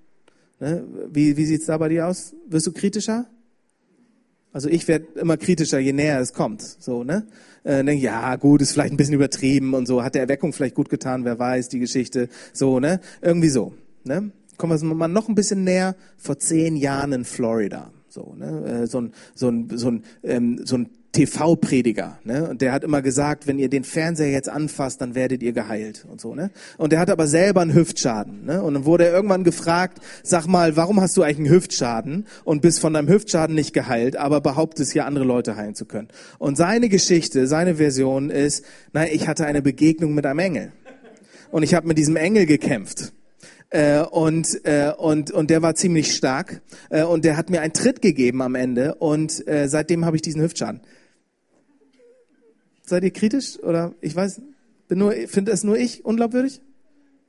Ne? 0.60 0.84
Wie, 1.14 1.38
wie 1.38 1.46
sieht's 1.46 1.68
da 1.68 1.78
bei 1.78 1.88
dir 1.88 2.08
aus? 2.08 2.36
Wirst 2.50 2.68
du 2.68 2.74
kritischer? 2.74 3.28
Also 4.52 4.68
ich 4.68 4.86
werde 4.90 5.08
immer 5.18 5.38
kritischer, 5.38 5.80
je 5.80 5.94
näher 5.94 6.20
es 6.20 6.34
kommt. 6.34 6.62
So, 6.62 7.06
ne? 7.06 7.26
Äh, 7.64 7.86
denke, 7.86 8.04
ja, 8.04 8.36
gut, 8.36 8.62
ist 8.62 8.74
vielleicht 8.74 8.92
ein 8.92 8.98
bisschen 8.98 9.14
übertrieben 9.14 9.74
und 9.74 9.86
so. 9.86 10.04
Hat 10.04 10.16
der 10.16 10.24
Erweckung 10.24 10.52
vielleicht 10.52 10.76
gut 10.76 10.90
getan, 10.90 11.24
wer 11.24 11.40
weiß, 11.40 11.70
die 11.70 11.80
Geschichte. 11.80 12.28
So, 12.52 12.82
ne? 12.82 13.00
Irgendwie 13.22 13.50
so. 13.50 13.74
Ne? 14.04 14.32
Kommen 14.60 14.80
wir 14.80 14.94
mal 14.94 15.08
noch 15.08 15.28
ein 15.30 15.36
bisschen 15.36 15.64
näher, 15.64 15.96
vor 16.18 16.38
zehn 16.38 16.76
Jahren 16.76 17.14
in 17.14 17.26
Florida. 17.26 17.92
So, 18.10 18.36
ne? 18.38 18.84
Äh, 18.84 18.88
so 18.88 19.02
ein, 19.02 19.14
so 19.34 19.50
ein, 19.50 19.70
so 19.76 19.90
ein, 19.90 20.04
ähm, 20.24 20.62
so 20.66 20.78
ein 20.78 20.90
TV-Prediger, 21.12 22.20
ne? 22.24 22.50
Und 22.50 22.62
der 22.62 22.72
hat 22.72 22.84
immer 22.84 23.02
gesagt, 23.02 23.48
wenn 23.48 23.58
ihr 23.58 23.70
den 23.70 23.84
Fernseher 23.84 24.32
jetzt 24.32 24.50
anfasst, 24.50 25.02
dann 25.02 25.16
werdet 25.16 25.42
ihr 25.42 25.54
geheilt 25.54 26.06
und 26.10 26.22
so, 26.22 26.36
ne? 26.36 26.52
Und 26.78 26.92
der 26.92 27.00
hat 27.00 27.10
aber 27.10 27.26
selber 27.26 27.62
einen 27.62 27.74
Hüftschaden, 27.74 28.46
ne? 28.46 28.62
Und 28.62 28.76
dann 28.76 28.86
wurde 28.86 29.06
er 29.06 29.14
irgendwann 29.14 29.44
gefragt, 29.44 30.00
sag 30.22 30.46
mal, 30.46 30.76
warum 30.76 31.02
hast 31.02 31.18
du 31.18 31.24
eigentlich 31.24 31.38
einen 31.38 31.50
Hüftschaden 31.50 32.28
und 32.44 32.62
bist 32.62 32.80
von 32.80 32.94
deinem 32.94 33.08
Hüftschaden 33.08 33.56
nicht 33.56 33.74
geheilt, 33.74 34.18
aber 34.18 34.40
behauptest 34.42 34.92
hier 34.92 35.06
andere 35.06 35.26
Leute 35.26 35.56
heilen 35.56 35.74
zu 35.74 35.86
können? 35.86 36.10
Und 36.38 36.58
seine 36.58 36.90
Geschichte, 36.90 37.48
seine 37.48 37.76
Version 37.76 38.30
ist, 38.30 38.64
nein, 38.94 39.10
ich 39.12 39.28
hatte 39.28 39.46
eine 39.46 39.64
Begegnung 39.64 40.14
mit 40.14 40.28
einem 40.28 40.40
Engel. 40.40 40.72
Und 41.50 41.64
ich 41.64 41.74
habe 41.74 41.88
mit 41.88 41.98
diesem 41.98 42.18
Engel 42.18 42.46
gekämpft. 42.46 43.14
Äh, 43.72 44.02
und, 44.02 44.66
äh, 44.66 44.94
und, 44.98 45.32
und 45.32 45.50
der 45.50 45.62
war 45.62 45.76
ziemlich 45.76 46.16
stark. 46.16 46.62
Äh, 46.90 47.04
und 47.04 47.24
der 47.24 47.38
hat 47.38 47.50
mir 47.50 47.62
einen 47.62 47.74
Tritt 47.74 48.02
gegeben 48.02 48.42
am 48.42 48.56
Ende. 48.56 48.96
Und 48.96 49.48
äh, 49.48 49.68
seitdem 49.68 50.06
habe 50.06 50.16
ich 50.16 50.22
diesen 50.22 50.42
Hüftschaden. 50.42 50.82
Seid 52.84 53.04
ihr 53.04 53.12
kritisch? 53.12 53.60
Oder 53.60 53.94
ich 54.02 54.16
weiß, 54.16 54.42
bin 54.88 54.98
nur, 54.98 55.14
finde 55.28 55.52
es 55.52 55.64
nur 55.64 55.78
ich 55.78 56.04
unglaubwürdig? 56.04 56.62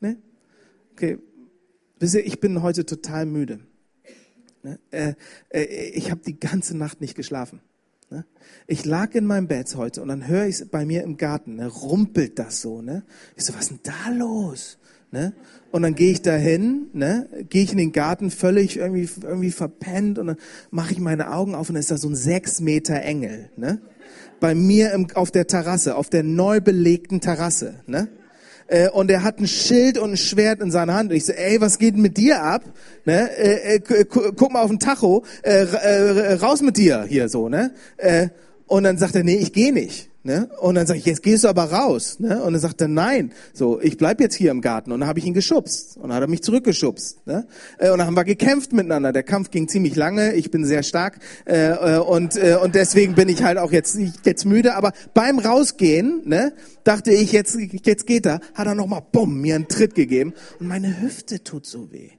Ne? 0.00 0.16
Okay. 0.92 1.18
Wisst 1.98 2.14
ihr, 2.14 2.26
ich 2.26 2.40
bin 2.40 2.62
heute 2.62 2.87
total 2.87 3.26
müde. 3.26 3.61
Ne? 4.62 4.79
Äh, 4.90 5.14
äh, 5.50 5.90
ich 5.90 6.11
habe 6.11 6.22
die 6.26 6.40
ganze 6.40 6.76
Nacht 6.76 7.03
nicht 7.03 7.14
geschlafen. 7.14 7.61
Ne? 8.09 8.24
Ich 8.66 8.87
lag 8.87 9.14
in 9.14 9.26
meinem 9.26 9.46
Bett 9.46 9.76
heute 9.76 10.00
und 10.00 10.09
dann 10.09 10.26
höre 10.26 10.46
ich 10.46 10.61
es 10.61 10.68
bei 10.68 10.87
mir 10.87 11.03
im 11.03 11.18
Garten, 11.18 11.57
ne? 11.57 11.66
rumpelt 11.66 12.38
das 12.38 12.62
so. 12.62 12.81
Ne? 12.81 13.05
Ich 13.37 13.44
so, 13.44 13.55
was 13.55 13.70
ist 13.70 13.70
denn 13.70 13.81
da 13.83 14.11
los? 14.11 14.79
Ne? 15.12 15.35
Und 15.71 15.83
dann 15.83 15.95
gehe 15.95 16.11
ich 16.11 16.23
dahin, 16.23 16.89
ne? 16.93 17.29
gehe 17.49 17.63
ich 17.63 17.71
in 17.71 17.79
den 17.79 17.93
Garten 17.93 18.31
völlig 18.31 18.77
irgendwie, 18.77 19.09
irgendwie 19.23 19.53
verpennt 19.53 20.19
und 20.19 20.27
dann 20.27 20.37
mache 20.71 20.93
ich 20.93 20.99
meine 20.99 21.31
Augen 21.33 21.55
auf 21.55 21.69
und 21.69 21.75
dann 21.75 21.81
ist 21.81 21.93
da 21.93 21.97
so 21.97 22.09
ein 22.09 22.17
sechs 22.17 22.61
Meter 22.61 23.01
Engel. 23.03 23.51
Ne? 23.57 23.81
Bei 24.41 24.55
mir 24.55 24.93
im, 24.93 25.07
auf 25.15 25.31
der 25.31 25.47
Terrasse, 25.47 25.95
auf 25.95 26.11
der 26.11 26.25
neu 26.25 26.61
belegten 26.61 27.21
Terrasse. 27.21 27.75
Ne? 27.87 28.09
Äh, 28.67 28.89
und 28.91 29.13
er 29.13 29.23
hat 29.23 29.39
ein 29.39 29.47
Schild 29.47 29.97
und 29.97 30.13
ein 30.13 30.17
Schwert 30.17 30.61
in 30.61 30.73
seiner 30.73 30.95
Hand. 30.95 31.11
Und 31.11 31.17
ich 31.17 31.27
so, 31.27 31.33
ey, 31.33 31.61
was 31.61 31.79
geht 31.79 31.95
denn 31.95 32.03
mit 32.03 32.17
dir 32.17 32.43
ab? 32.43 32.65
Ne? 33.05 33.31
Äh, 33.37 33.77
äh, 33.77 34.05
guck 34.07 34.53
mal 34.53 34.63
auf 34.63 34.71
den 34.71 34.81
Tacho, 34.81 35.25
äh, 35.43 35.67
äh, 35.67 36.33
raus 36.35 36.63
mit 36.63 36.79
dir 36.79 37.05
hier 37.09 37.29
so. 37.29 37.49
Ne? 37.49 37.73
Äh, 37.97 38.29
und 38.67 38.83
dann 38.83 38.99
sagt 38.99 39.15
er, 39.15 39.23
nee, 39.23 39.37
ich 39.37 39.53
gehe 39.53 39.73
nicht. 39.73 40.10
Ne? 40.23 40.51
Und 40.61 40.75
dann 40.75 40.87
sage 40.87 40.99
ich, 40.99 41.07
jetzt 41.07 41.23
gehst 41.23 41.45
du 41.45 41.49
aber 41.49 41.73
raus. 41.73 42.21
Ne? 42.21 42.43
Und 42.43 42.53
dann 42.53 42.61
sagt 42.61 42.83
er, 42.83 42.89
nein, 42.89 43.33
so, 43.55 43.81
ich 43.81 43.97
bleib 43.97 44.21
jetzt 44.21 44.35
hier 44.35 44.51
im 44.51 44.61
Garten. 44.61 44.93
Und 44.93 45.01
dann 45.01 45.09
habe 45.09 45.19
ich 45.19 45.25
ihn 45.25 45.33
geschubst. 45.33 45.97
Und 45.97 46.09
dann 46.09 46.14
hat 46.14 46.23
er 46.23 46.29
mich 46.29 46.43
zurückgeschubst. 46.43 47.27
Ne? 47.27 47.47
Äh, 47.79 47.91
und 47.91 47.99
dann 47.99 48.07
haben 48.07 48.16
wir 48.16 48.25
gekämpft 48.25 48.75
miteinander. 48.75 49.12
Der 49.12 49.23
Kampf 49.23 49.51
ging 49.51 49.66
ziemlich 49.66 49.97
lange. 49.97 50.35
Ich 50.35 50.51
bin 50.51 50.66
sehr 50.66 50.83
stark. 50.83 51.21
Äh, 51.47 51.95
äh, 51.95 51.99
und, 51.99 52.37
äh, 52.37 52.59
und 52.62 52.75
deswegen 52.75 53.14
bin 53.14 53.31
ich 53.31 53.43
halt 53.43 53.57
auch 53.57 53.73
jetzt, 53.73 53.99
jetzt 54.25 54.45
müde. 54.45 54.75
Aber 54.75 54.93
beim 55.14 55.39
Rausgehen, 55.39 56.21
ne, 56.27 56.53
dachte 56.85 57.12
ich, 57.12 57.33
jetzt, 57.33 57.57
jetzt 57.57 58.07
geht 58.07 58.27
er, 58.27 58.41
hat 58.55 58.66
er 58.66 58.75
nochmal, 58.75 59.03
bumm, 59.12 59.41
mir 59.41 59.55
einen 59.55 59.68
Tritt 59.68 59.95
gegeben. 59.95 60.35
Und 60.59 60.66
meine 60.66 61.01
Hüfte 61.01 61.43
tut 61.43 61.64
so 61.64 61.91
weh. 61.93 62.11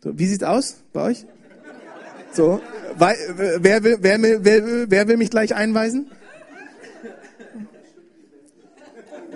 So, 0.00 0.16
wie 0.16 0.26
sieht's 0.26 0.44
aus 0.44 0.76
bei 0.92 1.02
euch? 1.02 1.26
So, 2.34 2.60
wer, 2.98 3.82
will, 3.82 3.98
wer, 4.00 4.22
wer, 4.22 4.90
wer 4.90 5.08
will 5.08 5.16
mich 5.16 5.30
gleich 5.30 5.56
einweisen? 5.56 6.06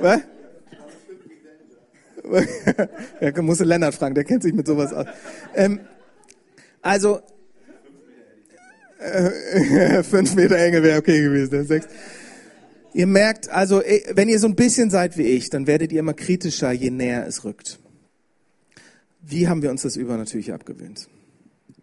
Was? 0.01 0.21
ja, 3.21 3.43
musst 3.43 3.61
du 3.61 3.65
Lennart 3.65 3.95
fragen, 3.95 4.15
der 4.15 4.25
kennt 4.25 4.43
sich 4.43 4.53
mit 4.53 4.67
sowas 4.67 4.93
aus. 4.93 5.07
Ähm, 5.55 5.81
also, 6.83 7.21
Äh, 8.99 10.03
fünf 10.03 10.35
Meter 10.35 10.57
Engel 10.57 10.83
wäre 10.83 10.99
okay 10.99 11.23
gewesen. 11.23 11.55
Ne? 11.55 11.65
Sechs. 11.65 11.87
Ihr 12.93 13.07
merkt, 13.07 13.51
also 13.51 13.83
äh, 13.83 14.03
wenn 14.15 14.29
ihr 14.29 14.39
so 14.39 14.47
ein 14.47 14.57
bisschen 14.57 14.91
seid 14.91 15.19
wie 15.19 15.25
ich, 15.25 15.51
dann 15.51 15.67
werdet 15.67 15.93
ihr 15.93 16.01
immer 16.01 16.15
kritischer, 16.15 16.73
je 16.73 16.91
näher 16.91 17.27
es 17.27 17.45
rückt. 17.45 17.79
Wie 19.23 19.49
haben 19.49 19.63
wir 19.63 19.71
uns 19.71 19.83
das 19.83 19.97
übernatürliche 19.97 20.55
abgewöhnt? 20.55 21.09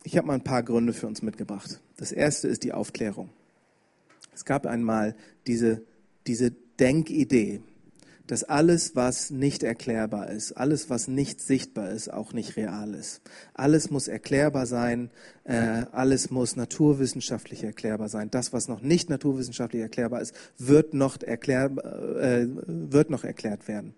Ich 0.03 0.17
habe 0.17 0.27
mal 0.27 0.33
ein 0.33 0.43
paar 0.43 0.63
Gründe 0.63 0.93
für 0.93 1.07
uns 1.07 1.21
mitgebracht. 1.21 1.79
Das 1.97 2.11
erste 2.11 2.47
ist 2.47 2.63
die 2.63 2.73
Aufklärung. 2.73 3.29
Es 4.33 4.45
gab 4.45 4.65
einmal 4.65 5.15
diese, 5.45 5.81
diese 6.25 6.51
Denkidee, 6.79 7.61
dass 8.27 8.43
alles, 8.45 8.95
was 8.95 9.31
nicht 9.31 9.63
erklärbar 9.63 10.29
ist, 10.29 10.53
alles, 10.53 10.89
was 10.89 11.07
nicht 11.07 11.41
sichtbar 11.41 11.91
ist, 11.91 12.11
auch 12.11 12.31
nicht 12.31 12.55
real 12.55 12.93
ist. 12.93 13.21
Alles 13.53 13.91
muss 13.91 14.07
erklärbar 14.07 14.65
sein, 14.65 15.09
äh, 15.43 15.83
alles 15.91 16.31
muss 16.31 16.55
naturwissenschaftlich 16.55 17.63
erklärbar 17.63 18.07
sein. 18.07 18.31
Das, 18.31 18.53
was 18.53 18.69
noch 18.69 18.81
nicht 18.81 19.09
naturwissenschaftlich 19.09 19.81
erklärbar 19.81 20.21
ist, 20.21 20.33
wird 20.57 20.93
noch, 20.93 21.21
erklär, 21.21 21.65
äh, 21.65 22.47
wird 22.65 23.09
noch 23.09 23.25
erklärt 23.25 23.67
werden. 23.67 23.93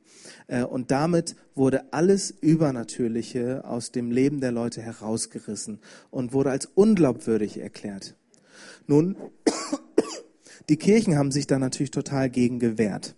Äh, 0.48 0.64
und 0.64 0.90
damit 0.90 1.36
wurde 1.54 1.94
alles 1.94 2.32
Übernatürliche 2.32 3.64
aus 3.66 3.92
dem 3.92 4.10
Leben 4.10 4.42
der 4.42 4.52
Leute 4.52 4.82
herausgerissen 4.82 5.80
und 6.10 6.34
wurde 6.34 6.50
als 6.50 6.66
unglaubwürdig 6.66 7.60
erklärt. 7.60 8.16
Nun, 8.88 9.16
die 10.70 10.78
Kirchen 10.78 11.16
haben 11.16 11.32
sich 11.32 11.46
da 11.46 11.60
natürlich 11.60 11.92
total 11.92 12.32
gegen 12.32 12.58
gewehrt. 12.58 13.16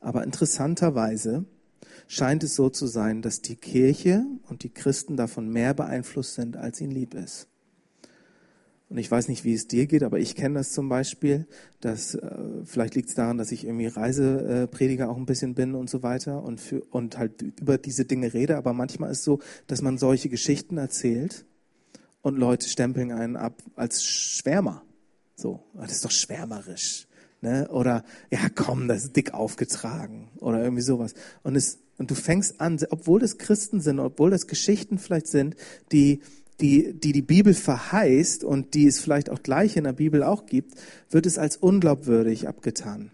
Aber 0.00 0.24
interessanterweise 0.24 1.44
scheint 2.06 2.44
es 2.44 2.54
so 2.54 2.70
zu 2.70 2.86
sein, 2.86 3.22
dass 3.22 3.42
die 3.42 3.56
Kirche 3.56 4.24
und 4.48 4.62
die 4.62 4.70
Christen 4.72 5.16
davon 5.16 5.48
mehr 5.48 5.74
beeinflusst 5.74 6.34
sind, 6.34 6.56
als 6.56 6.80
ihnen 6.80 6.92
lieb 6.92 7.14
ist. 7.14 7.48
Und 8.88 8.96
ich 8.96 9.10
weiß 9.10 9.28
nicht, 9.28 9.44
wie 9.44 9.52
es 9.52 9.68
dir 9.68 9.86
geht, 9.86 10.02
aber 10.02 10.18
ich 10.18 10.34
kenne 10.34 10.54
das 10.54 10.72
zum 10.72 10.88
Beispiel, 10.88 11.46
dass 11.80 12.14
äh, 12.14 12.30
vielleicht 12.64 12.94
liegt 12.94 13.10
es 13.10 13.14
daran, 13.14 13.36
dass 13.36 13.52
ich 13.52 13.64
irgendwie 13.64 13.86
Reiseprediger 13.86 15.10
auch 15.10 15.18
ein 15.18 15.26
bisschen 15.26 15.54
bin 15.54 15.74
und 15.74 15.90
so 15.90 16.02
weiter 16.02 16.42
und 16.42 16.58
für, 16.58 16.80
und 16.84 17.18
halt 17.18 17.42
über 17.42 17.76
diese 17.76 18.06
Dinge 18.06 18.32
rede. 18.32 18.56
Aber 18.56 18.72
manchmal 18.72 19.10
ist 19.10 19.18
es 19.18 19.24
so, 19.24 19.40
dass 19.66 19.82
man 19.82 19.98
solche 19.98 20.30
Geschichten 20.30 20.78
erzählt 20.78 21.44
und 22.22 22.38
Leute 22.38 22.66
stempeln 22.66 23.12
einen 23.12 23.36
ab 23.36 23.62
als 23.76 24.04
Schwärmer. 24.04 24.82
So, 25.36 25.62
das 25.74 25.92
ist 25.92 26.04
doch 26.06 26.10
schwärmerisch. 26.10 27.07
Ne? 27.40 27.68
Oder, 27.70 28.04
ja, 28.30 28.40
komm, 28.54 28.88
das 28.88 29.04
ist 29.04 29.16
dick 29.16 29.34
aufgetragen. 29.34 30.28
Oder 30.38 30.62
irgendwie 30.62 30.82
sowas. 30.82 31.14
Und, 31.42 31.56
es, 31.56 31.78
und 31.96 32.10
du 32.10 32.14
fängst 32.14 32.60
an, 32.60 32.78
obwohl 32.90 33.20
das 33.20 33.38
Christen 33.38 33.80
sind, 33.80 34.00
obwohl 34.00 34.30
das 34.30 34.46
Geschichten 34.46 34.98
vielleicht 34.98 35.28
sind, 35.28 35.54
die, 35.92 36.20
die, 36.60 36.92
die 36.94 37.12
die 37.12 37.22
Bibel 37.22 37.54
verheißt 37.54 38.42
und 38.42 38.74
die 38.74 38.86
es 38.86 39.00
vielleicht 39.00 39.30
auch 39.30 39.42
gleich 39.42 39.76
in 39.76 39.84
der 39.84 39.92
Bibel 39.92 40.22
auch 40.22 40.46
gibt, 40.46 40.74
wird 41.10 41.26
es 41.26 41.38
als 41.38 41.56
unglaubwürdig 41.56 42.48
abgetan. 42.48 43.12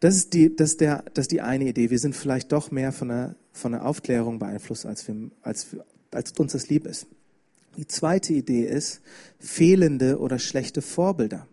Das 0.00 0.16
ist 0.16 0.32
die, 0.32 0.56
das 0.56 0.70
ist 0.70 0.80
der, 0.80 1.04
das 1.12 1.24
ist 1.24 1.32
die 1.32 1.42
eine 1.42 1.68
Idee. 1.68 1.90
Wir 1.90 1.98
sind 1.98 2.16
vielleicht 2.16 2.52
doch 2.52 2.70
mehr 2.70 2.92
von 2.92 3.08
der, 3.08 3.36
von 3.52 3.72
der 3.72 3.84
Aufklärung 3.84 4.38
beeinflusst, 4.38 4.86
als, 4.86 5.06
wir, 5.06 5.30
als, 5.42 5.76
als 6.10 6.32
uns 6.32 6.52
das 6.52 6.70
lieb 6.70 6.86
ist. 6.86 7.06
Die 7.76 7.86
zweite 7.86 8.32
Idee 8.32 8.64
ist 8.64 9.02
fehlende 9.38 10.18
oder 10.18 10.38
schlechte 10.38 10.80
Vorbilder. 10.80 11.46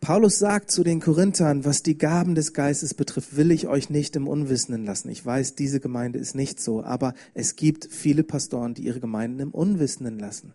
Paulus 0.00 0.38
sagt 0.38 0.70
zu 0.70 0.84
den 0.84 1.00
Korinthern, 1.00 1.64
was 1.64 1.82
die 1.82 1.98
Gaben 1.98 2.34
des 2.34 2.52
Geistes 2.52 2.94
betrifft, 2.94 3.36
will 3.36 3.50
ich 3.50 3.66
euch 3.66 3.90
nicht 3.90 4.14
im 4.16 4.28
Unwissenden 4.28 4.84
lassen. 4.84 5.08
Ich 5.08 5.24
weiß, 5.24 5.54
diese 5.54 5.80
Gemeinde 5.80 6.18
ist 6.18 6.34
nicht 6.34 6.60
so, 6.60 6.82
aber 6.82 7.14
es 7.34 7.56
gibt 7.56 7.88
viele 7.90 8.22
Pastoren, 8.22 8.74
die 8.74 8.82
ihre 8.82 9.00
Gemeinden 9.00 9.40
im 9.40 9.50
Unwissenden 9.50 10.18
lassen. 10.18 10.54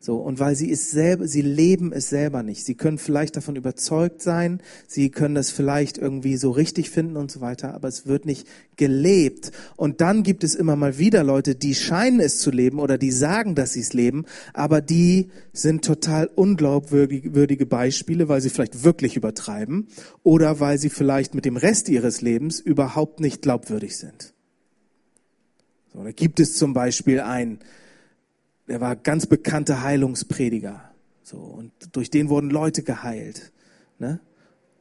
So, 0.00 0.18
und 0.18 0.38
weil 0.38 0.54
sie 0.54 0.70
es 0.70 0.92
selber, 0.92 1.26
sie 1.26 1.42
leben 1.42 1.92
es 1.92 2.08
selber 2.08 2.44
nicht. 2.44 2.64
Sie 2.64 2.76
können 2.76 2.98
vielleicht 2.98 3.36
davon 3.36 3.56
überzeugt 3.56 4.22
sein, 4.22 4.62
sie 4.86 5.10
können 5.10 5.34
das 5.34 5.50
vielleicht 5.50 5.98
irgendwie 5.98 6.36
so 6.36 6.52
richtig 6.52 6.90
finden 6.90 7.16
und 7.16 7.32
so 7.32 7.40
weiter, 7.40 7.74
aber 7.74 7.88
es 7.88 8.06
wird 8.06 8.24
nicht 8.24 8.46
gelebt. 8.76 9.50
Und 9.74 10.00
dann 10.00 10.22
gibt 10.22 10.44
es 10.44 10.54
immer 10.54 10.76
mal 10.76 10.98
wieder 10.98 11.24
Leute, 11.24 11.56
die 11.56 11.74
scheinen 11.74 12.20
es 12.20 12.38
zu 12.38 12.52
leben 12.52 12.78
oder 12.78 12.96
die 12.96 13.10
sagen, 13.10 13.56
dass 13.56 13.72
sie 13.72 13.80
es 13.80 13.92
leben, 13.92 14.24
aber 14.54 14.80
die 14.80 15.30
sind 15.52 15.84
total 15.84 16.28
unglaubwürdige 16.32 17.66
Beispiele, 17.66 18.28
weil 18.28 18.40
sie 18.40 18.50
vielleicht 18.50 18.84
wirklich 18.84 19.16
übertreiben 19.16 19.88
oder 20.22 20.60
weil 20.60 20.78
sie 20.78 20.90
vielleicht 20.90 21.34
mit 21.34 21.44
dem 21.44 21.56
Rest 21.56 21.88
ihres 21.88 22.20
Lebens 22.20 22.60
überhaupt 22.60 23.18
nicht 23.18 23.42
glaubwürdig 23.42 23.96
sind. 23.96 24.32
So, 25.92 26.04
da 26.04 26.12
gibt 26.12 26.38
es 26.38 26.54
zum 26.54 26.72
Beispiel 26.72 27.18
ein 27.18 27.58
der 28.68 28.80
war 28.80 28.96
ganz 28.96 29.26
bekannter 29.26 29.82
Heilungsprediger. 29.82 30.82
So, 31.22 31.38
und 31.38 31.72
durch 31.92 32.10
den 32.10 32.28
wurden 32.28 32.50
Leute 32.50 32.82
geheilt. 32.82 33.52
Ne? 33.98 34.20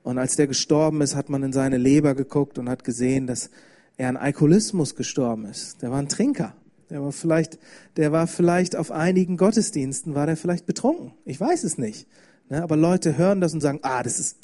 Und 0.04 0.18
als 0.18 0.36
der 0.36 0.48
gestorben 0.48 1.02
ist, 1.02 1.16
hat 1.16 1.30
man 1.30 1.44
in 1.44 1.54
seine 1.54 1.78
Leber 1.78 2.16
geguckt 2.16 2.58
und 2.58 2.70
hat 2.70 2.84
gesehen, 2.84 3.28
dass 3.28 3.50
er 3.98 4.10
an 4.10 4.18
Alkoholismus 4.18 4.96
gestorben 4.96 5.46
ist. 5.46 5.82
Der 5.82 5.92
war 5.92 6.00
ein 6.00 6.08
Trinker. 6.08 6.54
Der 6.90 7.02
war 7.02 7.12
vielleicht, 7.12 7.60
der 7.98 8.14
war 8.14 8.28
vielleicht 8.28 8.76
auf 8.76 8.92
einigen 8.92 9.36
Gottesdiensten, 9.36 10.16
war 10.16 10.26
der 10.26 10.38
vielleicht 10.38 10.66
betrunken. 10.66 11.12
Ich 11.26 11.40
weiß 11.40 11.66
es 11.66 11.78
nicht. 11.78 12.08
Ne? 12.50 12.64
Aber 12.64 12.78
Leute 12.78 13.18
hören 13.18 13.42
das 13.42 13.54
und 13.54 13.60
sagen, 13.60 13.80
ah, 13.82 14.04
das 14.04 14.20
ist, 14.20 14.38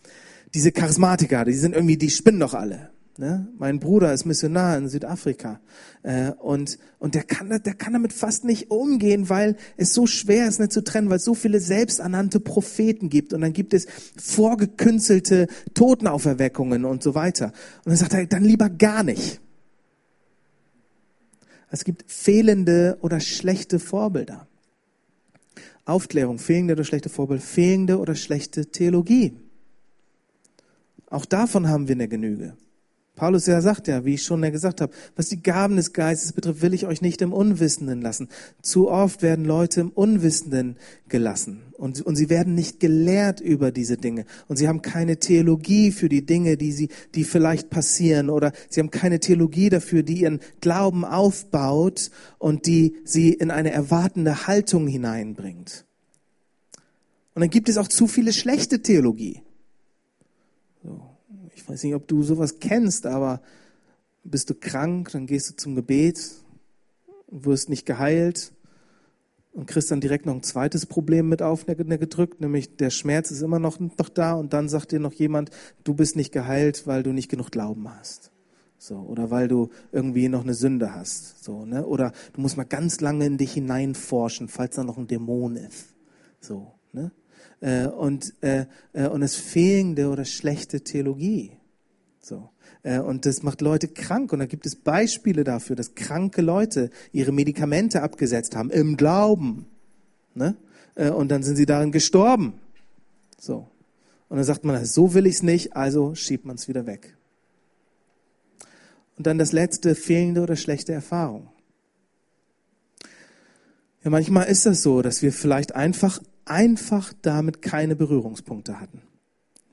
diese 0.53 0.71
Charismatiker, 0.71 1.45
die 1.45 1.53
sind 1.53 1.73
irgendwie, 1.73 1.97
die 1.97 2.09
spinnen 2.09 2.39
doch 2.39 2.53
alle. 2.53 2.89
Ne? 3.17 3.47
Mein 3.59 3.79
Bruder 3.79 4.11
ist 4.11 4.25
Missionar 4.25 4.75
in 4.75 4.89
Südafrika 4.89 5.59
äh, 6.01 6.31
und, 6.31 6.79
und 6.97 7.13
der, 7.13 7.23
kann, 7.23 7.47
der 7.49 7.75
kann 7.75 7.93
damit 7.93 8.11
fast 8.11 8.43
nicht 8.43 8.71
umgehen, 8.71 9.29
weil 9.29 9.55
es 9.77 9.93
so 9.93 10.07
schwer 10.07 10.47
ist, 10.47 10.59
nicht 10.59 10.71
zu 10.71 10.83
trennen, 10.83 11.09
weil 11.11 11.17
es 11.17 11.23
so 11.23 11.35
viele 11.35 11.59
selbsternannte 11.59 12.39
Propheten 12.39 13.09
gibt 13.09 13.31
und 13.33 13.41
dann 13.41 13.53
gibt 13.53 13.75
es 13.75 13.85
vorgekünstelte 14.17 15.47
Totenauferweckungen 15.75 16.85
und 16.85 17.03
so 17.03 17.13
weiter. 17.13 17.53
Und 17.85 17.91
dann 17.91 17.97
sagt 17.97 18.13
er, 18.13 18.25
dann 18.25 18.43
lieber 18.43 18.71
gar 18.71 19.03
nicht. 19.03 19.39
Es 21.69 21.83
gibt 21.83 22.11
fehlende 22.11 22.97
oder 23.01 23.19
schlechte 23.19 23.77
Vorbilder. 23.79 24.47
Aufklärung, 25.85 26.39
fehlende 26.39 26.73
oder 26.73 26.83
schlechte 26.83 27.09
Vorbilder, 27.09 27.43
fehlende 27.43 27.99
oder 27.99 28.15
schlechte 28.15 28.71
Theologie. 28.71 29.33
Auch 31.11 31.25
davon 31.25 31.67
haben 31.67 31.87
wir 31.87 31.93
eine 31.93 32.07
Genüge. 32.07 32.57
Paulus 33.15 33.45
ja 33.45 33.61
sagt 33.61 33.87
ja, 33.87 34.05
wie 34.05 34.15
ich 34.15 34.23
schon 34.23 34.41
gesagt 34.41 34.81
habe, 34.81 34.91
was 35.15 35.29
die 35.29 35.41
Gaben 35.41 35.75
des 35.75 35.93
Geistes 35.93 36.33
betrifft, 36.33 36.63
will 36.63 36.73
ich 36.73 36.87
euch 36.87 37.03
nicht 37.03 37.21
im 37.21 37.31
Unwissenden 37.31 38.01
lassen. 38.01 38.27
Zu 38.63 38.89
oft 38.89 39.21
werden 39.21 39.45
Leute 39.45 39.81
im 39.81 39.89
Unwissenden 39.89 40.77
gelassen 41.09 41.61
und, 41.73 42.01
und 42.01 42.15
sie 42.15 42.31
werden 42.31 42.55
nicht 42.55 42.79
gelehrt 42.79 43.39
über 43.39 43.71
diese 43.71 43.97
Dinge 43.97 44.25
und 44.47 44.57
sie 44.57 44.67
haben 44.67 44.81
keine 44.81 45.17
Theologie 45.17 45.91
für 45.91 46.09
die 46.09 46.25
Dinge, 46.25 46.57
die 46.57 46.71
sie, 46.71 46.89
die 47.13 47.23
vielleicht 47.23 47.69
passieren 47.69 48.31
oder 48.31 48.51
sie 48.67 48.79
haben 48.79 48.89
keine 48.89 49.19
Theologie 49.19 49.69
dafür, 49.69 50.01
die 50.01 50.21
ihren 50.21 50.39
Glauben 50.59 51.05
aufbaut 51.05 52.09
und 52.39 52.65
die 52.65 52.95
sie 53.03 53.31
in 53.31 53.51
eine 53.51 53.71
erwartende 53.71 54.47
Haltung 54.47 54.87
hineinbringt. 54.87 55.85
Und 57.35 57.41
dann 57.41 57.49
gibt 57.51 57.69
es 57.69 57.77
auch 57.77 57.87
zu 57.87 58.07
viele 58.07 58.33
schlechte 58.33 58.81
Theologie. 58.81 59.41
Ich 61.55 61.67
weiß 61.67 61.83
nicht, 61.83 61.95
ob 61.95 62.07
du 62.07 62.23
sowas 62.23 62.59
kennst, 62.59 63.05
aber 63.05 63.41
bist 64.23 64.49
du 64.49 64.55
krank, 64.55 65.11
dann 65.11 65.27
gehst 65.27 65.49
du 65.49 65.55
zum 65.55 65.75
Gebet 65.75 66.43
wirst 67.33 67.69
nicht 67.69 67.85
geheilt 67.85 68.53
und 69.51 69.65
kriegst 69.65 69.91
dann 69.91 70.01
direkt 70.01 70.25
noch 70.25 70.35
ein 70.35 70.43
zweites 70.43 70.85
Problem 70.85 71.29
mit 71.29 71.41
auf 71.41 71.65
gedrückt, 71.65 72.41
nämlich 72.41 72.77
der 72.77 72.89
Schmerz 72.89 73.31
ist 73.31 73.41
immer 73.41 73.59
noch, 73.59 73.79
noch 73.79 74.09
da 74.09 74.33
und 74.33 74.53
dann 74.53 74.69
sagt 74.69 74.91
dir 74.91 74.99
noch 74.99 75.13
jemand, 75.13 75.49
du 75.83 75.93
bist 75.93 76.15
nicht 76.15 76.31
geheilt, 76.31 76.87
weil 76.87 77.03
du 77.03 77.11
nicht 77.11 77.29
genug 77.29 77.51
Glauben 77.51 77.89
hast. 77.89 78.31
So, 78.77 78.97
oder 78.97 79.31
weil 79.31 79.47
du 79.47 79.69
irgendwie 79.91 80.27
noch 80.27 80.43
eine 80.43 80.53
Sünde 80.53 80.93
hast. 80.93 81.43
So, 81.43 81.65
ne? 81.65 81.85
Oder 81.85 82.11
du 82.33 82.41
musst 82.41 82.57
mal 82.57 82.65
ganz 82.65 82.99
lange 82.99 83.25
in 83.25 83.37
dich 83.37 83.53
hineinforschen, 83.53 84.49
falls 84.49 84.75
da 84.75 84.83
noch 84.83 84.97
ein 84.97 85.07
Dämon 85.07 85.55
ist. 85.55 85.93
So, 86.41 86.73
ne? 86.91 87.11
Äh, 87.63 87.87
und, 87.87 88.33
äh, 88.41 88.65
äh, 88.91 89.07
und 89.07 89.21
das 89.21 89.35
fehlende 89.35 90.09
oder 90.09 90.25
schlechte 90.25 90.81
Theologie. 90.81 91.53
So. 92.19 92.49
Äh, 92.83 92.99
und 92.99 93.25
das 93.25 93.41
macht 93.41 93.61
Leute 93.61 93.87
krank. 93.87 94.33
Und 94.33 94.39
da 94.39 94.45
gibt 94.45 94.65
es 94.65 94.75
Beispiele 94.75 95.45
dafür, 95.45 95.77
dass 95.77 95.95
kranke 95.95 96.41
Leute 96.41 96.89
ihre 97.13 97.31
Medikamente 97.31 98.03
abgesetzt 98.03 98.57
haben 98.57 98.69
im 98.69 98.97
Glauben. 98.97 99.65
Ne? 100.35 100.57
Äh, 100.95 101.09
und 101.09 101.29
dann 101.29 101.41
sind 101.43 101.55
sie 101.55 101.65
darin 101.65 101.93
gestorben. 101.93 102.59
So. 103.39 103.67
Und 104.27 104.37
dann 104.37 104.43
sagt 104.45 104.65
man, 104.65 104.83
so 104.85 105.13
will 105.13 105.25
ich 105.25 105.35
es 105.35 105.43
nicht, 105.43 105.75
also 105.75 106.15
schiebt 106.15 106.43
man 106.43 106.57
es 106.57 106.67
wieder 106.67 106.85
weg. 106.85 107.15
Und 109.17 109.25
dann 109.25 109.37
das 109.37 109.53
letzte, 109.53 109.95
fehlende 109.95 110.41
oder 110.41 110.57
schlechte 110.57 110.91
Erfahrung. 110.91 111.47
Ja, 114.03 114.09
manchmal 114.09 114.47
ist 114.47 114.65
das 114.65 114.83
so, 114.83 115.01
dass 115.01 115.21
wir 115.21 115.31
vielleicht 115.31 115.75
einfach 115.75 116.19
einfach 116.45 117.13
damit 117.21 117.61
keine 117.61 117.95
Berührungspunkte 117.95 118.79
hatten. 118.79 119.01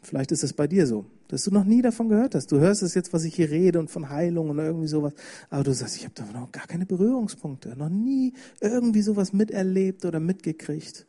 Vielleicht 0.03 0.33
ist 0.33 0.45
es 0.45 0.53
bei 0.53 0.67
dir 0.67 0.87
so, 0.87 1.05
dass 1.29 1.45
du 1.45 1.51
noch 1.51 1.65
nie 1.65 1.83
davon 1.83 2.09
gehört 2.09 2.35
hast. 2.35 2.51
Du 2.51 2.59
hörst 2.59 2.83
es 2.83 2.95
jetzt, 2.95 3.13
was 3.13 3.25
ich 3.25 3.35
hier 3.35 3.51
rede 3.51 3.79
und 3.79 3.91
von 3.91 4.09
Heilung 4.09 4.51
und 4.51 4.59
irgendwie 4.59 4.89
sowas. 4.89 5.13
Aber 5.51 5.63
du 5.63 5.73
sagst, 5.73 5.97
ich 5.97 6.05
habe 6.05 6.15
da 6.15 6.25
noch 6.33 6.51
gar 6.51 6.67
keine 6.67 6.87
Berührungspunkte, 6.87 7.77
noch 7.77 7.91
nie 7.91 8.33
irgendwie 8.61 9.03
sowas 9.03 9.33
miterlebt 9.33 10.05
oder 10.05 10.21
mitgekriegt. 10.21 11.07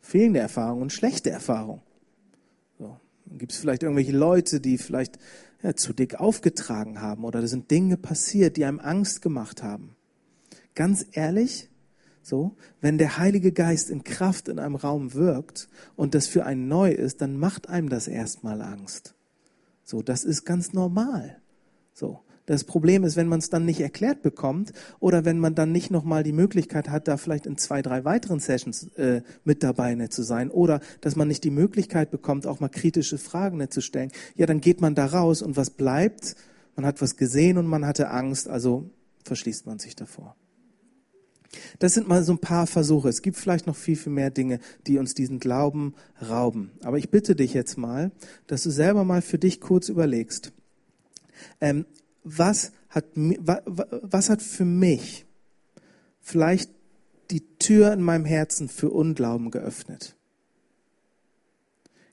Fehlende 0.00 0.40
Erfahrung 0.40 0.82
und 0.82 0.92
schlechte 0.92 1.30
Erfahrung. 1.30 1.80
So. 2.78 2.96
Gibt 3.38 3.52
es 3.52 3.58
vielleicht 3.58 3.84
irgendwelche 3.84 4.12
Leute, 4.12 4.60
die 4.60 4.76
vielleicht 4.76 5.18
ja, 5.62 5.74
zu 5.74 5.94
dick 5.94 6.20
aufgetragen 6.20 7.00
haben 7.00 7.24
oder 7.24 7.40
da 7.40 7.46
sind 7.46 7.70
Dinge 7.70 7.96
passiert, 7.96 8.56
die 8.56 8.66
einem 8.66 8.80
Angst 8.80 9.22
gemacht 9.22 9.62
haben. 9.62 9.96
Ganz 10.74 11.06
ehrlich, 11.12 11.70
so, 12.24 12.56
wenn 12.80 12.96
der 12.96 13.18
Heilige 13.18 13.52
Geist 13.52 13.90
in 13.90 14.02
Kraft 14.02 14.48
in 14.48 14.58
einem 14.58 14.76
Raum 14.76 15.12
wirkt 15.12 15.68
und 15.94 16.14
das 16.14 16.26
für 16.26 16.46
einen 16.46 16.68
neu 16.68 16.90
ist, 16.90 17.20
dann 17.20 17.38
macht 17.38 17.68
einem 17.68 17.90
das 17.90 18.08
erstmal 18.08 18.62
Angst. 18.62 19.14
So, 19.84 20.00
das 20.00 20.24
ist 20.24 20.46
ganz 20.46 20.72
normal. 20.72 21.36
So. 21.92 22.20
Das 22.46 22.64
Problem 22.64 23.04
ist, 23.04 23.16
wenn 23.16 23.28
man 23.28 23.38
es 23.38 23.48
dann 23.48 23.64
nicht 23.64 23.80
erklärt 23.80 24.20
bekommt 24.20 24.74
oder 25.00 25.24
wenn 25.24 25.38
man 25.38 25.54
dann 25.54 25.72
nicht 25.72 25.90
nochmal 25.90 26.22
die 26.22 26.32
Möglichkeit 26.32 26.90
hat, 26.90 27.08
da 27.08 27.16
vielleicht 27.16 27.46
in 27.46 27.56
zwei, 27.56 27.80
drei 27.80 28.04
weiteren 28.04 28.38
Sessions 28.38 28.88
äh, 28.96 29.22
mit 29.44 29.62
dabei 29.62 29.94
nicht 29.94 30.12
zu 30.12 30.22
sein 30.22 30.50
oder 30.50 30.80
dass 31.00 31.16
man 31.16 31.28
nicht 31.28 31.44
die 31.44 31.50
Möglichkeit 31.50 32.10
bekommt, 32.10 32.46
auch 32.46 32.60
mal 32.60 32.68
kritische 32.68 33.16
Fragen 33.16 33.58
nicht 33.58 33.72
zu 33.72 33.80
stellen, 33.80 34.12
ja, 34.34 34.44
dann 34.44 34.60
geht 34.60 34.82
man 34.82 34.94
da 34.94 35.06
raus 35.06 35.40
und 35.40 35.56
was 35.56 35.70
bleibt? 35.70 36.36
Man 36.76 36.84
hat 36.84 37.00
was 37.00 37.16
gesehen 37.16 37.56
und 37.56 37.66
man 37.66 37.86
hatte 37.86 38.10
Angst, 38.10 38.46
also 38.46 38.90
verschließt 39.24 39.64
man 39.64 39.78
sich 39.78 39.96
davor. 39.96 40.36
Das 41.78 41.94
sind 41.94 42.08
mal 42.08 42.24
so 42.24 42.32
ein 42.32 42.38
paar 42.38 42.66
Versuche. 42.66 43.08
Es 43.08 43.22
gibt 43.22 43.36
vielleicht 43.36 43.66
noch 43.66 43.76
viel, 43.76 43.96
viel 43.96 44.12
mehr 44.12 44.30
Dinge, 44.30 44.60
die 44.86 44.98
uns 44.98 45.14
diesen 45.14 45.38
Glauben 45.40 45.94
rauben. 46.26 46.72
Aber 46.82 46.98
ich 46.98 47.10
bitte 47.10 47.36
dich 47.36 47.54
jetzt 47.54 47.76
mal, 47.76 48.10
dass 48.46 48.62
du 48.62 48.70
selber 48.70 49.04
mal 49.04 49.22
für 49.22 49.38
dich 49.38 49.60
kurz 49.60 49.88
überlegst, 49.88 50.52
ähm, 51.60 51.86
was, 52.22 52.72
hat, 52.88 53.04
was 53.14 54.30
hat 54.30 54.42
für 54.42 54.64
mich 54.64 55.26
vielleicht 56.20 56.70
die 57.30 57.58
Tür 57.58 57.92
in 57.92 58.00
meinem 58.00 58.24
Herzen 58.24 58.68
für 58.68 58.90
Unglauben 58.90 59.50
geöffnet? 59.50 60.16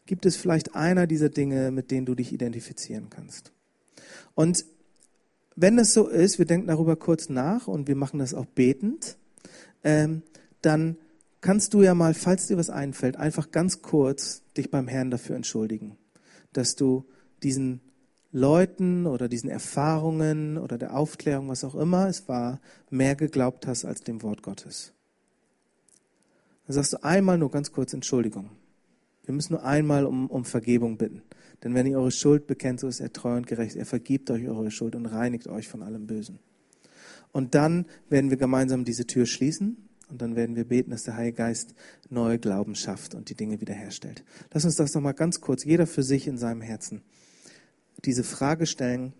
Gibt 0.05 0.25
es 0.25 0.35
vielleicht 0.35 0.75
einer 0.75 1.07
dieser 1.07 1.29
Dinge, 1.29 1.71
mit 1.71 1.91
denen 1.91 2.05
du 2.05 2.15
dich 2.15 2.33
identifizieren 2.33 3.09
kannst? 3.09 3.53
Und 4.35 4.65
wenn 5.55 5.77
es 5.77 5.93
so 5.93 6.07
ist, 6.07 6.39
wir 6.39 6.45
denken 6.45 6.67
darüber 6.67 6.95
kurz 6.95 7.29
nach 7.29 7.67
und 7.67 7.87
wir 7.87 7.95
machen 7.95 8.19
das 8.19 8.33
auch 8.33 8.45
betend, 8.45 9.17
ähm, 9.83 10.23
dann 10.61 10.97
kannst 11.41 11.73
du 11.73 11.81
ja 11.81 11.95
mal, 11.95 12.13
falls 12.13 12.47
dir 12.47 12.57
was 12.57 12.69
einfällt, 12.69 13.17
einfach 13.17 13.51
ganz 13.51 13.81
kurz 13.81 14.43
dich 14.55 14.71
beim 14.71 14.87
Herrn 14.87 15.11
dafür 15.11 15.35
entschuldigen, 15.35 15.97
dass 16.53 16.75
du 16.75 17.05
diesen 17.43 17.81
Leuten 18.31 19.07
oder 19.07 19.27
diesen 19.27 19.49
Erfahrungen 19.49 20.57
oder 20.57 20.77
der 20.77 20.95
Aufklärung, 20.95 21.49
was 21.49 21.63
auch 21.63 21.75
immer 21.75 22.07
es 22.07 22.27
war, 22.29 22.61
mehr 22.89 23.15
geglaubt 23.15 23.67
hast 23.67 23.83
als 23.83 24.01
dem 24.01 24.21
Wort 24.21 24.41
Gottes. 24.41 24.93
Dann 26.65 26.75
sagst 26.75 26.93
du 26.93 27.03
einmal 27.03 27.37
nur 27.37 27.51
ganz 27.51 27.71
kurz 27.71 27.93
Entschuldigung. 27.93 28.51
Wir 29.25 29.33
müssen 29.33 29.53
nur 29.53 29.65
einmal 29.65 30.05
um, 30.05 30.27
um 30.27 30.45
Vergebung 30.45 30.97
bitten. 30.97 31.23
Denn 31.63 31.75
wenn 31.75 31.85
ihr 31.85 31.97
eure 31.97 32.11
Schuld 32.11 32.47
bekennt, 32.47 32.79
so 32.79 32.87
ist 32.87 33.01
er 33.01 33.13
treu 33.13 33.35
und 33.35 33.47
gerecht. 33.47 33.75
Er 33.75 33.85
vergibt 33.85 34.31
euch 34.31 34.47
eure 34.47 34.71
Schuld 34.71 34.95
und 34.95 35.05
reinigt 35.05 35.47
euch 35.47 35.67
von 35.67 35.83
allem 35.83 36.07
Bösen. 36.07 36.39
Und 37.31 37.55
dann 37.55 37.85
werden 38.09 38.29
wir 38.29 38.37
gemeinsam 38.37 38.83
diese 38.85 39.07
Tür 39.07 39.25
schließen 39.25 39.77
und 40.09 40.21
dann 40.21 40.35
werden 40.35 40.55
wir 40.55 40.65
beten, 40.65 40.91
dass 40.91 41.03
der 41.03 41.15
Heilige 41.15 41.37
Geist 41.37 41.73
neue 42.09 42.37
Glauben 42.37 42.75
schafft 42.75 43.15
und 43.15 43.29
die 43.29 43.35
Dinge 43.35 43.61
wiederherstellt. 43.61 44.23
Lass 44.53 44.65
uns 44.65 44.75
das 44.75 44.93
nochmal 44.93 45.13
ganz 45.13 45.39
kurz, 45.39 45.63
jeder 45.63 45.87
für 45.87 46.03
sich 46.03 46.27
in 46.27 46.37
seinem 46.37 46.61
Herzen, 46.61 47.01
diese 48.03 48.23
Frage 48.23 48.65
stellen 48.65 49.13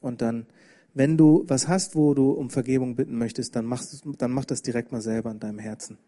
und 0.00 0.22
dann, 0.22 0.46
wenn 0.94 1.16
du 1.16 1.44
was 1.46 1.68
hast, 1.68 1.94
wo 1.94 2.14
du 2.14 2.30
um 2.30 2.50
Vergebung 2.50 2.96
bitten 2.96 3.18
möchtest, 3.18 3.54
dann 3.54 3.66
mach, 3.66 3.84
dann 4.16 4.30
mach 4.30 4.46
das 4.46 4.62
direkt 4.62 4.90
mal 4.90 5.02
selber 5.02 5.30
in 5.30 5.38
deinem 5.38 5.58
Herzen. 5.58 5.98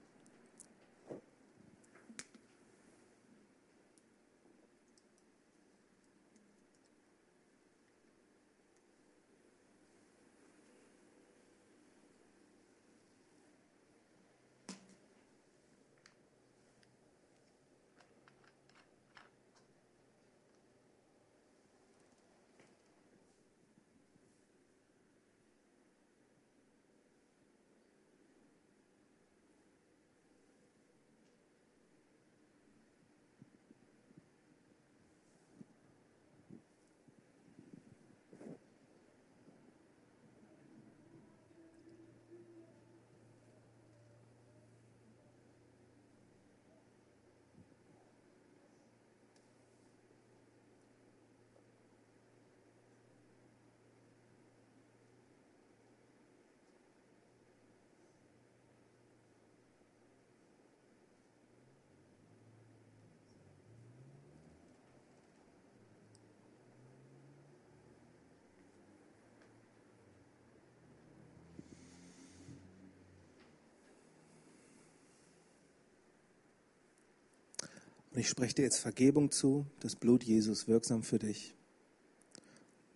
Und 78.13 78.19
ich 78.19 78.29
spreche 78.29 78.55
dir 78.55 78.63
jetzt 78.63 78.79
Vergebung 78.79 79.31
zu, 79.31 79.67
das 79.81 79.97
Blut 79.97 80.25
Jesus 80.25 80.67
wirksam 80.67 81.03
für 81.03 81.19
dich. 81.19 81.55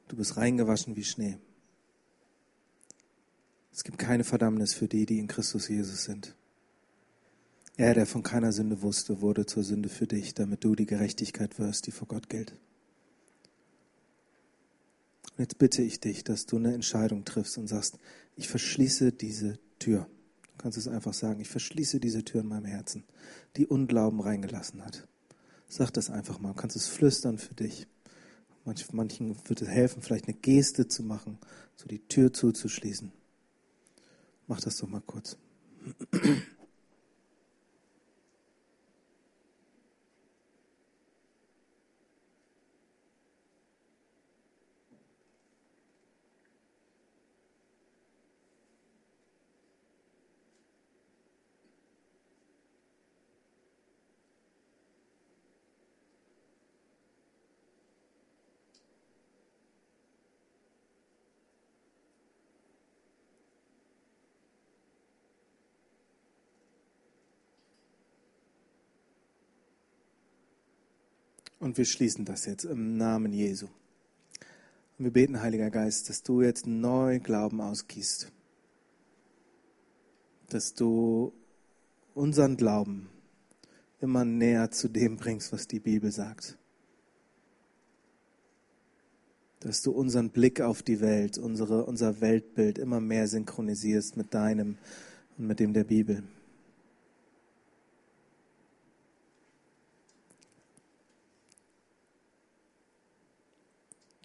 Du 0.09 0.17
bist 0.17 0.37
reingewaschen 0.37 0.97
wie 0.97 1.05
Schnee. 1.05 1.39
Es 3.73 3.85
gibt 3.85 3.99
keine 3.99 4.25
Verdammnis 4.25 4.75
für 4.75 4.89
die, 4.89 5.07
die 5.07 5.19
in 5.19 5.27
Christus 5.27 5.69
Jesus 5.69 6.05
sind. 6.05 6.37
Er, 7.77 7.95
der 7.95 8.07
von 8.07 8.23
keiner 8.23 8.53
Sünde 8.53 8.83
wusste, 8.83 9.21
wurde 9.21 9.47
zur 9.47 9.65
Sünde 9.65 9.89
für 9.89 10.07
dich, 10.07 10.35
damit 10.35 10.63
du 10.63 10.77
die 10.77 10.87
Gerechtigkeit 10.87 11.59
wirst, 11.59 11.87
die 11.87 11.91
vor 11.91 12.07
Gott 12.07 12.29
gilt. 12.29 12.53
Und 15.33 15.41
jetzt 15.41 15.59
bitte 15.59 15.83
ich 15.83 15.99
dich, 15.99 16.23
dass 16.23 16.47
du 16.47 16.57
eine 16.57 16.73
Entscheidung 16.73 17.25
triffst 17.25 17.59
und 17.59 17.67
sagst, 17.67 17.99
ich 18.37 18.49
verschließe 18.49 19.11
diese 19.11 19.59
Tür. 19.81 20.09
Du 20.65 20.69
kannst 20.69 20.79
es 20.79 20.89
einfach 20.89 21.13
sagen, 21.13 21.41
ich 21.41 21.49
verschließe 21.51 22.01
diese 22.01 22.25
Tür 22.25 22.41
in 22.41 22.47
meinem 22.47 22.65
Herzen, 22.65 23.05
die 23.59 23.67
Unglauben 23.67 24.19
reingelassen 24.21 24.83
hat. 24.83 25.07
Sag 25.69 25.91
das 25.91 26.09
einfach 26.09 26.41
mal, 26.41 26.55
du 26.55 26.55
kannst 26.55 26.75
es 26.75 26.89
flüstern 26.89 27.37
für 27.37 27.53
dich. 27.53 27.87
Manch, 28.65 28.91
manchen 28.95 29.37
wird 29.47 29.61
es 29.61 29.69
helfen, 29.69 30.01
vielleicht 30.01 30.27
eine 30.27 30.39
Geste 30.39 30.89
zu 30.89 31.03
machen, 31.03 31.37
so 31.77 31.87
die 31.87 32.09
Tür 32.09 32.33
zuzuschließen. 32.33 33.13
Mach 34.47 34.59
das 34.59 34.79
doch 34.79 34.89
mal 34.89 35.03
kurz. 35.03 35.37
Und 71.65 71.79
wir 71.79 71.87
schließen 71.87 72.27
das 72.27 72.45
jetzt 72.45 72.67
im 72.67 72.99
Namen 72.99 73.33
Jesu. 73.33 73.69
Und 74.99 75.07
wir 75.07 75.11
beten, 75.11 75.41
Heiliger 75.41 75.71
Geist, 75.71 76.11
dass 76.11 76.23
du 76.23 76.43
jetzt 76.43 76.67
neu 76.67 77.21
Glauben 77.21 77.63
ausgießt. 77.63 78.31
Dass 80.51 80.75
du 80.75 81.33
unseren 82.13 82.59
Glauben 82.59 83.09
immer 84.03 84.27
näher 84.27 84.73
zu 84.73 84.89
dem 84.89 85.17
bringst, 85.17 85.55
was 85.55 85.67
die 85.67 85.81
Bibel 85.81 86.13
sagt. 86.13 86.59
Dass 89.61 89.81
du 89.81 89.91
unseren 89.91 90.29
Blick 90.29 90.61
auf 90.61 90.83
die 90.83 91.01
Welt, 91.01 91.39
unsere, 91.39 91.87
unser 91.87 92.21
Weltbild 92.21 92.77
immer 92.77 93.01
mehr 93.01 93.27
synchronisierst 93.27 94.19
mit 94.19 94.35
deinem 94.35 94.77
und 95.39 95.47
mit 95.47 95.61
dem 95.61 95.73
der 95.73 95.85
Bibel. 95.85 96.25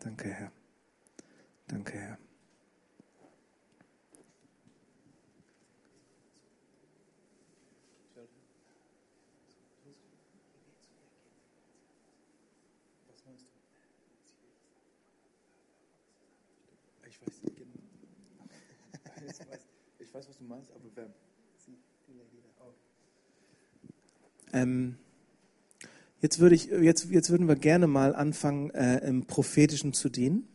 Danke, 0.10 0.30
Herr. 0.34 0.52
Danke, 1.68 2.00
Herr. 2.00 2.18
Ich 17.08 17.22
weiß 17.22 17.44
nicht 17.44 17.56
genau. 17.56 17.76
Ich 20.00 20.12
weiß, 20.12 20.28
was 20.28 20.38
du 20.40 20.44
meinst, 20.44 20.72
aber 20.72 20.90
wer? 20.96 21.14
Ähm, 24.54 24.98
jetzt, 26.22 26.40
würde 26.40 26.56
ich, 26.56 26.66
jetzt, 26.66 27.10
jetzt 27.12 27.30
würden 27.30 27.48
wir 27.48 27.56
gerne 27.56 27.88
mal 27.88 28.16
anfangen, 28.16 28.70
äh, 28.72 29.00
im 29.08 29.26
Prophetischen 29.26 29.94
zu 29.94 30.10
dienen. 30.10 30.48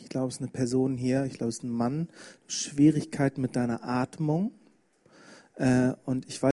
Ich 0.00 0.08
glaube, 0.08 0.28
es 0.28 0.36
ist 0.36 0.40
eine 0.40 0.50
Person 0.50 0.96
hier, 0.96 1.24
ich 1.24 1.34
glaube, 1.34 1.48
es 1.48 1.56
ist 1.56 1.64
ein 1.64 1.70
Mann, 1.70 2.08
Schwierigkeiten 2.46 3.40
mit 3.40 3.56
deiner 3.56 3.84
Atmung. 3.84 4.52
Äh, 5.56 5.92
und 6.04 6.28
ich 6.28 6.40
weiß, 6.40 6.44